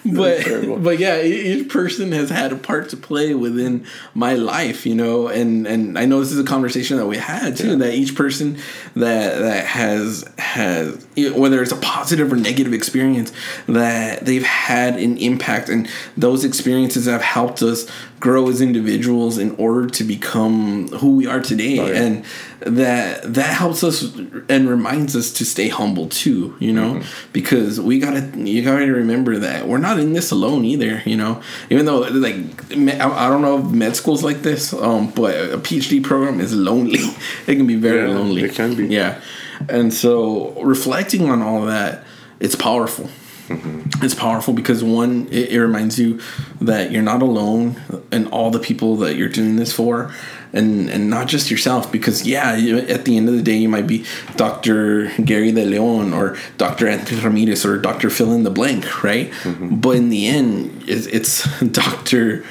but 0.06 0.42
terrible. 0.42 0.78
but 0.78 0.98
yeah, 0.98 1.22
each 1.22 1.68
person 1.68 2.14
has 2.14 2.30
had 2.30 2.54
a 2.54 2.56
part 2.56 2.88
to 2.90 2.98
play 2.98 3.34
within 3.34 3.86
my 4.14 4.36
life, 4.36 4.86
you 4.86 4.96
know, 4.96 5.28
and 5.28 5.68
and 5.68 6.00
I 6.00 6.06
know 6.06 6.22
this 6.22 6.32
is 6.32 6.40
a 6.40 6.46
conversation 6.46 6.96
that 6.98 7.06
we 7.06 7.18
had 7.18 7.58
too. 7.58 7.76
That 7.76 7.94
each 7.96 8.16
person 8.16 8.60
that 8.96 9.40
that 9.40 9.66
has 9.66 10.24
has 10.38 11.06
whether 11.34 11.62
it's 11.62 11.74
a 11.74 11.78
positive 11.78 12.32
or 12.32 12.38
negative 12.38 12.72
experience 12.72 13.34
that 13.68 14.26
they've 14.26 14.46
had 14.46 14.96
an 14.96 15.18
impact, 15.18 15.68
and 15.68 15.90
those 16.16 16.46
experiences 16.46 17.08
have 17.08 17.22
helped 17.22 17.62
us 17.62 17.90
grow 18.20 18.50
as 18.50 18.62
individuals 18.62 19.38
in 19.38 19.52
order 19.58 19.88
to 19.88 20.04
become 20.04 20.88
who 20.90 21.16
we 21.18 21.28
are 21.28 21.40
today, 21.40 21.78
Oh, 21.80 21.86
yeah. 21.86 22.02
and 22.02 22.26
that 22.62 23.34
that 23.36 23.54
helps 23.54 23.84
us 23.84 24.02
and 24.50 24.68
reminds 24.68 25.16
us 25.16 25.32
to 25.34 25.46
stay 25.46 25.68
humble 25.70 26.08
too 26.10 26.56
you 26.60 26.74
know? 26.74 26.96
Mm-hmm. 26.96 27.32
because 27.32 27.80
we 27.80 28.00
gotta 28.00 28.22
you 28.36 28.64
gotta 28.64 28.88
remember 28.92 29.38
that 29.38 29.68
we're 29.68 29.78
not 29.78 30.00
in 30.00 30.14
this 30.14 30.32
alone 30.32 30.66
either 30.66 31.04
you 31.06 31.16
know? 31.16 31.42
Even 31.70 31.86
though 31.86 32.00
like 32.00 32.36
I 32.72 33.26
I 33.26 33.30
don't 33.30 33.44
know 33.44 33.60
if 33.60 33.66
med 33.72 33.96
school's 33.96 34.24
like 34.24 34.42
this 34.42 34.74
um 34.74 35.12
but 35.12 35.36
a 35.36 35.58
phd 35.60 36.04
program 36.04 36.40
is 36.42 36.54
lonely. 36.56 37.00
It 37.48 37.56
can 37.58 37.68
be 37.68 37.76
very 37.76 38.10
Yeah, 38.10 38.16
lonely. 38.18 38.44
it 38.44 38.54
can 38.56 38.76
be. 38.76 38.88
yeah. 38.88 39.22
And 39.70 39.94
so 39.94 40.60
reflecting 40.64 41.30
on 41.30 41.42
all 41.44 41.66
that 41.66 42.04
it's 42.40 42.56
powerful 42.56 43.08
Mm-hmm. 43.48 44.04
it's 44.04 44.14
powerful 44.16 44.54
because 44.54 44.84
one 44.84 45.28
it, 45.32 45.50
it 45.52 45.62
reminds 45.62 45.98
you 45.98 46.20
that 46.60 46.92
you're 46.92 47.02
not 47.04 47.22
alone 47.22 47.82
and 48.12 48.28
all 48.30 48.52
the 48.52 48.60
people 48.60 48.98
that 48.98 49.16
you're 49.16 49.30
doing 49.30 49.56
this 49.56 49.72
for 49.72 50.14
and 50.54 50.90
and 50.90 51.10
not 51.10 51.28
just 51.28 51.50
yourself 51.50 51.90
because 51.92 52.26
yeah 52.28 52.56
you, 52.56 52.78
at 52.80 53.06
the 53.06 53.16
end 53.18 53.30
of 53.30 53.36
the 53.36 53.42
day 53.42 53.56
you 53.56 53.70
might 53.70 53.88
be 53.88 54.04
dr 54.36 55.12
gary 55.24 55.52
de 55.52 55.64
leon 55.66 56.14
or 56.14 56.38
dr 56.58 56.86
anthony 56.88 57.22
ramirez 57.22 57.66
or 57.66 57.78
dr 57.78 58.10
fill 58.10 58.34
in 58.34 58.44
the 58.44 58.50
blank 58.50 59.04
right 59.04 59.32
mm-hmm. 59.44 59.76
but 59.78 59.96
in 59.96 60.10
the 60.10 60.28
end 60.28 60.84
it's, 60.88 61.06
it's 61.08 61.60
dr 61.72 62.44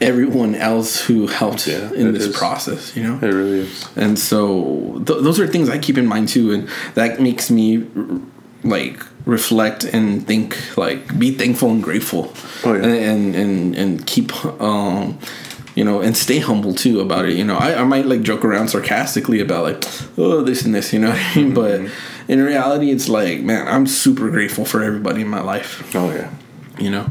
everyone 0.00 0.54
else 0.54 1.00
who 1.00 1.26
helped 1.26 1.66
Yeah, 1.66 1.92
in 1.92 2.12
this 2.12 2.24
is. 2.24 2.36
process 2.36 2.94
you 2.96 3.02
know 3.02 3.16
It 3.20 3.32
really 3.34 3.60
is. 3.60 3.88
and 3.96 4.18
so 4.18 5.02
th- 5.06 5.22
those 5.22 5.40
are 5.40 5.46
things 5.46 5.68
I 5.68 5.78
keep 5.78 5.98
in 5.98 6.06
mind 6.06 6.28
too, 6.28 6.52
and 6.52 6.68
that 6.94 7.20
makes 7.20 7.50
me 7.50 7.84
r- 7.96 8.20
like 8.62 9.02
reflect 9.28 9.84
and 9.84 10.26
think, 10.26 10.56
like 10.76 11.18
be 11.18 11.30
thankful 11.30 11.70
and 11.70 11.82
grateful, 11.82 12.32
Oh, 12.64 12.74
yeah. 12.74 12.84
and, 13.12 13.34
and 13.36 13.76
and 13.76 14.06
keep 14.06 14.32
um 14.60 15.18
you 15.76 15.84
know 15.84 16.00
and 16.00 16.16
stay 16.16 16.38
humble 16.40 16.74
too 16.74 17.00
about 17.00 17.26
it. 17.26 17.36
You 17.36 17.44
know, 17.44 17.56
I, 17.56 17.80
I 17.82 17.84
might 17.84 18.06
like 18.06 18.22
joke 18.22 18.44
around 18.44 18.68
sarcastically 18.68 19.40
about 19.40 19.62
like 19.64 19.84
oh 20.18 20.42
this 20.42 20.64
and 20.64 20.74
this, 20.74 20.92
you 20.92 20.98
know, 20.98 21.10
what 21.10 21.18
I 21.18 21.34
mean? 21.36 21.54
but 21.54 21.80
in 22.26 22.42
reality, 22.42 22.90
it's 22.90 23.08
like 23.08 23.42
man, 23.42 23.68
I'm 23.68 23.86
super 23.86 24.30
grateful 24.30 24.64
for 24.64 24.82
everybody 24.82 25.20
in 25.20 25.28
my 25.28 25.40
life 25.42 25.94
Oh 25.94 26.10
yeah. 26.10 26.30
you 26.78 26.90
know 26.90 27.06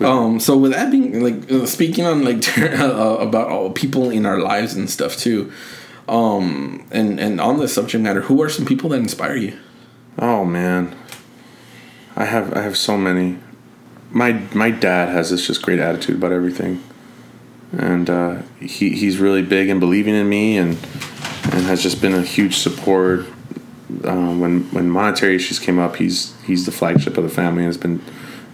um 0.00 0.38
so 0.40 0.56
with 0.56 0.72
that 0.72 0.90
being 0.90 1.20
like 1.22 1.38
uh, 1.52 1.66
speaking 1.66 2.04
on 2.06 2.24
like 2.24 2.42
uh, 2.58 3.16
about 3.28 3.48
all 3.48 3.70
people 3.72 4.10
in 4.10 4.24
our 4.26 4.38
lives 4.40 4.74
and 4.78 4.88
stuff 4.88 5.16
too 5.16 5.50
um 6.08 6.86
and 6.92 7.18
and 7.20 7.40
on 7.40 7.58
the 7.58 7.68
subject 7.68 8.02
matter 8.02 8.22
who 8.22 8.40
are 8.42 8.48
some 8.48 8.64
people 8.64 8.88
that 8.90 8.98
inspire 9.00 9.36
you 9.36 9.52
Oh 10.20 10.44
man, 10.44 10.96
I 12.18 12.24
have 12.24 12.52
I 12.52 12.62
have 12.62 12.76
so 12.76 12.98
many. 12.98 13.38
My 14.10 14.32
my 14.52 14.72
dad 14.72 15.08
has 15.10 15.30
this 15.30 15.46
just 15.46 15.62
great 15.62 15.78
attitude 15.78 16.16
about 16.16 16.32
everything, 16.32 16.82
and 17.70 18.10
uh, 18.10 18.42
he 18.58 18.90
he's 18.90 19.18
really 19.18 19.42
big 19.42 19.68
in 19.68 19.78
believing 19.78 20.16
in 20.16 20.28
me 20.28 20.58
and 20.58 20.70
and 21.44 21.62
has 21.66 21.80
just 21.80 22.02
been 22.02 22.14
a 22.14 22.22
huge 22.22 22.56
support. 22.56 23.26
Um, 24.02 24.40
when 24.40 24.64
when 24.72 24.90
monetary 24.90 25.36
issues 25.36 25.60
came 25.60 25.78
up, 25.78 25.94
he's 25.94 26.34
he's 26.42 26.66
the 26.66 26.72
flagship 26.72 27.16
of 27.16 27.22
the 27.22 27.30
family 27.30 27.62
and 27.62 27.68
has 27.68 27.78
been. 27.78 28.02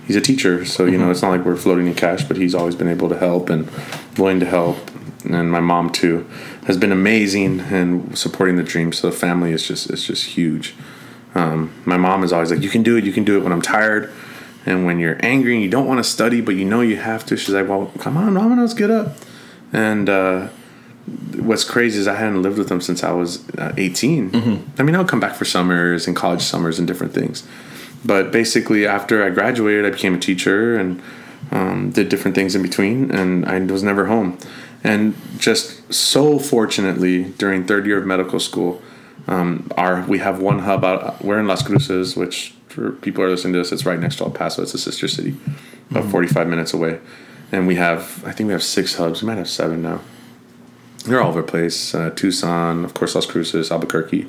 He's 0.07 0.17
a 0.17 0.21
teacher, 0.21 0.67
so 0.67 0.85
you 0.85 0.99
know 0.99 1.11
it's 1.11 1.23
not 1.23 1.31
like 1.31 1.47
we're 1.47 1.57
floating 1.57 1.87
in 1.87 1.95
cash, 1.95 2.23
but 2.25 2.37
he's 2.37 2.55
always 2.55 2.75
been 2.75 2.89
able 2.89 3.09
to 3.09 3.19
help 3.19 3.49
and 3.49 3.71
willing 4.19 4.41
to 4.41 4.47
help. 4.47 4.77
And 5.25 5.51
my 5.51 5.61
mom 5.61 5.89
too 5.89 6.29
has 6.67 6.77
been 6.77 6.93
amazing 6.93 7.61
and 7.61 8.19
supporting 8.19 8.57
the 8.57 8.63
dream. 8.63 8.93
So 8.93 9.09
the 9.09 9.17
family 9.17 9.53
is 9.53 9.67
just 9.67 9.89
it's 9.89 10.05
just 10.05 10.27
huge 10.27 10.75
my 11.35 11.97
mom 11.97 12.23
is 12.25 12.33
always 12.33 12.51
like, 12.51 12.63
"You 12.63 12.71
can 12.71 12.83
do 12.83 12.97
it. 12.97 13.05
You 13.05 13.13
can 13.13 13.25
do 13.25 13.37
it." 13.37 13.43
When 13.43 13.53
I'm 13.53 13.63
tired, 13.63 14.13
and 14.67 14.87
when 14.87 14.99
you're 14.99 15.17
angry 15.21 15.55
and 15.55 15.63
you 15.63 15.71
don't 15.71 15.87
want 15.87 15.99
to 15.99 16.05
study, 16.05 16.41
but 16.41 16.55
you 16.55 16.65
know 16.65 16.81
you 16.81 16.97
have 16.97 17.27
to, 17.27 17.37
she's 17.37 17.55
like, 17.55 17.69
"Well, 17.69 17.93
come 17.99 18.17
on, 18.17 18.35
Mama, 18.35 18.61
let's 18.61 18.75
get 18.75 18.91
up." 18.91 19.17
And 19.73 20.09
uh, 20.09 20.49
what's 21.37 21.65
crazy 21.65 21.99
is 21.99 22.09
I 22.09 22.15
hadn't 22.15 22.43
lived 22.43 22.59
with 22.59 22.69
them 22.69 22.81
since 22.81 23.03
I 23.03 23.13
was 23.13 23.49
uh, 23.59 23.73
18. 23.77 24.31
I 24.79 24.83
mean, 24.83 24.95
I 24.95 24.99
would 24.99 25.09
come 25.09 25.21
back 25.21 25.35
for 25.35 25.45
summers 25.45 26.07
and 26.07 26.17
college 26.17 26.43
summers 26.43 26.79
and 26.79 26.87
different 26.87 27.13
things, 27.13 27.47
but 28.05 28.31
basically 28.31 28.87
after 28.87 29.25
I 29.25 29.31
graduated, 29.31 29.85
I 29.85 29.91
became 29.91 30.15
a 30.15 30.19
teacher 30.19 30.77
and 30.77 31.03
um, 31.51 31.91
did 31.91 32.09
different 32.09 32.35
things 32.35 32.55
in 32.55 32.63
between, 32.63 33.11
and 33.11 33.45
I 33.47 33.59
was 33.61 33.83
never 33.83 34.07
home. 34.07 34.39
And 34.83 35.15
just 35.39 35.93
so 35.93 36.39
fortunately, 36.39 37.25
during 37.39 37.65
third 37.65 37.87
year 37.87 37.99
of 37.99 38.07
medical 38.07 38.39
school, 38.39 38.83
um, 39.27 39.71
our 39.77 40.05
we 40.07 40.19
have 40.19 40.41
one 40.41 40.61
hub 40.61 40.85
out. 40.85 41.25
We're 41.25 41.41
in 41.41 41.47
Las 41.47 41.63
Cruces, 41.63 42.17
which 42.17 42.55
for 42.69 42.93
people 42.93 43.23
who 43.23 43.29
are 43.29 43.31
listening 43.31 43.53
to 43.55 43.61
this, 43.61 43.73
it's 43.73 43.87
right 43.87 43.99
next 43.99 44.17
to 44.17 44.25
El 44.25 44.31
Paso. 44.31 44.63
It's 44.63 44.75
a 44.75 44.79
sister 44.79 45.09
city, 45.09 45.37
about 45.91 46.11
forty 46.11 46.29
five 46.29 46.49
minutes 46.49 46.73
away, 46.75 47.01
and 47.53 47.67
we 47.67 47.77
have 47.77 48.23
I 48.27 48.33
think 48.33 48.49
we 48.49 48.53
have 48.53 48.63
six 48.63 48.97
hubs. 48.97 49.23
We 49.23 49.27
might 49.27 49.39
have 49.39 49.49
seven 49.49 49.83
now. 49.83 50.01
They're 51.05 51.21
all 51.21 51.29
over 51.29 51.43
the 51.43 51.49
place. 51.49 51.95
Uh, 51.95 52.11
Tucson, 52.11 52.85
of 52.85 52.95
course, 52.95 53.15
Las 53.15 53.27
Cruces, 53.27 53.71
Albuquerque. 53.71 54.27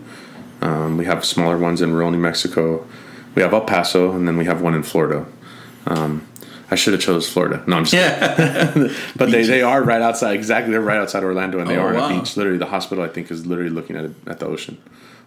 Um, 0.61 0.97
we 0.97 1.05
have 1.05 1.23
smaller 1.23 1.57
ones 1.57 1.81
in 1.81 1.93
rural 1.93 2.11
New 2.11 2.17
Mexico. 2.17 2.85
We 3.33 3.41
have 3.41 3.53
El 3.53 3.61
Paso, 3.61 4.11
and 4.11 4.27
then 4.27 4.37
we 4.37 4.45
have 4.45 4.61
one 4.61 4.73
in 4.73 4.83
Florida. 4.83 5.25
Um, 5.87 6.27
I 6.71 6.75
should 6.75 6.93
have 6.93 7.01
chose 7.01 7.29
Florida. 7.29 7.63
No, 7.67 7.77
I'm 7.77 7.85
just 7.85 7.93
yeah 7.93 8.87
but 9.15 9.29
they, 9.31 9.43
they 9.43 9.61
are 9.61 9.83
right 9.83 10.01
outside. 10.01 10.33
Exactly, 10.35 10.71
they're 10.71 10.81
right 10.81 10.97
outside 10.99 11.23
Orlando, 11.23 11.59
and 11.59 11.69
they 11.69 11.77
Oh, 11.77 11.81
are 11.81 11.89
on 11.89 11.95
wow. 11.95 12.09
a 12.17 12.19
beach. 12.19 12.35
Literally, 12.37 12.57
the 12.57 12.65
hospital 12.65 13.03
I 13.03 13.07
think 13.07 13.29
is 13.31 13.45
literally 13.45 13.69
looking 13.69 13.95
at 13.95 14.05
it, 14.05 14.11
at 14.27 14.39
the 14.39 14.45
ocean. 14.47 14.77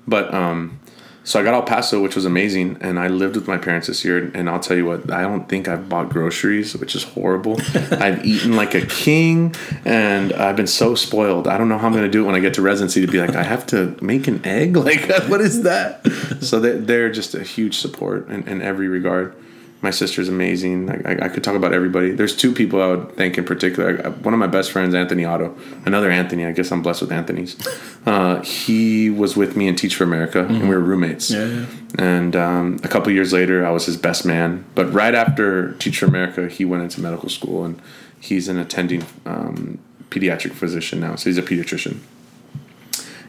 But 0.07 0.33
um, 0.35 0.81
so 1.25 1.39
I 1.39 1.43
got 1.45 1.53
El 1.53 1.63
Paso, 1.63 2.03
which 2.03 2.15
was 2.17 2.25
amazing, 2.25 2.79
and 2.81 2.99
I 2.99 3.09
lived 3.09 3.37
with 3.37 3.47
my 3.47 3.59
parents 3.59 3.87
this 3.87 4.03
year. 4.05 4.31
And 4.35 4.49
I'll 4.49 4.59
tell 4.61 4.77
you 4.79 4.87
what, 4.87 5.13
I 5.13 5.21
don't 5.21 5.47
think 5.49 5.69
I've 5.69 5.87
bought 5.89 6.09
groceries, 6.09 6.75
which 6.77 6.95
is 6.97 7.03
horrible. 7.05 7.61
I've 7.93 8.25
eaten 8.25 8.57
like 8.57 8.75
a 8.75 8.87
king, 8.87 9.55
and 9.85 10.33
I've 10.33 10.57
been 10.57 10.67
so 10.67 10.95
spoiled. 10.95 11.47
I 11.47 11.59
don't 11.59 11.69
know 11.69 11.77
how 11.77 11.87
I'm 11.87 11.93
going 11.93 12.05
to 12.05 12.11
do 12.11 12.23
it 12.23 12.27
when 12.27 12.35
I 12.35 12.41
get 12.41 12.55
to 12.55 12.63
residency 12.63 13.03
to 13.05 13.07
be 13.13 13.21
like, 13.21 13.37
I 13.37 13.43
have 13.43 13.67
to 13.67 13.95
make 14.01 14.27
an 14.27 14.41
egg. 14.45 14.77
Like, 14.89 15.07
what 15.29 15.41
is 15.43 15.63
that? 15.65 16.01
So 16.41 16.59
they, 16.61 16.79
they're 16.79 17.11
just 17.13 17.35
a 17.35 17.43
huge 17.43 17.77
support 17.77 18.29
in, 18.31 18.49
in 18.49 18.63
every 18.63 18.89
regard. 18.89 19.35
My 19.81 19.91
sister's 19.91 20.29
amazing. 20.29 20.91
I, 20.91 21.13
I, 21.13 21.25
I 21.27 21.29
could 21.29 21.45
talk 21.45 21.55
about 21.55 21.73
everybody. 21.73 22.11
There's 22.11 22.35
two 22.37 22.53
people 22.53 22.83
I 22.83 22.87
would 22.89 23.17
thank 23.17 23.39
in 23.39 23.45
particular. 23.45 24.01
I- 24.05 24.09
One 24.09 24.35
of 24.35 24.41
my 24.41 24.49
best 24.49 24.73
friends, 24.73 24.93
Anthony 24.93 25.25
Otto. 25.25 25.57
Another 25.87 26.11
Anthony. 26.11 26.45
I 26.47 26.51
guess 26.53 26.73
I'm 26.73 26.83
blessed 26.83 27.03
with 27.03 27.13
Anthony's. 27.13 27.57
Uh, 28.05 28.43
he 28.43 29.09
was 29.09 29.37
with 29.37 29.57
me 29.57 29.69
in 29.69 29.77
Teach 29.77 29.95
for 29.95 30.03
America, 30.03 30.45
and 30.45 30.63
we 30.63 30.69
were 30.75 30.81
roommates. 30.81 31.31
Yeah, 31.31 31.45
yeah. 31.47 31.67
And 31.97 32.35
um, 32.35 32.81
a 32.83 32.89
couple 32.89 33.13
years 33.13 33.33
later, 33.33 33.65
I 33.65 33.71
was 33.71 33.87
his 33.87 33.97
best 33.97 34.25
man. 34.27 34.65
But 34.75 34.93
right 34.93 35.15
after 35.15 35.75
Teach 35.75 36.01
for 36.01 36.07
America, 36.07 36.49
he 36.49 36.65
went 36.65 36.83
into 36.83 37.01
medical 37.01 37.29
school, 37.29 37.65
and 37.65 37.81
he's 38.21 38.49
an 38.49 38.59
attending 38.59 39.05
um, 39.27 39.79
pediatric 40.11 40.53
physician 40.55 40.99
now. 40.99 41.15
So 41.15 41.31
he's 41.31 41.39
a 41.39 41.43
pediatrician. 41.43 41.99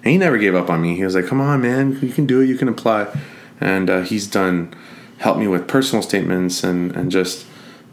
And 0.01 0.11
he 0.13 0.17
never 0.17 0.37
gave 0.39 0.55
up 0.55 0.69
on 0.71 0.81
me. 0.81 0.95
He 0.95 1.03
was 1.03 1.13
like, 1.13 1.27
"Come 1.27 1.41
on, 1.41 1.61
man, 1.61 1.99
you 2.01 2.09
can 2.09 2.25
do 2.25 2.39
it. 2.41 2.47
You 2.47 2.57
can 2.57 2.69
apply." 2.69 3.07
And 3.61 3.89
uh, 3.89 4.01
he's 4.01 4.25
done 4.25 4.73
helped 5.19 5.39
me 5.39 5.47
with 5.47 5.67
personal 5.67 6.01
statements 6.01 6.63
and 6.63 6.95
and 6.95 7.11
just 7.11 7.45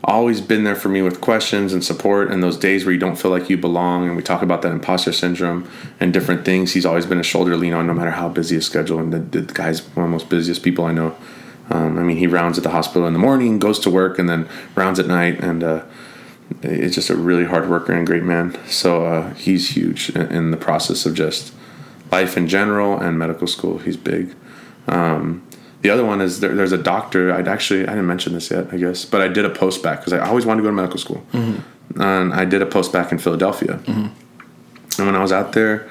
always 0.07 0.41
been 0.41 0.65
there 0.65 0.77
for 0.77 0.89
me 0.89 1.03
with 1.03 1.21
questions 1.21 1.73
and 1.73 1.85
support 1.85 2.31
and 2.31 2.43
those 2.43 2.57
days 2.57 2.85
where 2.85 2.93
you 2.93 2.99
don't 2.99 3.17
feel 3.17 3.31
like 3.31 3.51
you 3.51 3.57
belong. 3.57 4.07
And 4.07 4.17
we 4.17 4.23
talk 4.23 4.43
about 4.43 4.63
that 4.63 4.73
imposter 4.73 5.13
syndrome 5.13 5.69
and 5.99 6.13
different 6.13 6.45
things. 6.45 6.73
He's 6.73 6.87
always 6.87 7.07
been 7.07 7.19
a 7.19 7.25
shoulder 7.25 7.57
lean 7.57 7.73
on, 7.73 7.87
no 7.87 7.95
matter 7.95 8.13
how 8.13 8.29
busy 8.29 8.55
his 8.55 8.67
schedule. 8.67 9.01
And 9.01 9.13
the, 9.13 9.19
the 9.19 9.53
guy's 9.53 9.83
one 9.83 10.05
of 10.05 10.11
the 10.11 10.13
most 10.13 10.29
busiest 10.29 10.63
people 10.63 10.85
I 10.85 10.93
know. 10.93 11.17
Um, 11.71 11.99
I 11.99 12.03
mean, 12.03 12.17
he 12.19 12.29
rounds 12.29 12.57
at 12.59 12.63
the 12.63 12.71
hospital 12.71 13.07
in 13.07 13.13
the 13.13 13.19
morning, 13.19 13.59
goes 13.59 13.81
to 13.81 13.91
work, 13.91 14.19
and 14.21 14.29
then 14.29 14.49
rounds 14.77 15.01
at 15.01 15.09
night. 15.09 15.41
And 15.41 15.65
uh, 15.65 15.85
it's 16.63 16.95
just 16.95 17.11
a 17.11 17.17
really 17.17 17.45
hard 17.45 17.69
worker 17.69 17.93
and 17.93 18.07
great 18.07 18.23
man. 18.23 18.57
So 18.69 19.07
uh, 19.07 19.35
he's 19.35 19.71
huge 19.77 20.11
in, 20.11 20.23
in 20.31 20.51
the 20.53 20.57
process 20.57 21.05
of 21.05 21.15
just 21.15 21.53
life 22.13 22.37
in 22.37 22.47
general 22.47 22.97
and 22.97 23.19
medical 23.19 23.49
school. 23.49 23.79
He's 23.79 23.97
big. 23.97 24.37
Um, 24.87 25.46
the 25.83 25.91
other 25.91 26.05
one 26.05 26.21
is 26.21 26.41
there, 26.41 26.55
there's 26.55 26.73
a 26.73 26.83
doctor. 26.83 27.33
I'd 27.33 27.49
actually 27.49 27.83
I 27.83 27.91
didn't 27.91 28.07
mention 28.07 28.33
this 28.35 28.51
yet, 28.51 28.73
I 28.73 28.77
guess, 28.77 29.05
but 29.05 29.21
I 29.21 29.29
did 29.29 29.45
a 29.45 29.51
post 29.51 29.83
bac 29.83 30.01
because 30.01 30.13
I 30.13 30.21
always 30.21 30.45
wanted 30.47 30.63
to 30.63 30.65
go 30.65 30.71
to 30.71 30.77
medical 30.77 30.99
school, 30.99 31.25
and 31.97 32.35
I 32.35 32.45
did 32.45 32.63
a 32.63 32.67
post 32.67 32.93
bac 32.93 33.13
in 33.13 33.19
Philadelphia. 33.19 33.81
And 34.99 35.07
when 35.07 35.15
I 35.15 35.21
was 35.21 35.33
out 35.33 35.53
there 35.53 35.87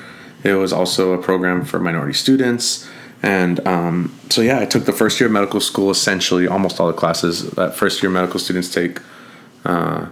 It 0.45 0.53
was 0.53 0.71
also 0.71 1.13
a 1.13 1.17
program 1.17 1.65
for 1.65 1.79
minority 1.79 2.13
students. 2.13 2.87
And 3.23 3.65
um, 3.67 4.15
so, 4.29 4.41
yeah, 4.41 4.59
I 4.59 4.65
took 4.65 4.85
the 4.85 4.93
first 4.93 5.19
year 5.19 5.25
of 5.25 5.33
medical 5.33 5.59
school, 5.59 5.89
essentially 5.89 6.47
almost 6.47 6.79
all 6.79 6.85
the 6.85 6.93
classes 6.93 7.49
that 7.51 7.75
first 7.75 8.03
year 8.03 8.11
medical 8.11 8.39
students 8.39 8.71
take. 8.71 9.01
Uh, 9.65 10.09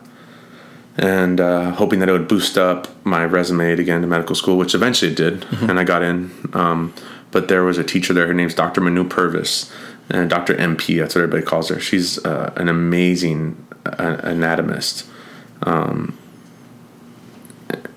and 0.97 1.39
uh, 1.39 1.71
hoping 1.71 1.99
that 1.99 2.09
it 2.09 2.13
would 2.13 2.27
boost 2.27 2.57
up 2.57 2.87
my 3.05 3.23
resume 3.25 3.75
to 3.75 3.83
get 3.83 3.95
into 3.95 4.07
medical 4.07 4.35
school, 4.35 4.57
which 4.57 4.73
eventually 4.73 5.11
it 5.11 5.17
did, 5.17 5.41
mm-hmm. 5.41 5.69
and 5.69 5.79
I 5.79 5.83
got 5.83 6.01
in. 6.01 6.31
Um, 6.53 6.93
but 7.33 7.49
there 7.49 7.63
was 7.63 7.77
a 7.77 7.83
teacher 7.83 8.13
there. 8.13 8.27
Her 8.27 8.33
name's 8.33 8.53
Dr. 8.53 8.79
Manu 8.79 9.03
Purvis, 9.03 9.71
and 10.09 10.29
Dr. 10.29 10.55
MP. 10.55 10.99
That's 10.99 11.15
what 11.15 11.23
everybody 11.23 11.45
calls 11.45 11.69
her. 11.69 11.79
She's 11.79 12.23
uh, 12.23 12.53
an 12.55 12.69
amazing 12.69 13.65
uh, 13.85 14.21
anatomist. 14.23 15.05
Um, 15.63 16.17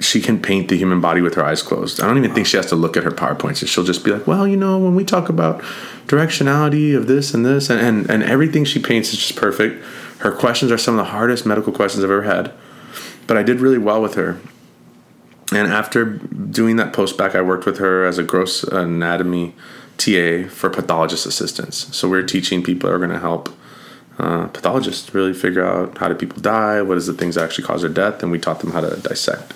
she 0.00 0.20
can 0.20 0.40
paint 0.40 0.68
the 0.68 0.76
human 0.76 1.00
body 1.00 1.20
with 1.20 1.34
her 1.34 1.44
eyes 1.44 1.62
closed. 1.62 2.00
I 2.00 2.06
don't 2.06 2.18
even 2.18 2.32
think 2.34 2.46
she 2.46 2.56
has 2.56 2.66
to 2.66 2.76
look 2.76 2.96
at 2.96 3.04
her 3.04 3.10
PowerPoints. 3.10 3.66
She'll 3.66 3.84
just 3.84 4.04
be 4.04 4.12
like, 4.12 4.26
well, 4.26 4.46
you 4.46 4.56
know, 4.56 4.78
when 4.78 4.94
we 4.94 5.04
talk 5.04 5.28
about 5.28 5.60
directionality 6.06 6.96
of 6.96 7.06
this 7.06 7.34
and 7.34 7.44
this, 7.44 7.70
and, 7.70 7.80
and, 7.80 8.10
and 8.10 8.22
everything 8.22 8.64
she 8.64 8.78
paints 8.78 9.12
is 9.12 9.18
just 9.18 9.36
perfect. 9.36 9.84
Her 10.18 10.32
questions 10.32 10.70
are 10.72 10.78
some 10.78 10.98
of 10.98 11.04
the 11.04 11.10
hardest 11.10 11.44
medical 11.44 11.72
questions 11.72 12.04
I've 12.04 12.10
ever 12.10 12.22
had. 12.22 12.52
But 13.26 13.36
I 13.36 13.42
did 13.42 13.60
really 13.60 13.78
well 13.78 14.00
with 14.00 14.14
her. 14.14 14.38
And 15.52 15.72
after 15.72 16.04
doing 16.04 16.76
that 16.76 16.92
post 16.92 17.16
bac, 17.16 17.34
I 17.34 17.42
worked 17.42 17.66
with 17.66 17.78
her 17.78 18.04
as 18.04 18.18
a 18.18 18.22
gross 18.22 18.62
anatomy 18.64 19.54
TA 19.96 20.48
for 20.48 20.70
pathologist 20.70 21.26
assistants. 21.26 21.94
So 21.96 22.08
we 22.08 22.18
are 22.18 22.22
teaching 22.22 22.62
people 22.62 22.88
that 22.88 22.94
are 22.94 22.98
going 22.98 23.10
to 23.10 23.18
help 23.18 23.48
uh, 24.18 24.48
pathologists 24.48 25.14
really 25.14 25.34
figure 25.34 25.64
out 25.64 25.98
how 25.98 26.08
do 26.08 26.14
people 26.14 26.40
die, 26.40 26.80
what 26.82 26.96
is 26.96 27.06
the 27.06 27.12
things 27.12 27.34
that 27.34 27.44
actually 27.44 27.64
cause 27.64 27.82
their 27.82 27.90
death, 27.90 28.22
and 28.22 28.32
we 28.32 28.38
taught 28.38 28.60
them 28.60 28.72
how 28.72 28.80
to 28.80 28.96
dissect. 29.00 29.52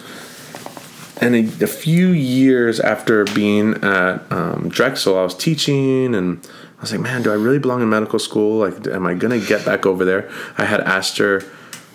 And 1.21 1.35
a, 1.35 1.65
a 1.65 1.67
few 1.67 2.09
years 2.09 2.79
after 2.79 3.25
being 3.25 3.83
at 3.83 4.31
um, 4.31 4.69
Drexel, 4.69 5.19
I 5.19 5.23
was 5.23 5.35
teaching, 5.35 6.15
and 6.15 6.47
I 6.79 6.83
was 6.83 6.93
like, 6.93 7.01
man, 7.01 7.23
do 7.23 7.31
I 7.31 7.35
really 7.35 7.59
belong 7.59 7.83
in 7.83 7.89
medical 7.89 8.19
school? 8.19 8.59
Like, 8.59 8.87
am 8.87 9.07
I 9.07 9.15
gonna 9.15 9.41
get 9.41 9.65
back 9.65 9.87
over 9.87 10.05
there? 10.05 10.31
I 10.59 10.65
had 10.65 10.81
asked 10.81 11.19
her 11.19 11.43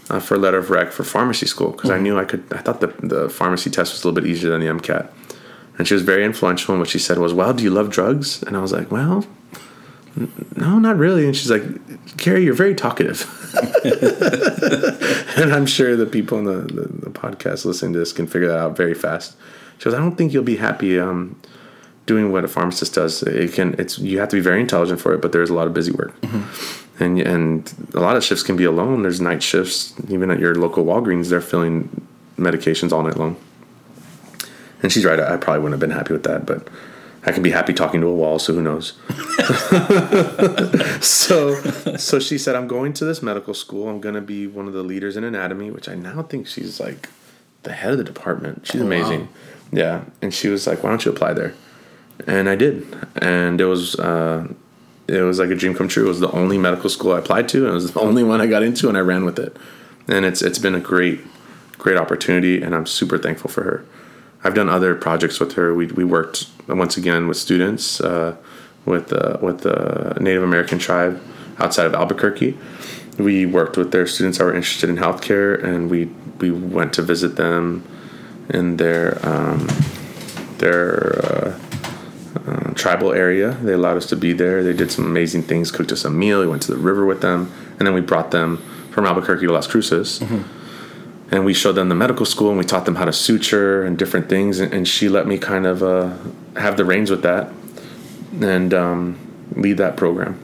uh, 0.09 0.19
for 0.19 0.37
letter 0.37 0.57
of 0.57 0.69
rec 0.69 0.91
for 0.91 1.03
pharmacy 1.03 1.45
school 1.45 1.71
because 1.71 1.89
mm-hmm. 1.89 1.99
I 1.99 2.03
knew 2.03 2.19
I 2.19 2.25
could. 2.25 2.43
I 2.51 2.59
thought 2.59 2.81
the 2.81 2.87
the 3.01 3.29
pharmacy 3.29 3.69
test 3.69 3.93
was 3.93 4.03
a 4.03 4.07
little 4.07 4.21
bit 4.21 4.29
easier 4.29 4.51
than 4.51 4.61
the 4.61 4.67
MCAT, 4.67 5.09
and 5.77 5.87
she 5.87 5.93
was 5.93 6.03
very 6.03 6.23
influential. 6.23 6.73
And 6.73 6.81
what 6.81 6.89
she 6.89 6.99
said 6.99 7.17
was, 7.17 7.33
"Well, 7.33 7.53
do 7.53 7.63
you 7.63 7.69
love 7.69 7.89
drugs?" 7.89 8.43
And 8.43 8.55
I 8.55 8.61
was 8.61 8.71
like, 8.71 8.91
"Well, 8.91 9.25
no, 10.55 10.79
not 10.79 10.97
really." 10.97 11.25
And 11.25 11.35
she's 11.35 11.49
like, 11.49 11.63
"Gary, 12.17 12.43
you're 12.43 12.53
very 12.53 12.75
talkative." 12.75 13.25
and 15.37 15.53
I'm 15.53 15.65
sure 15.65 15.95
the 15.95 16.05
people 16.05 16.37
in 16.39 16.45
the, 16.45 16.61
the, 16.61 16.87
the, 17.05 17.09
podcast 17.09 17.65
listening 17.65 17.93
to 17.93 17.99
this 17.99 18.11
can 18.11 18.27
figure 18.27 18.49
that 18.49 18.59
out 18.59 18.75
very 18.75 18.93
fast. 18.93 19.35
She 19.77 19.85
goes, 19.85 19.93
"I 19.93 19.97
don't 19.97 20.15
think 20.15 20.33
you'll 20.33 20.43
be 20.43 20.57
happy." 20.57 20.99
Um, 20.99 21.39
doing 22.05 22.31
what 22.31 22.43
a 22.43 22.47
pharmacist 22.47 22.93
does 22.93 23.23
it 23.23 23.53
can 23.53 23.75
it's 23.79 23.97
you 23.99 24.19
have 24.19 24.29
to 24.29 24.35
be 24.35 24.41
very 24.41 24.61
intelligent 24.61 24.99
for 24.99 25.13
it 25.13 25.21
but 25.21 25.31
there's 25.31 25.49
a 25.49 25.53
lot 25.53 25.67
of 25.67 25.73
busy 25.73 25.91
work 25.91 26.19
mm-hmm 26.21 26.81
and 26.99 27.19
and 27.19 27.89
a 27.93 27.99
lot 27.99 28.15
of 28.15 28.23
shifts 28.23 28.43
can 28.43 28.55
be 28.55 28.63
alone. 28.63 29.03
There's 29.03 29.19
night 29.21 29.43
shifts, 29.43 29.93
even 30.09 30.31
at 30.31 30.39
your 30.39 30.55
local 30.55 30.85
Walgreens. 30.85 31.29
They're 31.29 31.41
filling 31.41 32.07
medications 32.37 32.91
all 32.91 33.03
night 33.03 33.17
long. 33.17 33.37
And 34.81 34.91
she's 34.91 35.05
right. 35.05 35.19
I 35.19 35.37
probably 35.37 35.63
wouldn't 35.63 35.81
have 35.81 35.89
been 35.89 35.97
happy 35.97 36.13
with 36.13 36.23
that, 36.23 36.45
but 36.45 36.67
I 37.25 37.31
can 37.31 37.41
be 37.41 37.51
happy 37.51 37.73
talking 37.73 38.01
to 38.01 38.07
a 38.07 38.13
wall. 38.13 38.39
So 38.39 38.53
who 38.53 38.61
knows? 38.61 38.93
so 41.05 41.55
so 41.97 42.19
she 42.19 42.37
said, 42.37 42.55
I'm 42.55 42.67
going 42.67 42.93
to 42.93 43.05
this 43.05 43.21
medical 43.21 43.53
school. 43.53 43.89
I'm 43.89 43.99
going 43.99 44.15
to 44.15 44.21
be 44.21 44.47
one 44.47 44.67
of 44.67 44.73
the 44.73 44.83
leaders 44.83 45.17
in 45.17 45.23
anatomy, 45.23 45.71
which 45.71 45.89
I 45.89 45.95
now 45.95 46.23
think 46.23 46.47
she's 46.47 46.79
like 46.79 47.09
the 47.63 47.73
head 47.73 47.91
of 47.91 47.97
the 47.97 48.03
department. 48.03 48.67
She's 48.67 48.81
oh, 48.81 48.85
amazing. 48.85 49.21
Wow. 49.21 49.27
Yeah, 49.71 50.03
and 50.21 50.33
she 50.33 50.47
was 50.47 50.67
like, 50.67 50.83
"Why 50.83 50.89
don't 50.91 51.03
you 51.03 51.11
apply 51.11 51.33
there?" 51.33 51.55
And 52.27 52.49
I 52.49 52.55
did, 52.55 52.85
and 53.17 53.59
it 53.59 53.65
was. 53.65 53.95
Uh, 53.95 54.47
it 55.07 55.21
was 55.21 55.37
like 55.37 55.49
a 55.49 55.55
dream 55.55 55.75
come 55.75 55.87
true. 55.87 56.05
It 56.05 56.07
was 56.07 56.19
the 56.19 56.31
only 56.31 56.57
medical 56.57 56.89
school 56.89 57.13
I 57.13 57.19
applied 57.19 57.47
to, 57.49 57.59
and 57.59 57.67
it 57.67 57.73
was 57.73 57.91
the 57.91 57.99
only 57.99 58.23
one 58.23 58.41
I 58.41 58.47
got 58.47 58.63
into, 58.63 58.89
and 58.89 58.97
I 58.97 59.01
ran 59.01 59.23
with 59.23 59.37
it. 59.37 59.55
And 60.07 60.25
it's 60.25 60.41
it's 60.41 60.59
been 60.59 60.75
a 60.75 60.79
great, 60.79 61.19
great 61.77 61.97
opportunity, 61.97 62.61
and 62.61 62.73
I'm 62.73 62.85
super 62.85 63.17
thankful 63.17 63.49
for 63.49 63.63
her. 63.63 63.85
I've 64.43 64.53
done 64.53 64.69
other 64.69 64.95
projects 64.95 65.39
with 65.39 65.53
her. 65.53 65.73
We 65.73 65.87
we 65.87 66.03
worked 66.03 66.47
once 66.67 66.97
again 66.97 67.27
with 67.27 67.37
students, 67.37 68.01
uh, 68.01 68.35
with 68.85 69.13
uh, 69.13 69.37
with 69.41 69.61
the 69.61 70.17
Native 70.19 70.43
American 70.43 70.79
tribe 70.79 71.21
outside 71.59 71.85
of 71.85 71.93
Albuquerque. 71.93 72.57
We 73.17 73.45
worked 73.45 73.77
with 73.77 73.91
their 73.91 74.07
students 74.07 74.39
that 74.39 74.45
were 74.45 74.53
interested 74.53 74.89
in 74.89 74.97
healthcare, 74.97 75.63
and 75.63 75.89
we 75.89 76.05
we 76.39 76.51
went 76.51 76.93
to 76.93 77.01
visit 77.01 77.35
them 77.35 77.83
in 78.49 78.77
their 78.77 79.19
um, 79.25 79.67
their 80.57 81.25
uh, 81.25 81.59
uh, 82.45 82.73
tribal 82.73 83.13
area. 83.13 83.51
They 83.51 83.73
allowed 83.73 83.97
us 83.97 84.05
to 84.07 84.15
be 84.15 84.33
there. 84.33 84.63
They 84.63 84.73
did 84.73 84.91
some 84.91 85.05
amazing 85.05 85.43
things, 85.43 85.71
cooked 85.71 85.91
us 85.91 86.05
a 86.05 86.09
meal. 86.09 86.41
We 86.41 86.47
went 86.47 86.61
to 86.63 86.71
the 86.71 86.77
river 86.77 87.05
with 87.05 87.21
them, 87.21 87.51
and 87.77 87.87
then 87.87 87.93
we 87.93 88.01
brought 88.01 88.31
them 88.31 88.57
from 88.91 89.05
Albuquerque 89.05 89.45
to 89.45 89.51
Las 89.51 89.67
Cruces. 89.67 90.19
Mm-hmm. 90.19 91.33
And 91.33 91.43
we 91.43 91.53
showed 91.53 91.73
them 91.73 91.89
the 91.89 91.95
medical 91.95 92.25
school, 92.25 92.49
and 92.49 92.57
we 92.57 92.63
taught 92.63 92.85
them 92.85 92.95
how 92.95 93.05
to 93.05 93.13
suture 93.13 93.83
and 93.83 93.97
different 93.97 94.29
things. 94.29 94.59
And, 94.59 94.73
and 94.73 94.87
she 94.87 95.09
let 95.09 95.27
me 95.27 95.37
kind 95.37 95.65
of 95.65 95.81
uh, 95.81 96.13
have 96.55 96.77
the 96.77 96.85
reins 96.85 97.09
with 97.09 97.23
that 97.23 97.51
and 98.41 98.73
um, 98.73 99.51
lead 99.55 99.77
that 99.77 99.97
program. 99.97 100.39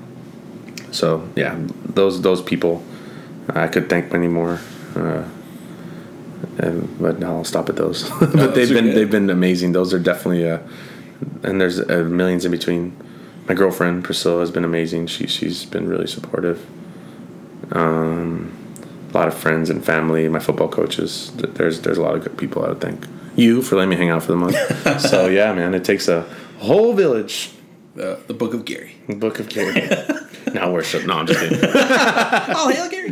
So 0.92 1.30
yeah, 1.36 1.56
those 1.86 2.22
those 2.22 2.42
people, 2.42 2.84
I 3.50 3.68
could 3.68 3.90
thank 3.90 4.12
many 4.12 4.28
more. 4.28 4.60
Uh, 4.96 5.24
and, 6.58 7.00
but 7.00 7.20
now 7.20 7.38
I'll 7.38 7.44
stop 7.44 7.70
at 7.70 7.76
those. 7.76 8.10
but 8.20 8.34
no, 8.34 8.48
they've 8.48 8.70
been 8.70 8.86
good. 8.86 8.96
they've 8.96 9.12
been 9.12 9.30
amazing. 9.30 9.72
Those 9.72 9.94
are 9.94 10.00
definitely 10.00 10.50
uh, 10.50 10.60
and 11.44 11.60
there's 11.60 11.80
uh, 11.80 12.08
millions 12.10 12.46
in 12.46 12.52
between. 12.52 12.96
My 13.48 13.56
girlfriend 13.56 14.04
Priscilla 14.04 14.40
has 14.42 14.52
been 14.52 14.64
amazing. 14.64 15.08
She 15.08 15.28
she's 15.28 15.66
been 15.66 15.88
really 15.88 16.08
supportive. 16.08 16.66
Um, 17.72 18.58
a 19.10 19.18
lot 19.18 19.28
of 19.28 19.34
friends 19.34 19.70
and 19.70 19.84
family, 19.84 20.28
my 20.30 20.40
football 20.40 20.70
coaches. 20.70 21.32
There's 21.36 21.82
there's 21.82 21.98
a 21.98 22.02
lot 22.02 22.16
of 22.16 22.24
good 22.24 22.38
people. 22.38 22.64
I 22.66 22.70
would 22.70 22.82
think 22.82 23.06
you 23.36 23.62
for 23.62 23.76
letting 23.76 23.90
me 23.90 23.96
hang 23.96 24.10
out 24.10 24.24
for 24.24 24.32
the 24.32 24.38
month. 24.38 25.02
so 25.10 25.28
yeah, 25.28 25.54
man, 25.54 25.74
it 25.74 25.84
takes 25.84 26.08
a 26.08 26.22
whole 26.60 26.94
village. 26.94 27.52
Uh, 28.00 28.16
the 28.28 28.34
Book 28.34 28.54
of 28.54 28.64
Gary. 28.64 28.96
The 29.08 29.16
Book 29.16 29.40
of 29.40 29.50
Gary. 29.50 29.90
now 30.54 30.72
worship. 30.72 31.06
No, 31.06 31.16
I'm 31.16 31.28
just 31.28 31.40
kidding. 31.42 31.60
oh, 31.64 32.70
hail 32.70 32.90
Gary. 32.90 33.12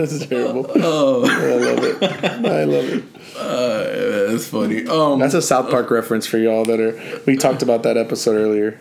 That's 0.00 0.26
terrible. 0.26 0.66
Oh, 0.82 1.24
I 1.26 1.54
love 1.56 1.84
it. 1.84 2.02
I 2.02 2.64
love 2.64 2.84
it. 2.84 3.04
Uh, 3.36 4.30
that's 4.30 4.46
funny. 4.46 4.86
Um, 4.86 5.18
that's 5.18 5.34
a 5.34 5.42
South 5.42 5.70
Park 5.70 5.90
reference 5.90 6.26
for 6.26 6.38
y'all 6.38 6.64
that 6.64 6.80
are. 6.80 7.20
We 7.26 7.36
talked 7.36 7.62
about 7.62 7.82
that 7.82 7.96
episode 7.96 8.36
earlier. 8.36 8.78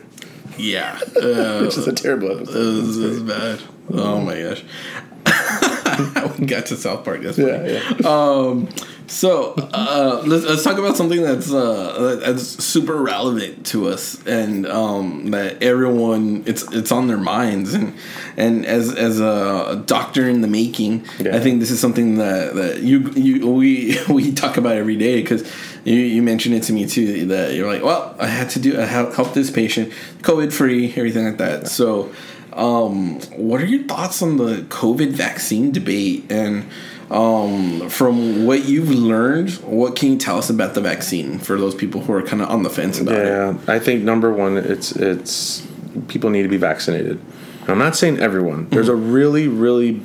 Yeah, 0.57 0.99
uh, 1.21 1.61
which 1.61 1.77
is 1.77 1.87
a 1.87 1.93
terrible 1.93 2.31
episode. 2.31 2.53
This 2.53 2.97
is 2.97 3.23
bad. 3.23 3.61
Oh 3.93 4.21
my 4.21 4.41
gosh. 4.41 4.63
we 6.39 6.45
got 6.45 6.65
to 6.67 6.77
South 6.77 7.03
Park. 7.03 7.21
That's 7.21 7.37
funny. 7.37 7.49
Yeah, 7.49 7.93
yeah. 7.99 8.07
Um, 8.07 8.69
so 9.09 9.53
uh, 9.73 10.21
let's, 10.25 10.45
let's 10.45 10.63
talk 10.63 10.77
about 10.77 10.95
something 10.95 11.21
that's 11.23 11.51
uh, 11.51 12.19
that's 12.23 12.63
super 12.63 12.95
relevant 12.95 13.65
to 13.67 13.87
us 13.87 14.23
and 14.27 14.67
um, 14.67 15.31
that 15.31 15.61
everyone 15.63 16.43
it's 16.45 16.63
it's 16.71 16.91
on 16.91 17.07
their 17.07 17.17
minds 17.17 17.73
and 17.73 17.93
and 18.37 18.65
as 18.65 18.93
as 18.95 19.19
a 19.19 19.83
doctor 19.85 20.29
in 20.29 20.41
the 20.41 20.47
making, 20.47 21.05
yeah. 21.19 21.35
I 21.35 21.39
think 21.39 21.59
this 21.59 21.71
is 21.71 21.79
something 21.79 22.17
that, 22.19 22.53
that 22.55 22.81
you 22.83 23.09
you 23.11 23.47
we 23.49 23.97
we 24.09 24.31
talk 24.31 24.57
about 24.57 24.77
every 24.77 24.95
day 24.95 25.21
because 25.21 25.51
you, 25.83 25.95
you 25.95 26.21
mentioned 26.21 26.55
it 26.55 26.63
to 26.63 26.73
me 26.73 26.85
too 26.85 27.25
that 27.27 27.55
you're 27.55 27.71
like 27.71 27.83
well 27.83 28.15
I 28.19 28.27
had 28.27 28.49
to 28.51 28.59
do 28.59 28.79
I 28.79 28.85
help 28.85 29.33
this 29.33 29.49
patient 29.49 29.91
COVID 30.21 30.53
free 30.53 30.89
everything 30.95 31.25
like 31.25 31.37
that 31.37 31.67
so. 31.67 32.11
Um, 32.51 33.21
what 33.37 33.61
are 33.61 33.65
your 33.65 33.83
thoughts 33.83 34.23
on 34.23 34.37
the 34.37 34.63
COVID 34.63 35.11
vaccine 35.11 35.71
debate 35.71 36.29
and 36.31 36.65
um, 37.11 37.89
from 37.89 38.45
what 38.45 38.65
you've 38.65 38.91
learned, 38.91 39.51
what 39.61 39.95
can 39.95 40.11
you 40.11 40.17
tell 40.17 40.37
us 40.37 40.49
about 40.49 40.75
the 40.75 40.81
vaccine 40.81 41.39
for 41.39 41.57
those 41.57 41.73
people 41.73 42.01
who 42.01 42.13
are 42.13 42.21
kind 42.21 42.41
of 42.41 42.49
on 42.49 42.63
the 42.63 42.69
fence 42.69 42.99
about 42.99 43.15
yeah, 43.15 43.49
it? 43.49 43.55
Yeah, 43.55 43.73
I 43.73 43.79
think 43.79 44.03
number 44.03 44.31
one, 44.31 44.57
it's 44.57 44.91
it's 44.91 45.65
people 46.07 46.29
need 46.29 46.43
to 46.43 46.49
be 46.49 46.57
vaccinated. 46.57 47.19
I'm 47.67 47.79
not 47.79 47.95
saying 47.95 48.19
everyone. 48.19 48.69
There's 48.69 48.89
mm-hmm. 48.89 49.09
a 49.09 49.11
really 49.11 49.47
really 49.47 50.01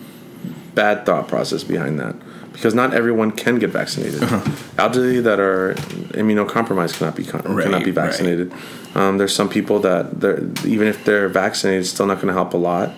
bad 0.75 1.05
thought 1.07 1.29
process 1.29 1.63
behind 1.63 2.01
that 2.01 2.17
because 2.53 2.75
not 2.75 2.95
everyone 2.95 3.33
can 3.33 3.59
get 3.59 3.71
vaccinated. 3.71 4.23
Uh-huh. 4.23 4.53
Elderly 4.79 5.21
that 5.21 5.39
are 5.41 5.75
immunocompromised 6.15 6.97
cannot 6.99 7.17
be 7.17 7.25
right, 7.25 7.65
cannot 7.65 7.85
be 7.85 7.91
vaccinated. 7.91 8.51
Right. 8.51 8.97
Um, 8.97 9.19
there's 9.19 9.35
some 9.35 9.51
people 9.51 9.81
that 9.81 10.63
even 10.65 10.89
if 10.89 11.05
they're 11.05 11.29
vaccinated, 11.29 11.83
it's 11.83 11.91
still 11.91 12.07
not 12.07 12.17
going 12.17 12.29
to 12.29 12.33
help 12.33 12.55
a 12.55 12.59
lot 12.59 12.93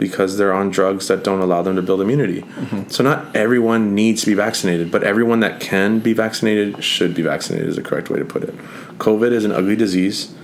because 0.00 0.38
they're 0.38 0.52
on 0.52 0.70
drugs 0.70 1.06
that 1.06 1.22
don't 1.22 1.40
allow 1.40 1.62
them 1.62 1.76
to 1.76 1.82
build 1.82 2.00
immunity. 2.00 2.40
Mm-hmm. 2.40 2.88
So 2.88 3.04
not 3.04 3.36
everyone 3.36 3.94
needs 3.94 4.22
to 4.22 4.26
be 4.26 4.34
vaccinated, 4.34 4.90
but 4.90 5.04
everyone 5.04 5.40
that 5.40 5.60
can 5.60 6.00
be 6.00 6.14
vaccinated 6.14 6.82
should 6.82 7.14
be 7.14 7.22
vaccinated 7.22 7.68
is 7.68 7.76
the 7.76 7.82
correct 7.82 8.10
way 8.10 8.18
to 8.18 8.24
put 8.24 8.42
it. 8.42 8.56
COVID 8.98 9.30
is 9.30 9.44
an 9.44 9.52
ugly 9.52 9.76
disease. 9.76 10.34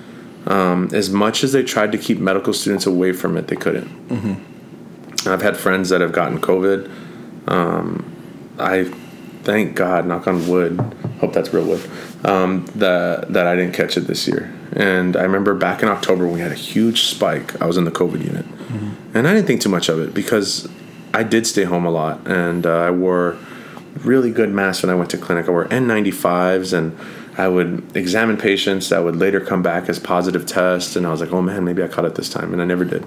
Um, 0.46 0.90
as 0.92 1.10
much 1.10 1.42
as 1.42 1.50
they 1.52 1.64
tried 1.64 1.90
to 1.90 1.98
keep 1.98 2.18
medical 2.18 2.52
students 2.52 2.86
away 2.86 3.12
from 3.12 3.36
it, 3.36 3.48
they 3.48 3.56
couldn't. 3.56 3.88
Mm-hmm. 4.08 5.28
I've 5.28 5.42
had 5.42 5.56
friends 5.56 5.88
that 5.88 6.00
have 6.02 6.12
gotten 6.12 6.40
COVID. 6.40 6.88
Um, 7.48 8.54
I 8.58 8.84
thank 9.42 9.74
God, 9.74 10.06
knock 10.06 10.28
on 10.28 10.46
wood, 10.46 10.78
hope 11.18 11.32
that's 11.32 11.52
real 11.52 11.66
wood, 11.66 11.80
um, 12.26 12.66
that 12.74 13.32
that 13.32 13.46
I 13.46 13.56
didn't 13.56 13.74
catch 13.74 13.96
it 13.96 14.02
this 14.02 14.26
year. 14.28 14.52
And 14.72 15.16
I 15.16 15.22
remember 15.22 15.54
back 15.54 15.82
in 15.82 15.88
October 15.88 16.24
when 16.24 16.34
we 16.34 16.40
had 16.40 16.52
a 16.52 16.56
huge 16.56 17.04
spike. 17.04 17.60
I 17.62 17.66
was 17.66 17.76
in 17.76 17.84
the 17.84 17.90
COVID 17.90 18.22
unit, 18.22 18.44
mm-hmm. 18.44 19.16
and 19.16 19.26
I 19.26 19.32
didn't 19.32 19.46
think 19.46 19.60
too 19.60 19.68
much 19.68 19.88
of 19.88 20.00
it 20.00 20.12
because 20.12 20.68
I 21.14 21.22
did 21.22 21.46
stay 21.46 21.64
home 21.64 21.86
a 21.86 21.90
lot, 21.90 22.26
and 22.26 22.66
uh, 22.66 22.80
I 22.80 22.90
wore 22.90 23.38
really 24.04 24.30
good 24.30 24.50
masks 24.50 24.82
when 24.82 24.90
I 24.90 24.94
went 24.94 25.10
to 25.10 25.18
clinic. 25.18 25.48
I 25.48 25.50
wore 25.50 25.66
N95s 25.68 26.76
and 26.76 26.98
I 27.38 27.48
would 27.48 27.96
examine 27.96 28.36
patients 28.36 28.88
that 28.88 29.04
would 29.04 29.16
later 29.16 29.40
come 29.40 29.62
back 29.62 29.88
as 29.88 29.98
positive 29.98 30.46
tests, 30.46 30.96
and 30.96 31.06
I 31.06 31.10
was 31.10 31.20
like, 31.20 31.32
oh 31.32 31.42
man, 31.42 31.64
maybe 31.64 31.82
I 31.82 31.88
caught 31.88 32.04
it 32.06 32.14
this 32.14 32.28
time, 32.28 32.52
and 32.52 32.60
I 32.60 32.64
never 32.64 32.84
did. 32.84 33.04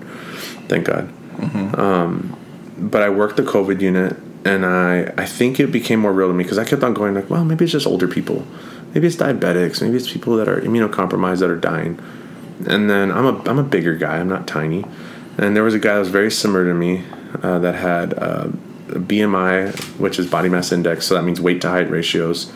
Thank 0.67 0.85
God. 0.85 1.09
Mm-hmm. 1.37 1.79
Um, 1.79 2.37
but 2.77 3.01
I 3.01 3.09
worked 3.09 3.37
the 3.37 3.43
COVID 3.43 3.81
unit, 3.81 4.15
and 4.45 4.65
I 4.65 5.13
I 5.17 5.25
think 5.25 5.59
it 5.59 5.71
became 5.71 5.99
more 5.99 6.13
real 6.13 6.27
to 6.27 6.33
me 6.33 6.43
because 6.43 6.59
I 6.59 6.65
kept 6.65 6.83
on 6.83 6.93
going 6.93 7.15
like, 7.15 7.29
well, 7.29 7.43
maybe 7.43 7.65
it's 7.65 7.71
just 7.71 7.87
older 7.87 8.07
people, 8.07 8.45
maybe 8.93 9.07
it's 9.07 9.15
diabetics, 9.15 9.81
maybe 9.81 9.97
it's 9.97 10.11
people 10.11 10.35
that 10.37 10.47
are 10.47 10.61
immunocompromised 10.61 11.39
that 11.39 11.49
are 11.49 11.57
dying. 11.57 11.99
And 12.67 12.89
then 12.89 13.11
I'm 13.11 13.25
a 13.25 13.49
I'm 13.49 13.59
a 13.59 13.63
bigger 13.63 13.95
guy. 13.95 14.17
I'm 14.17 14.27
not 14.27 14.47
tiny. 14.47 14.85
And 15.37 15.55
there 15.55 15.63
was 15.63 15.73
a 15.73 15.79
guy 15.79 15.93
that 15.93 15.99
was 15.99 16.09
very 16.09 16.29
similar 16.29 16.65
to 16.65 16.73
me 16.73 17.05
uh, 17.41 17.59
that 17.59 17.75
had 17.75 18.13
uh, 18.15 18.47
BMI, 18.87 19.73
which 19.97 20.19
is 20.19 20.27
body 20.27 20.49
mass 20.49 20.71
index, 20.71 21.05
so 21.05 21.15
that 21.15 21.23
means 21.23 21.39
weight 21.39 21.61
to 21.61 21.69
height 21.69 21.89
ratios, 21.89 22.51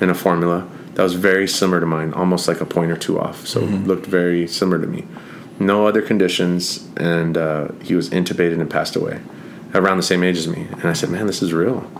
in 0.00 0.08
a 0.08 0.14
formula 0.14 0.68
that 0.94 1.02
was 1.02 1.14
very 1.14 1.48
similar 1.48 1.80
to 1.80 1.86
mine, 1.86 2.12
almost 2.12 2.48
like 2.48 2.60
a 2.60 2.66
point 2.66 2.90
or 2.90 2.96
two 2.96 3.18
off. 3.18 3.46
So 3.46 3.62
mm-hmm. 3.62 3.84
looked 3.84 4.06
very 4.06 4.46
similar 4.46 4.80
to 4.80 4.86
me. 4.86 5.06
No 5.58 5.86
other 5.86 6.02
conditions, 6.02 6.88
and 6.96 7.36
uh, 7.36 7.68
he 7.82 7.94
was 7.94 8.10
intubated 8.10 8.60
and 8.60 8.70
passed 8.70 8.96
away 8.96 9.20
around 9.74 9.96
the 9.96 10.02
same 10.02 10.22
age 10.22 10.36
as 10.36 10.48
me. 10.48 10.66
And 10.70 10.84
I 10.84 10.92
said, 10.92 11.10
man, 11.10 11.26
this 11.26 11.42
is 11.42 11.52
real, 11.52 11.90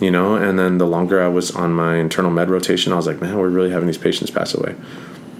you 0.00 0.10
know. 0.10 0.36
And 0.36 0.58
then 0.58 0.78
the 0.78 0.86
longer 0.86 1.22
I 1.22 1.28
was 1.28 1.50
on 1.54 1.72
my 1.72 1.96
internal 1.96 2.30
med 2.30 2.50
rotation, 2.50 2.92
I 2.92 2.96
was 2.96 3.06
like, 3.06 3.20
man, 3.20 3.36
we're 3.36 3.48
really 3.48 3.70
having 3.70 3.86
these 3.86 3.98
patients 3.98 4.30
pass 4.30 4.54
away. 4.54 4.74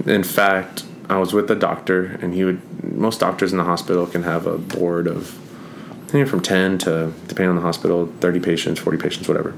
In 0.07 0.25
fact, 0.25 0.85
I 1.09 1.19
was 1.19 1.33
with 1.33 1.51
a 1.51 1.57
doctor, 1.57 2.19
and 2.23 2.35
he 2.35 2.45
would. 2.45 2.61
Most 2.85 3.21
doctors 3.21 3.53
in 3.53 3.59
the 3.59 3.65
hospital 3.65 4.07
can 4.07 4.23
have 4.23 4.47
a 4.47 4.59
board 4.59 5.07
of 5.07 5.39
anywhere 6.11 6.27
from 6.27 6.41
10 6.41 6.79
to, 6.79 7.13
depending 7.27 7.49
on 7.49 7.57
the 7.57 7.63
hospital, 7.63 8.13
30 8.21 8.39
patients, 8.39 8.79
40 8.79 8.99
patients, 8.99 9.27
whatever. 9.27 9.57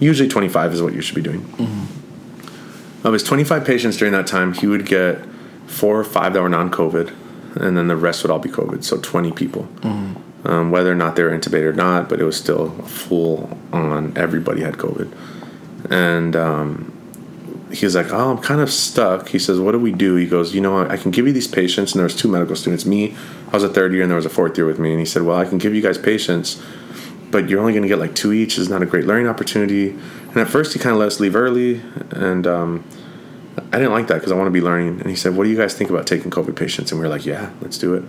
Usually 0.00 0.28
25 0.28 0.74
is 0.74 0.82
what 0.82 0.92
you 0.92 1.00
should 1.00 1.14
be 1.14 1.22
doing. 1.22 1.40
Mm-hmm 1.40 2.04
of 3.04 3.12
his 3.12 3.22
25 3.22 3.64
patients 3.64 3.98
during 3.98 4.12
that 4.12 4.26
time, 4.26 4.54
he 4.54 4.66
would 4.66 4.86
get 4.86 5.18
four 5.66 5.98
or 5.98 6.04
five 6.04 6.32
that 6.32 6.42
were 6.42 6.48
non-COVID, 6.48 7.14
and 7.56 7.76
then 7.76 7.86
the 7.86 7.96
rest 7.96 8.24
would 8.24 8.30
all 8.30 8.38
be 8.38 8.48
COVID. 8.48 8.82
So 8.82 8.98
20 8.98 9.30
people, 9.32 9.68
mm-hmm. 9.80 10.20
Um, 10.44 10.70
whether 10.70 10.92
or 10.92 10.94
not 10.94 11.16
they 11.16 11.22
were 11.22 11.30
intubated 11.30 11.64
or 11.64 11.72
not, 11.72 12.08
but 12.08 12.20
it 12.20 12.24
was 12.24 12.36
still 12.36 12.70
full 12.82 13.58
on. 13.72 14.16
Everybody 14.16 14.62
had 14.62 14.74
COVID, 14.74 15.10
and 15.90 16.36
um, 16.36 16.94
he 17.72 17.86
was 17.86 17.94
like, 17.94 18.12
"Oh, 18.12 18.30
I'm 18.30 18.38
kind 18.38 18.60
of 18.60 18.70
stuck." 18.70 19.28
He 19.28 19.38
says, 19.38 19.58
"What 19.58 19.72
do 19.72 19.78
we 19.78 19.92
do?" 19.92 20.14
He 20.16 20.26
goes, 20.26 20.54
"You 20.54 20.60
know, 20.60 20.86
I 20.86 20.96
can 20.96 21.10
give 21.10 21.26
you 21.26 21.32
these 21.32 21.48
patients." 21.48 21.92
And 21.92 21.98
there 21.98 22.04
was 22.04 22.16
two 22.16 22.28
medical 22.28 22.56
students. 22.56 22.84
Me, 22.84 23.16
I 23.48 23.50
was 23.50 23.64
a 23.64 23.68
third 23.68 23.92
year, 23.92 24.02
and 24.02 24.10
there 24.10 24.16
was 24.16 24.26
a 24.26 24.30
fourth 24.30 24.56
year 24.56 24.66
with 24.66 24.78
me. 24.78 24.90
And 24.90 25.00
he 25.00 25.06
said, 25.06 25.22
"Well, 25.22 25.36
I 25.36 25.44
can 25.44 25.58
give 25.58 25.74
you 25.74 25.82
guys 25.82 25.98
patients." 25.98 26.62
But 27.30 27.48
you're 27.48 27.58
only 27.58 27.72
going 27.72 27.82
to 27.82 27.88
get 27.88 27.98
like 27.98 28.14
two 28.14 28.32
each. 28.32 28.58
It's 28.58 28.68
not 28.68 28.82
a 28.82 28.86
great 28.86 29.06
learning 29.06 29.26
opportunity. 29.26 29.90
And 29.90 30.36
at 30.36 30.48
first, 30.48 30.72
he 30.72 30.78
kind 30.78 30.92
of 30.92 31.00
let 31.00 31.06
us 31.08 31.18
leave 31.18 31.34
early, 31.34 31.80
and 32.10 32.46
um, 32.46 32.84
I 33.72 33.78
didn't 33.78 33.92
like 33.92 34.06
that 34.08 34.14
because 34.14 34.30
I 34.30 34.36
want 34.36 34.46
to 34.46 34.52
be 34.52 34.60
learning. 34.60 35.00
And 35.00 35.10
he 35.10 35.16
said, 35.16 35.34
"What 35.36 35.44
do 35.44 35.50
you 35.50 35.56
guys 35.56 35.74
think 35.74 35.90
about 35.90 36.06
taking 36.06 36.30
COVID 36.30 36.54
patients?" 36.54 36.92
And 36.92 37.00
we 37.00 37.06
were 37.06 37.10
like, 37.10 37.26
"Yeah, 37.26 37.50
let's 37.60 37.78
do 37.78 37.94
it." 37.94 38.04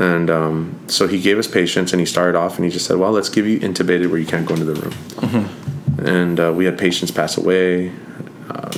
And 0.00 0.30
um, 0.30 0.80
so 0.86 1.06
he 1.06 1.20
gave 1.20 1.38
us 1.38 1.46
patients, 1.46 1.92
and 1.92 2.00
he 2.00 2.06
started 2.06 2.34
off, 2.34 2.56
and 2.56 2.64
he 2.64 2.70
just 2.70 2.86
said, 2.86 2.96
"Well, 2.96 3.12
let's 3.12 3.28
give 3.28 3.46
you 3.46 3.60
intubated 3.60 4.08
where 4.08 4.18
you 4.18 4.26
can't 4.26 4.46
go 4.46 4.54
into 4.54 4.64
the 4.64 4.80
room." 4.80 4.92
Mm-hmm. 4.92 6.06
And 6.06 6.40
uh, 6.40 6.54
we 6.56 6.64
had 6.64 6.78
patients 6.78 7.10
pass 7.10 7.36
away 7.36 7.92
uh, 8.48 8.70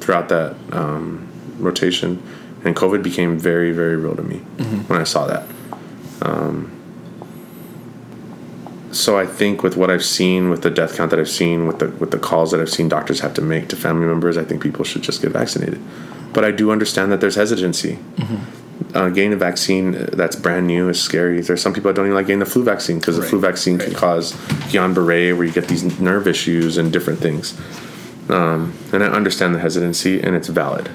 throughout 0.00 0.28
that 0.30 0.56
um, 0.72 1.28
rotation, 1.60 2.20
and 2.64 2.74
COVID 2.74 3.04
became 3.04 3.38
very, 3.38 3.70
very 3.70 3.94
real 3.94 4.16
to 4.16 4.22
me 4.24 4.38
mm-hmm. 4.56 4.78
when 4.92 5.00
I 5.00 5.04
saw 5.04 5.28
that. 5.28 5.46
Um, 6.22 6.72
so 8.90 9.16
I 9.16 9.26
think 9.26 9.62
with 9.62 9.76
what 9.76 9.92
I've 9.92 10.04
seen, 10.04 10.50
with 10.50 10.62
the 10.62 10.70
death 10.70 10.96
count 10.96 11.10
that 11.10 11.20
I've 11.20 11.30
seen, 11.30 11.68
with 11.68 11.78
the 11.78 11.90
with 11.90 12.10
the 12.10 12.18
calls 12.18 12.50
that 12.50 12.60
I've 12.60 12.68
seen 12.68 12.88
doctors 12.88 13.20
have 13.20 13.34
to 13.34 13.42
make 13.42 13.68
to 13.68 13.76
family 13.76 14.08
members, 14.08 14.36
I 14.36 14.42
think 14.42 14.60
people 14.60 14.84
should 14.84 15.02
just 15.02 15.22
get 15.22 15.30
vaccinated. 15.30 15.80
But 16.32 16.44
I 16.44 16.50
do 16.50 16.72
understand 16.72 17.12
that 17.12 17.20
there's 17.20 17.36
hesitancy. 17.36 18.00
Mm-hmm. 18.16 18.67
Uh, 18.94 19.10
getting 19.10 19.34
a 19.34 19.36
vaccine 19.36 19.92
that's 20.12 20.34
brand 20.34 20.66
new 20.66 20.88
is 20.88 21.00
scary. 21.00 21.42
There's 21.42 21.60
some 21.60 21.74
people 21.74 21.90
that 21.90 21.94
don't 21.94 22.06
even 22.06 22.14
like 22.14 22.26
getting 22.26 22.38
the 22.38 22.46
flu 22.46 22.64
vaccine 22.64 22.98
because 22.98 23.18
right. 23.18 23.24
the 23.24 23.28
flu 23.28 23.38
vaccine 23.38 23.76
right. 23.76 23.88
can 23.88 23.94
cause 23.94 24.32
Guillain-Barré, 24.72 25.36
where 25.36 25.44
you 25.44 25.52
get 25.52 25.68
these 25.68 26.00
nerve 26.00 26.26
issues 26.26 26.78
and 26.78 26.90
different 26.90 27.18
things. 27.18 27.58
Um, 28.30 28.76
and 28.92 29.04
I 29.04 29.08
understand 29.08 29.54
the 29.54 29.58
hesitancy, 29.58 30.20
and 30.20 30.34
it's 30.34 30.48
valid. 30.48 30.90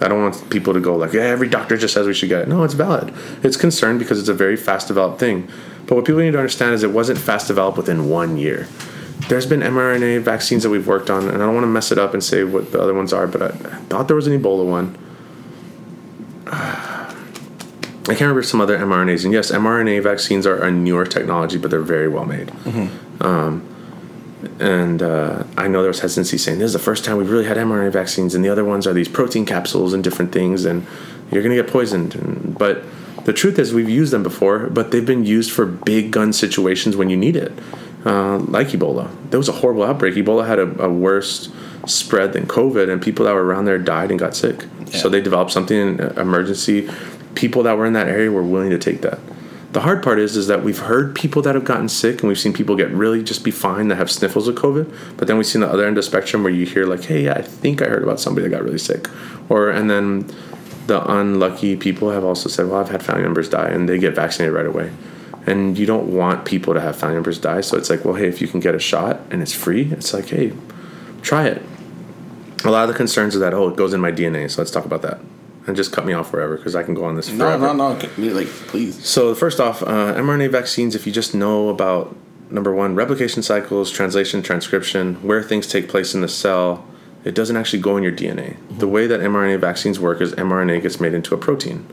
I 0.00 0.08
don't 0.08 0.20
want 0.20 0.50
people 0.50 0.74
to 0.74 0.80
go 0.80 0.94
like, 0.94 1.14
yeah, 1.14 1.22
every 1.22 1.48
doctor 1.48 1.76
just 1.76 1.94
says 1.94 2.06
we 2.06 2.12
should 2.12 2.28
get 2.28 2.42
it. 2.42 2.48
No, 2.48 2.64
it's 2.64 2.74
valid. 2.74 3.14
It's 3.42 3.56
concerned 3.56 3.98
because 3.98 4.18
it's 4.18 4.28
a 4.28 4.34
very 4.34 4.56
fast 4.56 4.88
developed 4.88 5.18
thing. 5.18 5.48
But 5.86 5.94
what 5.94 6.04
people 6.04 6.20
need 6.20 6.32
to 6.32 6.38
understand 6.38 6.74
is 6.74 6.82
it 6.82 6.90
wasn't 6.90 7.18
fast 7.18 7.46
developed 7.46 7.78
within 7.78 8.10
one 8.10 8.36
year. 8.36 8.68
There's 9.28 9.46
been 9.46 9.60
mRNA 9.60 10.20
vaccines 10.20 10.62
that 10.64 10.70
we've 10.70 10.86
worked 10.86 11.08
on, 11.08 11.24
and 11.28 11.36
I 11.42 11.46
don't 11.46 11.54
want 11.54 11.64
to 11.64 11.68
mess 11.68 11.90
it 11.90 11.98
up 11.98 12.12
and 12.12 12.22
say 12.22 12.44
what 12.44 12.72
the 12.72 12.80
other 12.80 12.92
ones 12.92 13.12
are, 13.12 13.26
but 13.26 13.42
I, 13.42 13.48
thought 13.48 14.06
there 14.06 14.16
was 14.16 14.26
an 14.26 14.38
Ebola 14.38 14.66
one. 14.66 14.98
I 18.08 18.14
can't 18.14 18.22
remember 18.22 18.42
some 18.42 18.60
other 18.60 18.78
mRNAs. 18.78 19.24
And 19.24 19.32
yes, 19.32 19.50
mRNA 19.50 20.02
vaccines 20.02 20.46
are 20.46 20.62
a 20.62 20.70
newer 20.70 21.04
technology, 21.04 21.58
but 21.58 21.70
they're 21.70 21.80
very 21.80 22.08
well 22.08 22.24
made. 22.24 22.48
Mm-hmm. 22.48 23.22
Um, 23.22 23.76
and 24.60 25.02
uh, 25.02 25.44
I 25.56 25.66
know 25.68 25.82
there 25.82 25.90
was 25.90 26.00
hesitancy 26.00 26.38
saying 26.38 26.58
this 26.58 26.66
is 26.66 26.72
the 26.72 26.78
first 26.78 27.04
time 27.04 27.16
we've 27.16 27.30
really 27.30 27.46
had 27.46 27.56
mRNA 27.56 27.92
vaccines, 27.92 28.34
and 28.34 28.44
the 28.44 28.48
other 28.48 28.64
ones 28.64 28.86
are 28.86 28.92
these 28.92 29.08
protein 29.08 29.44
capsules 29.44 29.92
and 29.92 30.04
different 30.04 30.32
things, 30.32 30.64
and 30.64 30.86
you're 31.30 31.42
going 31.42 31.56
to 31.56 31.62
get 31.62 31.70
poisoned. 31.70 32.14
And, 32.14 32.56
but 32.56 32.84
the 33.24 33.32
truth 33.32 33.58
is, 33.58 33.74
we've 33.74 33.90
used 33.90 34.12
them 34.12 34.22
before, 34.22 34.68
but 34.68 34.92
they've 34.92 35.04
been 35.04 35.24
used 35.24 35.50
for 35.50 35.66
big 35.66 36.12
gun 36.12 36.32
situations 36.32 36.96
when 36.96 37.10
you 37.10 37.16
need 37.16 37.34
it, 37.34 37.52
uh, 38.04 38.38
like 38.38 38.68
Ebola. 38.68 39.10
There 39.30 39.38
was 39.38 39.48
a 39.48 39.52
horrible 39.52 39.82
outbreak. 39.82 40.14
Ebola 40.14 40.46
had 40.46 40.60
a, 40.60 40.84
a, 40.84 40.88
worse 40.88 41.50
spread 41.86 42.34
than 42.34 42.46
COVID, 42.46 42.88
and 42.88 43.02
people 43.02 43.24
that 43.24 43.34
were 43.34 43.44
around 43.44 43.64
there 43.64 43.78
died 43.78 44.10
and 44.10 44.20
got 44.20 44.36
sick. 44.36 44.64
Yeah. 44.86 44.98
So 44.98 45.08
they 45.08 45.20
developed 45.20 45.50
something 45.50 45.76
in 45.76 46.00
emergency. 46.18 46.88
People 47.36 47.62
that 47.62 47.78
were 47.78 47.86
in 47.86 47.92
that 47.92 48.08
area 48.08 48.32
were 48.32 48.42
willing 48.42 48.70
to 48.70 48.78
take 48.78 49.02
that. 49.02 49.20
The 49.72 49.82
hard 49.82 50.02
part 50.02 50.18
is, 50.18 50.36
is 50.36 50.48
that 50.48 50.64
we've 50.64 50.78
heard 50.78 51.14
people 51.14 51.42
that 51.42 51.54
have 51.54 51.64
gotten 51.64 51.88
sick, 51.88 52.20
and 52.20 52.28
we've 52.28 52.38
seen 52.38 52.52
people 52.52 52.74
get 52.74 52.90
really 52.90 53.22
just 53.22 53.44
be 53.44 53.52
fine 53.52 53.86
that 53.88 53.96
have 53.96 54.10
sniffles 54.10 54.48
of 54.48 54.56
COVID. 54.56 54.92
But 55.16 55.28
then 55.28 55.36
we've 55.36 55.46
seen 55.46 55.60
the 55.60 55.68
other 55.68 55.86
end 55.86 55.96
of 55.96 56.04
the 56.04 56.10
spectrum 56.10 56.42
where 56.42 56.52
you 56.52 56.66
hear 56.66 56.86
like, 56.86 57.04
"Hey, 57.04 57.28
I 57.28 57.42
think 57.42 57.80
I 57.80 57.84
heard 57.86 58.02
about 58.02 58.18
somebody 58.18 58.48
that 58.48 58.56
got 58.56 58.64
really 58.64 58.78
sick," 58.78 59.08
or 59.48 59.70
and 59.70 59.88
then 59.88 60.26
the 60.86 61.04
unlucky 61.10 61.76
people 61.76 62.10
have 62.10 62.24
also 62.24 62.48
said, 62.48 62.68
well, 62.68 62.80
I've 62.80 62.90
had 62.90 63.02
family 63.02 63.22
members 63.22 63.48
die, 63.48 63.68
and 63.68 63.88
they 63.88 63.98
get 63.98 64.14
vaccinated 64.14 64.54
right 64.54 64.66
away. 64.66 64.92
And 65.46 65.78
you 65.78 65.86
don't 65.86 66.08
want 66.08 66.44
people 66.44 66.74
to 66.74 66.80
have 66.80 66.96
family 66.96 67.16
members 67.16 67.38
die. 67.38 67.60
So 67.60 67.76
it's 67.76 67.90
like, 67.90 68.04
well, 68.04 68.14
hey, 68.14 68.26
if 68.26 68.40
you 68.40 68.48
can 68.48 68.60
get 68.60 68.74
a 68.74 68.80
shot 68.80 69.20
and 69.30 69.42
it's 69.42 69.52
free, 69.52 69.92
it's 69.92 70.12
like, 70.12 70.28
hey, 70.28 70.52
try 71.22 71.46
it. 71.46 71.62
A 72.64 72.70
lot 72.70 72.88
of 72.88 72.88
the 72.88 72.96
concerns 72.96 73.36
are 73.36 73.38
that, 73.40 73.54
oh, 73.54 73.68
it 73.68 73.76
goes 73.76 73.92
in 73.92 74.00
my 74.00 74.10
DNA. 74.10 74.50
So 74.50 74.60
let's 74.60 74.72
talk 74.72 74.84
about 74.84 75.02
that. 75.02 75.20
And 75.66 75.74
just 75.76 75.92
cut 75.92 76.06
me 76.06 76.12
off 76.12 76.30
forever 76.30 76.56
because 76.56 76.76
I 76.76 76.82
can 76.82 76.94
go 76.94 77.04
on 77.04 77.16
this 77.16 77.28
forever. 77.28 77.66
No, 77.66 77.72
no, 77.72 77.98
no. 77.98 78.32
Like, 78.32 78.46
please. 78.46 79.04
So, 79.04 79.34
first 79.34 79.58
off, 79.58 79.82
uh, 79.82 80.14
mRNA 80.14 80.50
vaccines, 80.50 80.94
if 80.94 81.06
you 81.06 81.12
just 81.12 81.34
know 81.34 81.68
about 81.68 82.14
number 82.50 82.72
one, 82.72 82.94
replication 82.94 83.42
cycles, 83.42 83.90
translation, 83.90 84.42
transcription, 84.42 85.16
where 85.16 85.42
things 85.42 85.66
take 85.66 85.88
place 85.88 86.14
in 86.14 86.20
the 86.20 86.28
cell, 86.28 86.86
it 87.24 87.34
doesn't 87.34 87.56
actually 87.56 87.80
go 87.80 87.96
in 87.96 88.04
your 88.04 88.12
DNA. 88.12 88.54
Mm-hmm. 88.54 88.78
The 88.78 88.88
way 88.88 89.06
that 89.08 89.20
mRNA 89.20 89.60
vaccines 89.60 89.98
work 89.98 90.20
is 90.20 90.32
mRNA 90.34 90.82
gets 90.82 91.00
made 91.00 91.14
into 91.14 91.34
a 91.34 91.38
protein. 91.38 91.86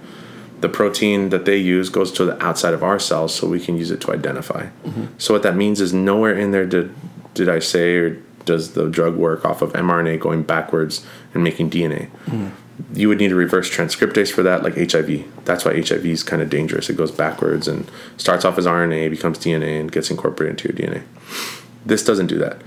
The 0.61 0.69
protein 0.69 1.30
that 1.30 1.45
they 1.45 1.57
use 1.57 1.89
goes 1.89 2.11
to 2.13 2.26
the 2.26 2.41
outside 2.41 2.74
of 2.74 2.84
our 2.84 2.99
cells 2.99 3.34
so 3.34 3.47
we 3.47 3.59
can 3.59 3.76
use 3.76 3.91
it 3.91 3.99
to 4.01 4.13
identify. 4.13 4.67
Mm-hmm. 4.86 5.05
So 5.17 5.34
what 5.34 5.43
that 5.43 5.55
means 5.55 5.82
is 5.82 5.93
nowhere 5.93 6.38
in 6.38 6.51
there 6.51 6.65
did 6.65 6.93
did 7.34 7.49
I 7.49 7.57
say 7.57 7.95
or 7.95 8.21
does 8.45 8.74
the 8.74 8.89
drug 8.89 9.15
work 9.15 9.45
off 9.45 9.61
of 9.61 9.74
mRNA 9.74 10.19
going 10.19 10.43
backwards 10.43 11.05
and 11.34 11.43
making 11.43 11.69
DNA. 11.69 12.09
Mm-hmm. 12.26 12.49
You 12.93 13.07
would 13.09 13.19
need 13.19 13.32
a 13.32 13.36
reverse 13.36 13.69
transcriptase 13.69 14.32
for 14.32 14.43
that, 14.43 14.63
like 14.63 14.76
HIV. 14.76 15.45
That's 15.45 15.65
why 15.65 15.74
HIV 15.74 16.05
is 16.05 16.24
kind 16.24 16.41
of 16.41 16.49
dangerous. 16.49 16.89
It 16.89 16.97
goes 16.97 17.11
backwards 17.11 17.67
and 17.67 17.89
starts 18.17 18.45
off 18.45 18.57
as 18.57 18.65
RNA, 18.65 19.11
becomes 19.11 19.38
DNA, 19.38 19.80
and 19.80 19.91
gets 19.91 20.09
incorporated 20.09 20.59
into 20.59 20.69
your 20.69 20.89
DNA. 20.89 21.03
This 21.86 22.03
doesn't 22.03 22.28
do 22.28 22.38
that. 22.39 22.61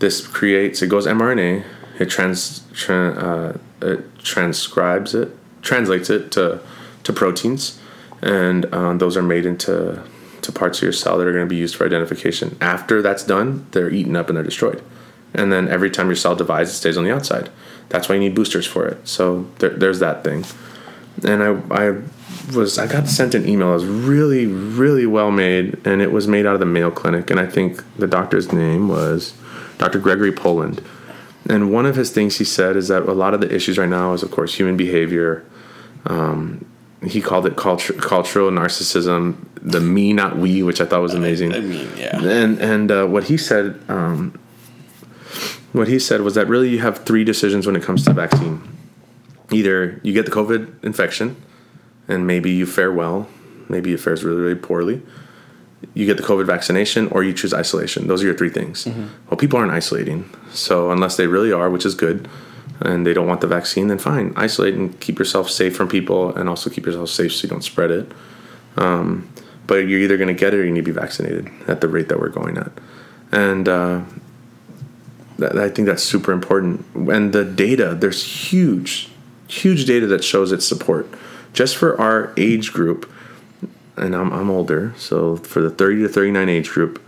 This 0.00 0.26
creates, 0.26 0.82
it 0.82 0.88
goes 0.88 1.06
mRNA, 1.06 1.64
it 1.98 2.10
trans 2.10 2.62
tra- 2.72 3.12
uh, 3.12 3.86
it 3.86 4.18
transcribes 4.18 5.14
it, 5.14 5.30
translates 5.62 6.10
it 6.10 6.32
to 6.32 6.60
to 7.04 7.12
proteins, 7.12 7.80
and 8.20 8.72
um, 8.74 8.98
those 8.98 9.16
are 9.16 9.22
made 9.22 9.46
into 9.46 10.02
to 10.42 10.52
parts 10.52 10.78
of 10.78 10.82
your 10.82 10.92
cell 10.92 11.18
that 11.18 11.26
are 11.26 11.32
going 11.32 11.46
to 11.46 11.50
be 11.50 11.56
used 11.56 11.76
for 11.76 11.86
identification. 11.86 12.56
After 12.60 13.00
that's 13.00 13.22
done, 13.22 13.66
they're 13.70 13.90
eaten 13.90 14.16
up 14.16 14.28
and 14.28 14.36
they're 14.36 14.44
destroyed. 14.44 14.82
And 15.34 15.52
then 15.52 15.68
every 15.68 15.90
time 15.90 16.06
your 16.06 16.16
cell 16.16 16.36
divides, 16.36 16.70
it 16.70 16.74
stays 16.74 16.96
on 16.96 17.04
the 17.04 17.14
outside. 17.14 17.50
That's 17.88 18.08
why 18.08 18.16
you 18.16 18.20
need 18.20 18.34
boosters 18.34 18.66
for 18.66 18.86
it. 18.86 19.06
So 19.06 19.46
there, 19.58 19.70
there's 19.70 20.00
that 20.00 20.24
thing. 20.24 20.44
And 21.26 21.42
I, 21.42 21.60
I 21.70 22.02
was 22.54 22.78
I 22.78 22.86
got 22.86 23.08
sent 23.08 23.34
an 23.34 23.48
email. 23.48 23.70
It 23.70 23.74
was 23.74 23.86
really 23.86 24.46
really 24.46 25.06
well 25.06 25.30
made, 25.30 25.86
and 25.86 26.00
it 26.02 26.10
was 26.10 26.26
made 26.26 26.46
out 26.46 26.54
of 26.54 26.60
the 26.60 26.66
Mayo 26.66 26.90
Clinic. 26.90 27.30
And 27.30 27.38
I 27.38 27.46
think 27.46 27.82
the 27.96 28.06
doctor's 28.06 28.52
name 28.52 28.88
was 28.88 29.34
Dr. 29.78 29.98
Gregory 29.98 30.32
Poland. 30.32 30.82
And 31.48 31.72
one 31.72 31.86
of 31.86 31.96
his 31.96 32.10
things 32.10 32.38
he 32.38 32.44
said 32.44 32.76
is 32.76 32.88
that 32.88 33.02
a 33.02 33.12
lot 33.12 33.34
of 33.34 33.40
the 33.40 33.52
issues 33.52 33.76
right 33.76 33.88
now 33.88 34.12
is, 34.12 34.22
of 34.22 34.30
course, 34.30 34.54
human 34.54 34.76
behavior. 34.76 35.44
Um, 36.06 36.64
he 37.04 37.20
called 37.20 37.46
it 37.46 37.56
culture, 37.56 37.94
cultural 37.94 38.50
narcissism, 38.50 39.36
the 39.60 39.80
me, 39.80 40.12
not 40.12 40.36
we, 40.36 40.62
which 40.62 40.80
I 40.80 40.84
thought 40.84 41.02
was 41.02 41.14
amazing. 41.14 41.52
I 41.52 41.60
mean, 41.60 41.90
yeah. 41.96 42.22
And 42.22 42.58
and 42.60 42.90
uh, 42.90 43.06
what 43.06 43.24
he 43.24 43.36
said, 43.36 43.80
um, 43.88 44.38
what 45.72 45.88
he 45.88 45.98
said 45.98 46.20
was 46.20 46.34
that 46.34 46.48
really 46.48 46.68
you 46.68 46.80
have 46.80 47.04
three 47.04 47.24
decisions 47.24 47.66
when 47.66 47.76
it 47.76 47.82
comes 47.82 48.04
to 48.04 48.10
the 48.10 48.14
vaccine. 48.14 48.62
Either 49.50 50.00
you 50.02 50.12
get 50.12 50.24
the 50.24 50.32
COVID 50.32 50.82
infection, 50.84 51.36
and 52.08 52.26
maybe 52.26 52.50
you 52.50 52.66
fare 52.66 52.92
well, 52.92 53.28
maybe 53.68 53.92
it 53.92 54.00
fares 54.00 54.24
really 54.24 54.40
really 54.40 54.54
poorly. 54.54 55.02
You 55.94 56.06
get 56.06 56.16
the 56.16 56.22
COVID 56.22 56.46
vaccination, 56.46 57.08
or 57.08 57.24
you 57.24 57.32
choose 57.32 57.52
isolation. 57.52 58.06
Those 58.06 58.22
are 58.22 58.26
your 58.26 58.36
three 58.36 58.50
things. 58.50 58.86
Well, 59.28 59.36
people 59.36 59.58
aren't 59.58 59.72
isolating, 59.72 60.30
so 60.52 60.90
unless 60.90 61.16
they 61.16 61.26
really 61.26 61.52
are, 61.52 61.68
which 61.68 61.84
is 61.84 61.94
good, 61.94 62.28
and 62.80 63.04
they 63.06 63.12
don't 63.12 63.26
want 63.26 63.40
the 63.40 63.48
vaccine, 63.48 63.88
then 63.88 63.98
fine, 63.98 64.32
isolate 64.36 64.74
and 64.74 64.98
keep 65.00 65.18
yourself 65.18 65.50
safe 65.50 65.76
from 65.76 65.88
people, 65.88 66.34
and 66.36 66.48
also 66.48 66.70
keep 66.70 66.86
yourself 66.86 67.10
safe 67.10 67.32
so 67.32 67.42
you 67.42 67.48
don't 67.48 67.64
spread 67.64 67.90
it. 67.90 68.12
Um, 68.76 69.28
but 69.66 69.86
you're 69.88 70.00
either 70.00 70.16
going 70.16 70.28
to 70.28 70.34
get 70.34 70.54
it 70.54 70.60
or 70.60 70.64
you 70.64 70.72
need 70.72 70.84
to 70.84 70.92
be 70.92 71.00
vaccinated 71.00 71.50
at 71.68 71.80
the 71.80 71.88
rate 71.88 72.08
that 72.08 72.20
we're 72.20 72.28
going 72.28 72.58
at, 72.58 72.72
and 73.30 73.68
uh, 73.68 74.02
I 75.40 75.68
think 75.68 75.86
that's 75.86 76.02
super 76.02 76.32
important. 76.32 76.84
And 76.94 77.32
the 77.32 77.44
data, 77.44 77.96
there's 77.98 78.24
huge, 78.24 79.08
huge 79.48 79.86
data 79.86 80.06
that 80.08 80.24
shows 80.24 80.52
its 80.52 80.66
support. 80.66 81.08
Just 81.52 81.76
for 81.76 82.00
our 82.00 82.32
age 82.36 82.72
group, 82.72 83.10
and 83.96 84.14
I'm, 84.16 84.32
I'm 84.32 84.50
older, 84.50 84.94
so 84.96 85.36
for 85.36 85.60
the 85.60 85.70
30 85.70 86.02
to 86.02 86.08
39 86.08 86.48
age 86.48 86.70
group, 86.70 87.02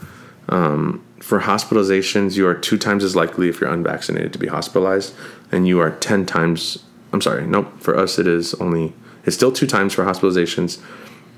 um, 0.49 1.05
for 1.20 1.41
hospitalizations, 1.41 2.37
you 2.37 2.47
are 2.47 2.55
two 2.55 2.77
times 2.77 3.03
as 3.03 3.16
likely 3.16 3.49
if 3.49 3.61
you're 3.61 3.72
unvaccinated 3.72 4.33
to 4.35 4.39
be 4.39 4.49
hospitalized, 4.49 5.14
and 5.51 5.66
you 5.66 5.81
are 5.81 5.91
10 5.91 6.27
times. 6.27 6.85
I'm 7.12 7.22
sorry, 7.22 7.47
nope. 7.47 7.72
For 7.81 7.97
us, 7.97 8.18
it 8.18 8.27
is 8.27 8.53
only 8.55 8.93
it's 9.25 9.35
still 9.35 9.53
two 9.53 9.66
times 9.66 9.95
for 9.95 10.05
hospitalizations, 10.05 10.83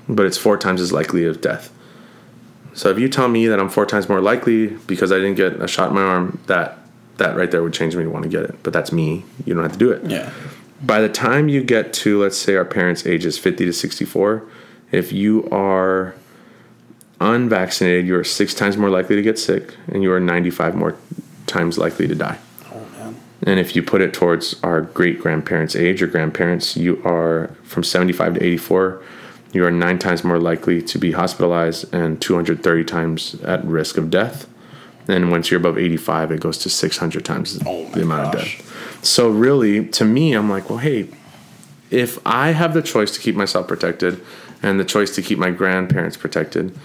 but 0.09 0.25
it's 0.25 0.37
four 0.37 0.57
times 0.57 0.81
as 0.81 0.91
likely 0.91 1.25
of 1.25 1.39
death. 1.39 1.71
So 2.77 2.91
if 2.91 2.99
you 2.99 3.09
tell 3.09 3.27
me 3.27 3.47
that 3.47 3.59
I'm 3.59 3.69
four 3.69 3.87
times 3.87 4.07
more 4.07 4.21
likely 4.21 4.67
because 4.67 5.11
I 5.11 5.15
didn't 5.15 5.33
get 5.33 5.59
a 5.59 5.67
shot 5.67 5.89
in 5.89 5.95
my 5.95 6.03
arm, 6.03 6.39
that 6.45 6.77
that 7.17 7.35
right 7.35 7.49
there 7.49 7.63
would 7.63 7.73
change 7.73 7.95
me 7.95 8.03
to 8.03 8.09
want 8.11 8.21
to 8.21 8.29
get 8.29 8.43
it. 8.43 8.55
But 8.61 8.71
that's 8.71 8.91
me. 8.91 9.25
You 9.45 9.55
don't 9.55 9.63
have 9.63 9.71
to 9.71 9.79
do 9.79 9.89
it. 9.89 10.05
Yeah. 10.05 10.31
By 10.83 11.01
the 11.01 11.09
time 11.09 11.49
you 11.49 11.63
get 11.63 11.91
to 11.93 12.21
let's 12.21 12.37
say 12.37 12.55
our 12.55 12.63
parents' 12.63 13.07
ages 13.07 13.39
50 13.39 13.65
to 13.65 13.73
64, 13.73 14.43
if 14.91 15.11
you 15.11 15.49
are 15.49 16.13
unvaccinated, 17.19 18.05
you 18.05 18.15
are 18.15 18.23
six 18.23 18.53
times 18.53 18.77
more 18.77 18.91
likely 18.91 19.15
to 19.15 19.23
get 19.23 19.39
sick, 19.39 19.75
and 19.87 20.03
you 20.03 20.11
are 20.11 20.19
95 20.19 20.75
more 20.75 20.95
times 21.47 21.79
likely 21.79 22.07
to 22.07 22.13
die. 22.13 22.37
Oh 22.71 22.85
man. 22.99 23.15
And 23.41 23.59
if 23.59 23.75
you 23.75 23.81
put 23.81 24.01
it 24.01 24.13
towards 24.13 24.61
our 24.61 24.81
great 24.81 25.19
grandparents' 25.19 25.75
age 25.75 26.03
or 26.03 26.07
grandparents, 26.07 26.77
you 26.77 27.01
are 27.03 27.47
from 27.63 27.83
75 27.83 28.35
to 28.35 28.43
84, 28.43 29.03
you 29.53 29.65
are 29.65 29.71
nine 29.71 29.99
times 29.99 30.23
more 30.23 30.39
likely 30.39 30.81
to 30.81 30.97
be 30.97 31.11
hospitalized 31.11 31.93
and 31.93 32.21
230 32.21 32.83
times 32.83 33.35
at 33.41 33.63
risk 33.65 33.97
of 33.97 34.09
death. 34.09 34.47
And 35.07 35.31
once 35.31 35.49
you're 35.49 35.59
above 35.59 35.77
85, 35.77 36.31
it 36.33 36.41
goes 36.41 36.57
to 36.59 36.69
600 36.69 37.23
times 37.23 37.59
Oh 37.65 37.85
the 37.91 38.01
amount 38.01 38.33
gosh. 38.33 38.59
of 38.59 38.65
death. 38.65 39.05
So, 39.05 39.29
really, 39.29 39.87
to 39.87 40.03
me, 40.03 40.33
I'm 40.33 40.49
like, 40.49 40.69
well, 40.69 40.79
hey, 40.79 41.07
if 41.89 42.19
I 42.25 42.51
have 42.51 42.73
the 42.73 42.81
choice 42.81 43.11
to 43.11 43.19
keep 43.21 43.35
myself 43.35 43.67
protected 43.67 44.19
and 44.61 44.79
the 44.79 44.83
choice 44.83 45.15
to 45.15 45.21
keep 45.21 45.39
my 45.39 45.51
grandparents 45.51 46.17
protected, 46.17 46.77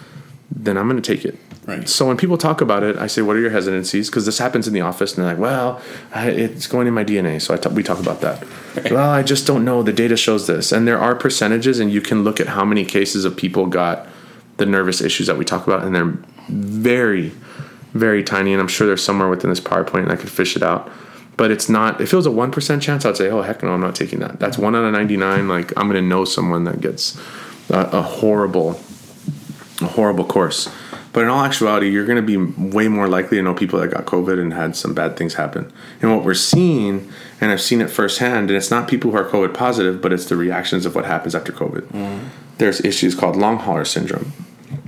then 0.54 0.76
I'm 0.76 0.88
going 0.88 1.00
to 1.02 1.14
take 1.16 1.24
it. 1.24 1.36
Right. 1.64 1.88
So 1.88 2.06
when 2.06 2.16
people 2.16 2.36
talk 2.38 2.60
about 2.60 2.82
it, 2.82 2.96
I 2.96 3.06
say, 3.06 3.22
"What 3.22 3.36
are 3.36 3.40
your 3.40 3.50
hesitancies?" 3.50 4.10
Because 4.10 4.26
this 4.26 4.38
happens 4.38 4.66
in 4.66 4.74
the 4.74 4.80
office, 4.80 5.16
and 5.16 5.24
they're 5.24 5.34
like, 5.34 5.40
"Well, 5.40 5.80
I, 6.12 6.28
it's 6.28 6.66
going 6.66 6.88
in 6.88 6.94
my 6.94 7.04
DNA." 7.04 7.40
So 7.40 7.54
I 7.54 7.56
t- 7.56 7.68
we 7.68 7.84
talk 7.84 8.00
about 8.00 8.20
that. 8.20 8.44
Well, 8.90 9.10
I 9.10 9.22
just 9.22 9.46
don't 9.46 9.64
know. 9.64 9.82
The 9.84 9.92
data 9.92 10.16
shows 10.16 10.48
this, 10.48 10.72
and 10.72 10.88
there 10.88 10.98
are 10.98 11.14
percentages, 11.14 11.78
and 11.78 11.92
you 11.92 12.00
can 12.00 12.24
look 12.24 12.40
at 12.40 12.48
how 12.48 12.64
many 12.64 12.84
cases 12.84 13.24
of 13.24 13.36
people 13.36 13.66
got 13.66 14.08
the 14.56 14.66
nervous 14.66 15.00
issues 15.00 15.28
that 15.28 15.38
we 15.38 15.44
talk 15.44 15.64
about, 15.66 15.84
and 15.84 15.94
they're 15.94 16.16
very, 16.48 17.32
very 17.94 18.24
tiny. 18.24 18.52
And 18.52 18.60
I'm 18.60 18.68
sure 18.68 18.86
they're 18.86 18.96
somewhere 18.96 19.28
within 19.28 19.50
this 19.50 19.60
PowerPoint, 19.60 20.02
and 20.02 20.10
I 20.10 20.16
could 20.16 20.30
fish 20.30 20.56
it 20.56 20.64
out. 20.64 20.90
But 21.36 21.52
it's 21.52 21.68
not. 21.68 22.00
If 22.00 22.12
it 22.12 22.16
was 22.16 22.26
a 22.26 22.32
one 22.32 22.50
percent 22.50 22.82
chance, 22.82 23.04
I'd 23.04 23.16
say, 23.16 23.30
"Oh 23.30 23.42
heck 23.42 23.62
no, 23.62 23.70
I'm 23.70 23.80
not 23.80 23.94
taking 23.94 24.18
that." 24.18 24.40
That's 24.40 24.58
one 24.58 24.74
out 24.74 24.84
of 24.84 24.92
ninety 24.92 25.16
nine. 25.16 25.46
Like 25.46 25.72
I'm 25.76 25.88
going 25.88 26.02
to 26.02 26.08
know 26.08 26.24
someone 26.24 26.64
that 26.64 26.80
gets 26.80 27.16
a, 27.70 27.82
a 27.92 28.02
horrible 28.02 28.80
a 29.80 29.86
horrible 29.86 30.24
course. 30.24 30.68
But 31.12 31.24
in 31.24 31.28
all 31.28 31.44
actuality, 31.44 31.90
you're 31.90 32.06
going 32.06 32.16
to 32.16 32.22
be 32.22 32.38
way 32.38 32.88
more 32.88 33.06
likely 33.06 33.36
to 33.36 33.42
know 33.42 33.52
people 33.52 33.78
that 33.80 33.90
got 33.90 34.06
COVID 34.06 34.40
and 34.40 34.54
had 34.54 34.74
some 34.74 34.94
bad 34.94 35.16
things 35.16 35.34
happen. 35.34 35.70
And 36.00 36.10
what 36.10 36.24
we're 36.24 36.32
seeing, 36.32 37.12
and 37.40 37.50
I've 37.50 37.60
seen 37.60 37.82
it 37.82 37.90
firsthand, 37.90 38.48
and 38.48 38.56
it's 38.56 38.70
not 38.70 38.88
people 38.88 39.10
who 39.10 39.18
are 39.18 39.28
COVID 39.28 39.52
positive, 39.52 40.00
but 40.00 40.12
it's 40.12 40.24
the 40.26 40.36
reactions 40.36 40.86
of 40.86 40.94
what 40.94 41.04
happens 41.04 41.34
after 41.34 41.52
COVID. 41.52 41.86
There's 42.56 42.80
issues 42.82 43.14
called 43.14 43.36
long 43.36 43.58
hauler 43.58 43.84
syndrome. 43.84 44.32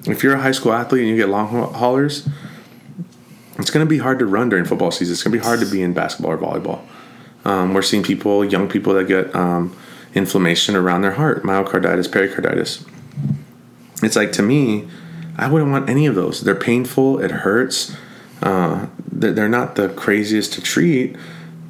If 0.07 0.23
you're 0.23 0.35
a 0.35 0.41
high 0.41 0.53
school 0.53 0.73
athlete 0.73 1.03
and 1.03 1.11
you 1.11 1.17
get 1.17 1.29
long 1.29 1.49
haulers, 1.75 2.27
it's 3.59 3.71
going 3.71 3.85
to 3.85 3.91
be 3.91 3.99
hard 3.99 4.19
to 4.19 4.27
run 4.27 4.49
during 4.49 4.65
football 4.65 4.91
season. 4.91 5.13
It's 5.13 5.23
going 5.23 5.33
to 5.33 5.39
be 5.39 5.45
hard 5.45 5.61
to 5.61 5.67
be 5.67 5.83
in 5.83 5.93
basketball 5.93 6.33
or 6.33 6.39
volleyball. 6.39 6.81
Um, 7.45 7.75
we're 7.75 7.83
seeing 7.83 8.03
people, 8.03 8.45
young 8.45 8.69
people 8.69 8.95
that 8.95 9.07
get 9.07 9.35
um, 9.35 9.77
inflammation 10.15 10.75
around 10.75 11.03
their 11.03 11.13
heart, 11.13 11.43
myocarditis, 11.43 12.11
pericarditis. 12.11 12.85
It's 14.03 14.17
like 14.17 14.33
to 14.33 14.43
me, 14.43 14.89
I 15.37 15.51
wouldn't 15.51 15.71
want 15.71 15.89
any 15.89 16.07
of 16.07 16.15
those. 16.15 16.43
They're 16.43 16.55
painful. 16.55 17.19
It 17.21 17.31
hurts. 17.31 17.97
Uh, 18.43 18.87
they're 19.11 19.33
they're 19.33 19.49
not 19.49 19.77
the 19.77 19.89
craziest 19.91 20.53
to 20.55 20.61
treat, 20.61 21.17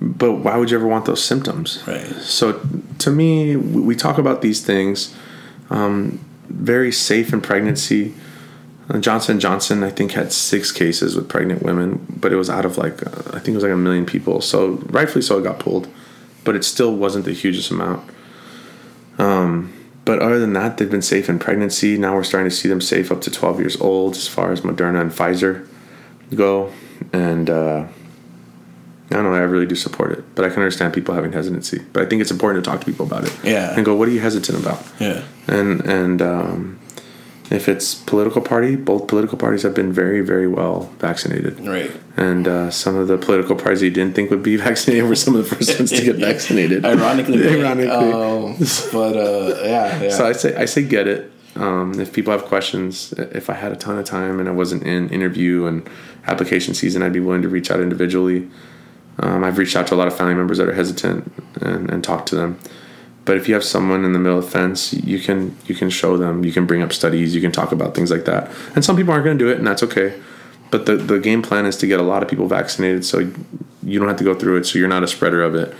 but 0.01 0.33
why 0.35 0.57
would 0.57 0.71
you 0.71 0.77
ever 0.77 0.87
want 0.87 1.05
those 1.07 1.23
symptoms? 1.23 1.83
Right. 1.87 2.07
So 2.21 2.61
to 2.99 3.11
me, 3.11 3.57
we 3.57 3.95
talk 3.95 4.19
about 4.19 4.43
these 4.43 4.65
things. 4.65 5.15
Um, 5.71 6.25
very 6.49 6.93
safe 6.93 7.33
in 7.33 7.41
pregnancy. 7.41 8.15
Uh, 8.89 8.99
Johnson 8.99 9.41
Johnson, 9.41 9.83
I 9.83 9.91
think, 9.91 10.13
had 10.13 10.33
six 10.33 10.73
cases 10.73 11.17
with 11.17 11.29
pregnant 11.29 11.63
women, 11.63 12.07
but 12.21 12.33
it 12.33 12.37
was 12.37 12.51
out 12.51 12.65
of 12.65 12.77
like 12.77 13.07
uh, 13.07 13.23
I 13.29 13.39
think 13.39 13.49
it 13.49 13.55
was 13.55 13.63
like 13.63 13.73
a 13.73 13.77
million 13.77 14.07
people. 14.07 14.41
So 14.41 14.73
rightfully 14.87 15.23
so, 15.23 15.39
it 15.39 15.43
got 15.43 15.59
pulled, 15.59 15.89
but 16.45 16.55
it 16.55 16.65
still 16.65 16.95
wasn't 16.95 17.25
the 17.25 17.33
hugest 17.33 17.71
amount. 17.71 18.11
Um, 19.19 19.73
but 20.05 20.21
other 20.21 20.39
than 20.39 20.53
that, 20.53 20.77
they've 20.77 20.91
been 20.91 21.03
safe 21.03 21.29
in 21.29 21.39
pregnancy. 21.39 21.97
Now 21.97 22.15
we're 22.15 22.25
starting 22.25 22.51
to 22.51 22.55
see 22.55 22.69
them 22.69 22.81
safe 22.81 23.11
up 23.11 23.21
to 23.23 23.31
12 23.31 23.61
years 23.61 23.81
old, 23.81 24.17
as 24.17 24.29
far 24.29 24.53
as 24.53 24.61
Moderna 24.61 25.01
and 25.01 25.11
Pfizer 25.11 25.67
go. 26.35 26.73
And 27.13 27.49
uh, 27.49 27.87
I 29.11 29.15
don't 29.15 29.25
know, 29.25 29.35
I 29.35 29.41
really 29.41 29.67
do 29.67 29.75
support 29.75 30.13
it, 30.13 30.25
but 30.35 30.45
I 30.45 30.49
can 30.49 30.59
understand 30.59 30.93
people 30.95 31.15
having 31.15 31.33
hesitancy. 31.33 31.83
But 31.93 32.03
I 32.03 32.07
think 32.07 32.21
it's 32.21 32.31
important 32.31 32.65
to 32.65 32.71
talk 32.71 32.81
to 32.81 32.87
people 32.87 33.07
about 33.07 33.25
it. 33.25 33.37
Yeah. 33.45 33.75
And 33.75 33.85
go, 33.85 33.95
what 33.95 34.09
are 34.09 34.11
you 34.11 34.21
hesitant 34.21 34.59
about? 34.59 34.83
Yeah. 34.99 35.25
and 35.47 35.81
and 35.83 36.23
um, 36.23 36.81
if 37.55 37.69
it's 37.69 37.95
political 37.95 38.41
party, 38.43 38.77
both 38.77 39.07
political 39.07 39.39
parties 39.39 39.63
have 39.63 39.75
been 39.75 39.93
very 39.93 40.21
very 40.21 40.47
well 40.47 40.93
vaccinated. 40.99 41.61
Right. 41.61 41.91
And 42.17 42.47
uh, 42.47 42.71
some 42.71 42.97
of 42.97 43.09
the 43.09 43.19
political 43.19 43.57
parties 43.57 43.83
you 43.83 43.91
didn't 43.91 44.15
think 44.15 44.31
would 44.31 44.43
be 44.43 44.57
vaccinated 44.69 45.09
were 45.09 45.17
some 45.17 45.35
of 45.37 45.49
the 45.49 45.57
first 45.57 45.79
ones 45.79 45.91
to 45.91 46.03
get 46.03 46.17
vaccinated. 46.31 46.85
Ironically. 46.85 47.49
Ironically. 47.49 48.13
Um, 48.13 48.57
but 48.93 49.17
uh, 49.17 49.63
yeah. 49.65 50.03
Yeah. 50.03 50.11
So 50.11 50.27
I 50.27 50.33
say 50.33 50.57
I 50.57 50.65
say 50.65 50.83
get 50.85 51.07
it. 51.07 51.31
Um, 51.57 52.01
if 52.01 52.13
people 52.13 52.33
have 52.33 52.45
questions, 52.47 53.13
if 53.13 53.49
I 53.49 53.55
had 53.55 53.71
a 53.71 53.77
ton 53.77 53.97
of 53.97 54.05
time 54.05 54.41
and 54.41 54.49
I 54.49 54.53
wasn't 54.53 54.83
in 54.83 55.09
interview 55.11 55.67
and 55.67 55.89
application 56.27 56.75
season, 56.75 57.01
I'd 57.03 57.13
be 57.13 57.21
willing 57.21 57.43
to 57.43 57.49
reach 57.49 57.71
out 57.71 57.81
individually. 57.81 58.51
Um, 59.21 59.45
I've 59.45 59.59
reached 59.59 59.77
out 59.77 59.87
to 59.89 59.95
a 59.95 59.97
lot 59.97 60.09
of 60.09 60.17
family 60.17 60.35
members 60.35 60.59
that 60.59 60.69
are 60.69 60.75
hesitant 60.75 61.33
and, 61.61 61.91
and 61.91 62.03
talked 62.03 62.29
to 62.29 62.35
them. 62.35 62.59
But 63.25 63.37
if 63.37 63.49
you 63.49 63.55
have 63.55 63.65
someone 63.65 64.05
in 64.05 64.13
the 64.13 64.19
middle 64.19 64.39
of 64.39 64.45
the 64.45 64.51
fence, 64.51 64.93
you 64.93 65.19
can 65.19 65.57
you 65.67 65.75
can 65.75 65.91
show 65.91 66.17
them, 66.17 66.45
you 66.45 66.53
can 66.53 66.67
bring 66.67 66.83
up 66.83 66.93
studies, 66.93 67.35
you 67.35 67.41
can 67.41 67.53
talk 67.53 67.73
about 67.73 67.95
things 67.95 68.11
like 68.11 68.25
that. 68.27 68.51
And 68.75 68.85
some 68.85 68.97
people 68.97 69.13
aren't 69.13 69.25
going 69.25 69.39
to 69.39 69.45
do 69.45 69.51
it, 69.51 69.59
and 69.59 69.67
that's 69.67 69.83
okay. 69.83 70.21
But 70.71 70.87
the 70.87 70.97
the 70.97 71.19
game 71.19 71.41
plan 71.41 71.67
is 71.67 71.77
to 71.79 71.87
get 71.87 72.01
a 72.01 72.03
lot 72.03 72.23
of 72.23 72.29
people 72.29 72.47
vaccinated, 72.47 73.05
so 73.05 73.21
you 73.83 73.99
don't 73.99 74.09
have 74.09 74.19
to 74.19 74.25
go 74.25 74.35
through 74.35 74.59
it, 74.59 74.67
so 74.67 74.79
you're 74.79 74.89
not 74.89 75.03
a 75.03 75.07
spreader 75.07 75.43
of 75.43 75.55
it. 75.55 75.75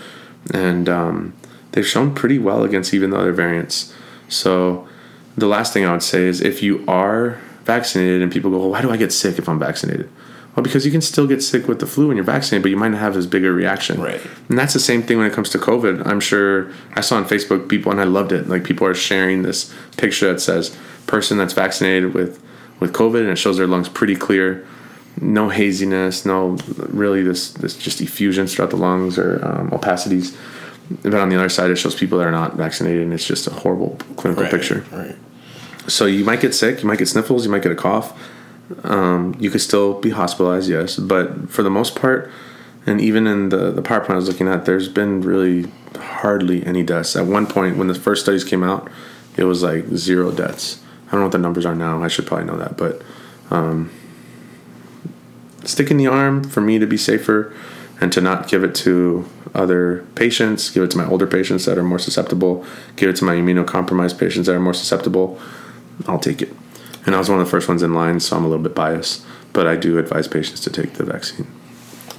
And 0.53 0.89
um, 0.89 1.35
they've 1.73 1.87
shown 1.87 2.15
pretty 2.15 2.39
well 2.39 2.65
against 2.65 2.95
even 2.95 3.11
the 3.11 3.19
other 3.19 3.33
variants. 3.33 3.95
So 4.29 4.89
the 5.37 5.47
last 5.47 5.73
thing 5.73 5.85
I 5.85 5.93
would 5.93 6.03
say 6.03 6.25
is 6.25 6.41
if 6.41 6.63
you 6.63 6.85
are 6.87 7.41
vaccinated 7.65 8.23
and 8.23 8.31
people 8.31 8.51
go, 8.51 8.59
well, 8.59 8.71
why 8.71 8.83
do 8.83 8.91
I 8.91 8.97
get 8.97 9.13
sick 9.13 9.39
if 9.39 9.49
I'm 9.49 9.59
vaccinated? 9.59 10.11
Well, 10.55 10.63
because 10.63 10.87
you 10.87 10.93
can 10.93 11.01
still 11.01 11.27
get 11.27 11.43
sick 11.43 11.67
with 11.67 11.81
the 11.81 11.87
flu 11.87 12.09
when 12.09 12.17
you're 12.17 12.25
vaccinated, 12.25 12.63
but 12.63 12.71
you 12.71 12.77
might 12.77 12.91
not 12.91 13.01
have 13.01 13.17
as 13.17 13.27
big 13.27 13.45
a 13.45 13.51
reaction. 13.51 14.01
Right. 14.01 14.21
And 14.49 14.57
that's 14.57 14.73
the 14.73 14.81
same 14.81 15.03
thing 15.03 15.19
when 15.19 15.27
it 15.27 15.33
comes 15.33 15.51
to 15.51 15.59
COVID. 15.59 16.07
I'm 16.07 16.21
sure 16.21 16.71
I 16.95 17.01
saw 17.01 17.17
on 17.17 17.25
Facebook 17.25 17.69
people, 17.69 17.91
and 17.91 18.01
I 18.01 18.05
loved 18.05 18.31
it. 18.31 18.49
Like 18.49 18.63
people 18.63 18.87
are 18.87 18.95
sharing 18.95 19.43
this 19.43 19.75
picture 19.97 20.33
that 20.33 20.41
says 20.41 20.77
person 21.07 21.39
that's 21.39 21.53
vaccinated 21.53 22.15
with 22.15 22.43
with 22.81 22.93
COVID, 22.93 23.21
and 23.21 23.31
it 23.31 23.37
shows 23.37 23.57
their 23.57 23.67
lungs 23.67 23.89
pretty 23.89 24.15
clear, 24.15 24.65
no 25.21 25.49
haziness, 25.49 26.25
no 26.25 26.57
really 26.89 27.23
this 27.23 27.53
this 27.55 27.77
just 27.77 28.01
effusions 28.01 28.55
throughout 28.55 28.71
the 28.71 28.77
lungs 28.77 29.19
or 29.19 29.45
um, 29.45 29.71
opacities. 29.71 30.37
But 31.03 31.15
on 31.15 31.31
the 31.31 31.37
other 31.37 31.49
side, 31.49 31.71
it 31.71 31.77
shows 31.77 31.95
people 31.95 32.19
that 32.19 32.27
are 32.27 32.33
not 32.33 32.55
vaccinated, 32.55 33.03
and 33.03 33.13
it's 33.13 33.27
just 33.27 33.47
a 33.47 33.51
horrible 33.51 33.97
clinical 34.17 34.45
right. 34.45 34.53
picture. 34.53 34.85
Right. 34.93 35.17
So 35.89 36.07
you 36.07 36.25
might 36.25 36.41
get 36.41 36.55
sick, 36.55 36.81
you 36.83 36.87
might 36.87 36.99
get 36.99 37.09
sniffles, 37.09 37.45
you 37.45 37.51
might 37.51 37.63
get 37.63 37.73
a 37.73 37.77
cough, 37.77 38.17
Um, 38.83 39.37
you 39.39 39.51
could 39.51 39.61
still 39.61 40.01
be 40.01 40.11
hospitalized, 40.11 40.71
yes, 40.71 40.97
but 40.97 41.51
for 41.51 41.63
the 41.63 41.71
most 41.71 41.95
part, 41.95 42.31
and 42.87 43.01
even 43.01 43.27
in 43.27 43.51
the 43.51 43.71
the 43.71 43.83
PowerPoint 43.83 44.11
I 44.11 44.17
was 44.17 44.29
looking 44.29 44.49
at, 44.49 44.65
there's 44.65 44.89
been 44.89 45.21
really 45.21 45.71
hardly 45.99 46.65
any 46.65 46.83
deaths. 46.83 47.17
At 47.17 47.27
one 47.27 47.47
point, 47.47 47.77
when 47.77 47.89
the 47.89 47.95
first 47.95 48.23
studies 48.23 48.45
came 48.45 48.63
out, 48.63 48.91
it 49.37 49.45
was 49.45 49.63
like 49.63 49.87
zero 49.89 50.31
deaths. 50.31 50.83
I 51.09 51.13
don't 51.13 51.21
know 51.21 51.27
what 51.27 51.33
the 51.33 51.39
numbers 51.39 51.67
are 51.67 51.75
now. 51.75 52.03
I 52.03 52.09
should 52.09 52.27
probably 52.27 52.47
know 52.47 52.57
that, 52.57 52.77
but 52.77 53.03
um, 53.51 53.91
sticking 55.65 55.97
the 55.97 56.07
arm 56.07 56.45
for 56.45 56.61
me 56.61 56.79
to 56.79 56.87
be 56.87 56.97
safer 56.97 57.55
and 58.01 58.13
to 58.13 58.21
not 58.21 58.49
give 58.49 58.65
it 58.65 58.75
to 58.75 59.29
other 59.55 60.05
patients, 60.15 60.71
give 60.71 60.83
it 60.83 60.91
to 60.91 60.99
my 60.99 61.07
older 61.07 61.27
patients 61.27 61.65
that 61.65 61.79
are 61.79 61.85
more 61.85 61.99
susceptible, 61.99 62.65
give 62.97 63.09
it 63.09 63.17
to 63.17 63.25
my 63.25 63.35
immunocompromised 63.35 64.19
patients 64.19 64.47
that 64.47 64.55
are 64.55 64.61
more 64.61 64.75
susceptible, 64.75 65.39
I'll 66.09 66.19
take 66.19 66.43
it. 66.43 66.53
And 67.07 67.15
I 67.15 67.19
was 67.19 67.29
one 67.29 67.39
of 67.39 67.45
the 67.47 67.51
first 67.51 67.69
ones 67.69 67.83
in 67.83 67.95
line, 67.95 68.21
so 68.21 68.37
I'm 68.37 68.45
a 68.45 68.49
little 68.49 68.63
bit 68.63 68.75
biased, 68.75 69.25
but 69.53 69.67
I 69.67 69.77
do 69.77 69.99
advise 69.99 70.27
patients 70.29 70.61
to 70.61 70.71
take 70.71 70.95
the 70.95 71.05
vaccine. 71.05 71.47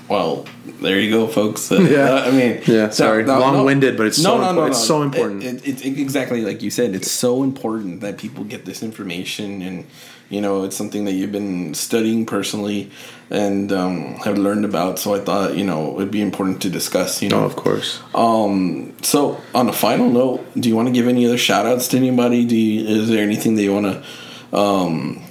Well, 0.07 0.45
there 0.81 0.99
you 0.99 1.09
go, 1.09 1.25
folks. 1.27 1.71
Uh, 1.71 1.81
Yeah. 1.81 2.25
I 2.27 2.31
mean, 2.31 2.61
Yeah, 2.67 2.89
sorry. 2.91 3.25
Long-winded, 3.25 3.97
but 3.97 4.05
it's 4.05 4.19
no, 4.21 4.37
so 4.37 4.43
impor- 4.43 4.67
it's 4.69 4.83
so 4.85 5.01
It- 5.01 5.05
important. 5.05 5.43
It, 5.43 5.67
it's 5.67 5.81
exactly 5.81 6.41
like 6.45 6.61
you 6.61 6.69
said. 6.69 6.93
It's 6.93 7.09
so 7.11 7.41
important 7.43 8.01
that 8.01 8.17
people 8.19 8.43
get 8.43 8.65
this 8.65 8.83
information, 8.83 9.61
and 9.63 9.85
you 10.29 10.41
know, 10.41 10.63
it's 10.63 10.75
something 10.75 11.05
that 11.05 11.13
you've 11.13 11.31
been 11.31 11.73
studying 11.75 12.25
personally 12.25 12.89
and 13.29 13.71
um, 13.71 14.15
have 14.25 14.37
learned 14.39 14.65
about. 14.65 14.97
So 14.99 15.13
I 15.15 15.19
thought, 15.19 15.55
you 15.55 15.63
know, 15.63 15.95
it'd 15.97 16.09
be 16.11 16.21
important 16.21 16.61
to 16.63 16.69
discuss. 16.69 17.21
You 17.21 17.29
know, 17.29 17.41
Oh, 17.41 17.45
of 17.45 17.55
course. 17.55 17.99
Um, 18.15 18.93
so 19.03 19.39
on 19.53 19.69
a 19.69 19.73
final 19.73 20.09
note, 20.09 20.43
do 20.59 20.67
you 20.69 20.75
want 20.75 20.87
to 20.87 20.91
give 20.93 21.07
any 21.07 21.25
other 21.27 21.37
shout 21.37 21.65
outs 21.67 21.87
to 21.89 21.97
anybody? 21.97 22.43
Do 22.45 22.55
you, 22.55 22.87
is 23.01 23.07
there 23.09 23.21
anything 23.23 23.53
that 23.55 23.61
you 23.63 23.73
want 23.73 23.85
to 23.85 24.03
um, 24.55 25.21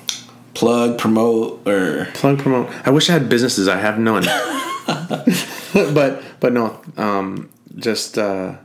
plug, 0.55 0.99
promote, 0.99 1.67
or 1.67 2.09
plug 2.15 2.39
promote. 2.39 2.71
I 2.87 2.91
wish 2.91 3.09
I 3.11 3.15
had 3.15 3.29
businesses. 3.29 3.69
I 3.69 3.79
have 3.79 3.99
none. 3.99 4.25
but 5.95 6.23
but 6.41 6.53
no. 6.53 6.81
Um, 6.97 7.51
just 7.77 8.19
uh, 8.19 8.57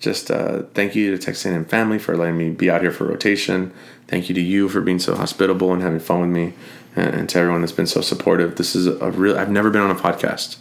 just 0.00 0.30
uh, 0.30 0.62
thank 0.74 0.94
you 0.94 1.10
to 1.10 1.18
Texas 1.18 1.46
A&M 1.46 1.64
family 1.64 1.98
for 1.98 2.16
letting 2.16 2.36
me 2.36 2.50
be 2.50 2.70
out 2.70 2.82
here 2.82 2.90
for 2.90 3.04
rotation. 3.04 3.72
Thank 4.08 4.28
you 4.28 4.34
to 4.34 4.40
you 4.40 4.68
for 4.68 4.80
being 4.80 4.98
so 4.98 5.14
hospitable 5.14 5.72
and 5.72 5.82
having 5.82 6.00
fun 6.00 6.20
with 6.20 6.30
me, 6.30 6.52
and, 6.96 7.14
and 7.14 7.28
to 7.30 7.38
everyone 7.38 7.60
that's 7.60 7.72
been 7.72 7.86
so 7.86 8.00
supportive. 8.00 8.56
This 8.56 8.74
is 8.74 8.86
a 8.86 9.10
real. 9.10 9.38
I've 9.38 9.50
never 9.50 9.70
been 9.70 9.82
on 9.82 9.90
a 9.90 9.94
podcast, 9.94 10.56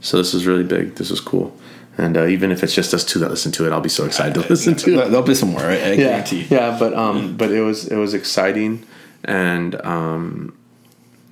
so 0.00 0.16
this 0.16 0.34
is 0.34 0.46
really 0.46 0.64
big. 0.64 0.96
This 0.96 1.10
is 1.10 1.20
cool. 1.20 1.56
And 1.98 2.16
uh, 2.16 2.26
even 2.26 2.52
if 2.52 2.62
it's 2.62 2.74
just 2.74 2.94
us 2.94 3.04
two 3.04 3.18
that 3.18 3.30
listen 3.30 3.50
to 3.52 3.66
it, 3.66 3.72
I'll 3.72 3.80
be 3.80 3.88
so 3.88 4.06
excited 4.06 4.34
to 4.34 4.48
listen 4.48 4.76
to 4.76 5.00
it 5.00 5.10
there'll 5.10 5.22
be 5.22 5.34
some 5.34 5.50
more. 5.50 5.60
I, 5.62 5.72
I 5.72 5.74
yeah, 5.74 5.96
guarantee. 5.96 6.46
yeah, 6.48 6.76
but 6.78 6.94
um, 6.94 7.36
but 7.36 7.50
it 7.50 7.60
was 7.60 7.88
it 7.88 7.96
was 7.96 8.14
exciting, 8.14 8.86
and 9.24 9.74
um, 9.84 10.56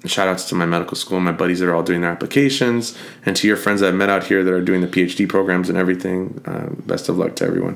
shout 0.05 0.27
outs 0.27 0.49
to 0.49 0.57
my 0.57 0.67
medical 0.67 0.97
school, 0.97 1.21
my 1.21 1.31
buddies 1.31 1.61
that 1.61 1.69
are 1.69 1.75
all 1.75 1.85
doing 1.85 2.01
their 2.01 2.11
applications, 2.11 2.99
and 3.25 3.37
to 3.37 3.47
your 3.47 3.57
friends 3.57 3.81
that 3.81 3.89
I've 3.89 3.95
met 3.95 4.09
out 4.09 4.25
here 4.25 4.43
that 4.43 4.53
are 4.53 4.61
doing 4.61 4.81
the 4.81 4.89
PhD 4.89 5.29
programs 5.29 5.69
and 5.69 5.79
everything. 5.79 6.43
Uh, 6.45 6.71
best 6.85 7.09
of 7.09 7.17
luck 7.17 7.37
to 7.37 7.45
everyone, 7.45 7.75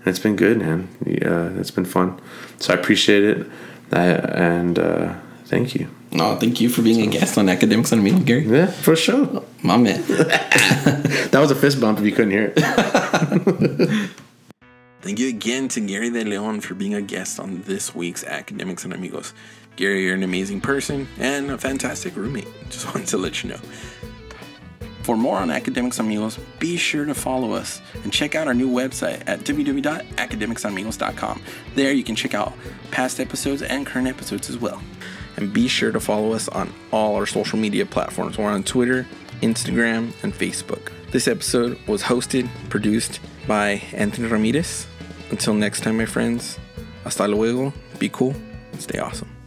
and 0.00 0.06
it's 0.06 0.18
been 0.18 0.34
good, 0.34 0.58
man. 0.58 0.88
Yeah, 1.06 1.48
it's 1.60 1.70
been 1.70 1.84
fun, 1.84 2.20
so 2.58 2.74
I 2.74 2.76
appreciate 2.76 3.22
it, 3.22 3.46
I, 3.92 4.06
and 4.06 4.80
uh, 4.80 5.14
thank 5.52 5.74
you. 5.74 5.88
No, 6.10 6.36
thank 6.36 6.62
you 6.62 6.70
for 6.70 6.80
being 6.80 7.06
a 7.06 7.08
guest 7.10 7.36
on 7.36 7.50
Academics 7.50 7.92
and 7.92 8.00
Amigos, 8.00 8.24
Gary. 8.24 8.46
Yeah, 8.46 8.66
for 8.66 8.96
sure. 8.96 9.44
My 9.62 9.76
man. 9.76 10.02
That 11.32 11.40
was 11.40 11.50
a 11.50 11.54
fist 11.54 11.80
bump 11.80 11.98
if 11.98 12.04
you 12.04 12.12
couldn't 12.12 12.32
hear 12.32 12.52
it. 12.54 12.58
Thank 15.00 15.18
you 15.18 15.30
again 15.30 15.66
to 15.68 15.80
Gary 15.80 16.10
De 16.10 16.24
Leon 16.24 16.60
for 16.60 16.74
being 16.74 16.94
a 16.94 17.00
guest 17.00 17.40
on 17.40 17.62
this 17.62 17.94
week's 17.94 18.22
Academics 18.22 18.84
and 18.84 18.92
Amigos. 18.92 19.32
Gary, 19.76 20.04
you're 20.04 20.14
an 20.14 20.24
amazing 20.24 20.60
person 20.60 21.08
and 21.18 21.50
a 21.50 21.56
fantastic 21.56 22.14
roommate. 22.16 22.48
Just 22.68 22.84
wanted 22.94 23.06
to 23.08 23.16
let 23.16 23.42
you 23.42 23.48
know. 23.50 23.60
For 25.04 25.16
more 25.16 25.38
on 25.38 25.50
Academics 25.50 25.98
and 25.98 26.06
Amigos, 26.06 26.38
be 26.58 26.76
sure 26.76 27.06
to 27.06 27.14
follow 27.14 27.52
us 27.52 27.80
and 28.04 28.12
check 28.12 28.34
out 28.34 28.46
our 28.46 28.54
new 28.54 28.68
website 28.68 29.22
at 29.26 29.40
www.academicsamigos.com. 29.40 31.42
There 31.74 31.92
you 31.92 32.04
can 32.04 32.14
check 32.14 32.34
out 32.34 32.52
past 32.90 33.20
episodes 33.20 33.62
and 33.62 33.86
current 33.86 34.06
episodes 34.06 34.50
as 34.50 34.58
well. 34.58 34.82
And 35.36 35.52
be 35.52 35.68
sure 35.68 35.92
to 35.92 36.00
follow 36.00 36.32
us 36.32 36.48
on 36.48 36.72
all 36.90 37.16
our 37.16 37.26
social 37.26 37.58
media 37.58 37.86
platforms. 37.86 38.38
We're 38.38 38.50
on 38.50 38.62
Twitter, 38.62 39.06
Instagram, 39.40 40.12
and 40.22 40.32
Facebook. 40.32 40.92
This 41.10 41.28
episode 41.28 41.78
was 41.86 42.02
hosted, 42.02 42.48
produced 42.70 43.20
by 43.46 43.82
Anthony 43.92 44.28
Ramirez. 44.28 44.86
Until 45.30 45.54
next 45.54 45.82
time, 45.82 45.96
my 45.96 46.06
friends, 46.06 46.58
hasta 47.04 47.26
luego, 47.26 47.72
be 47.98 48.08
cool, 48.08 48.34
stay 48.78 48.98
awesome. 48.98 49.41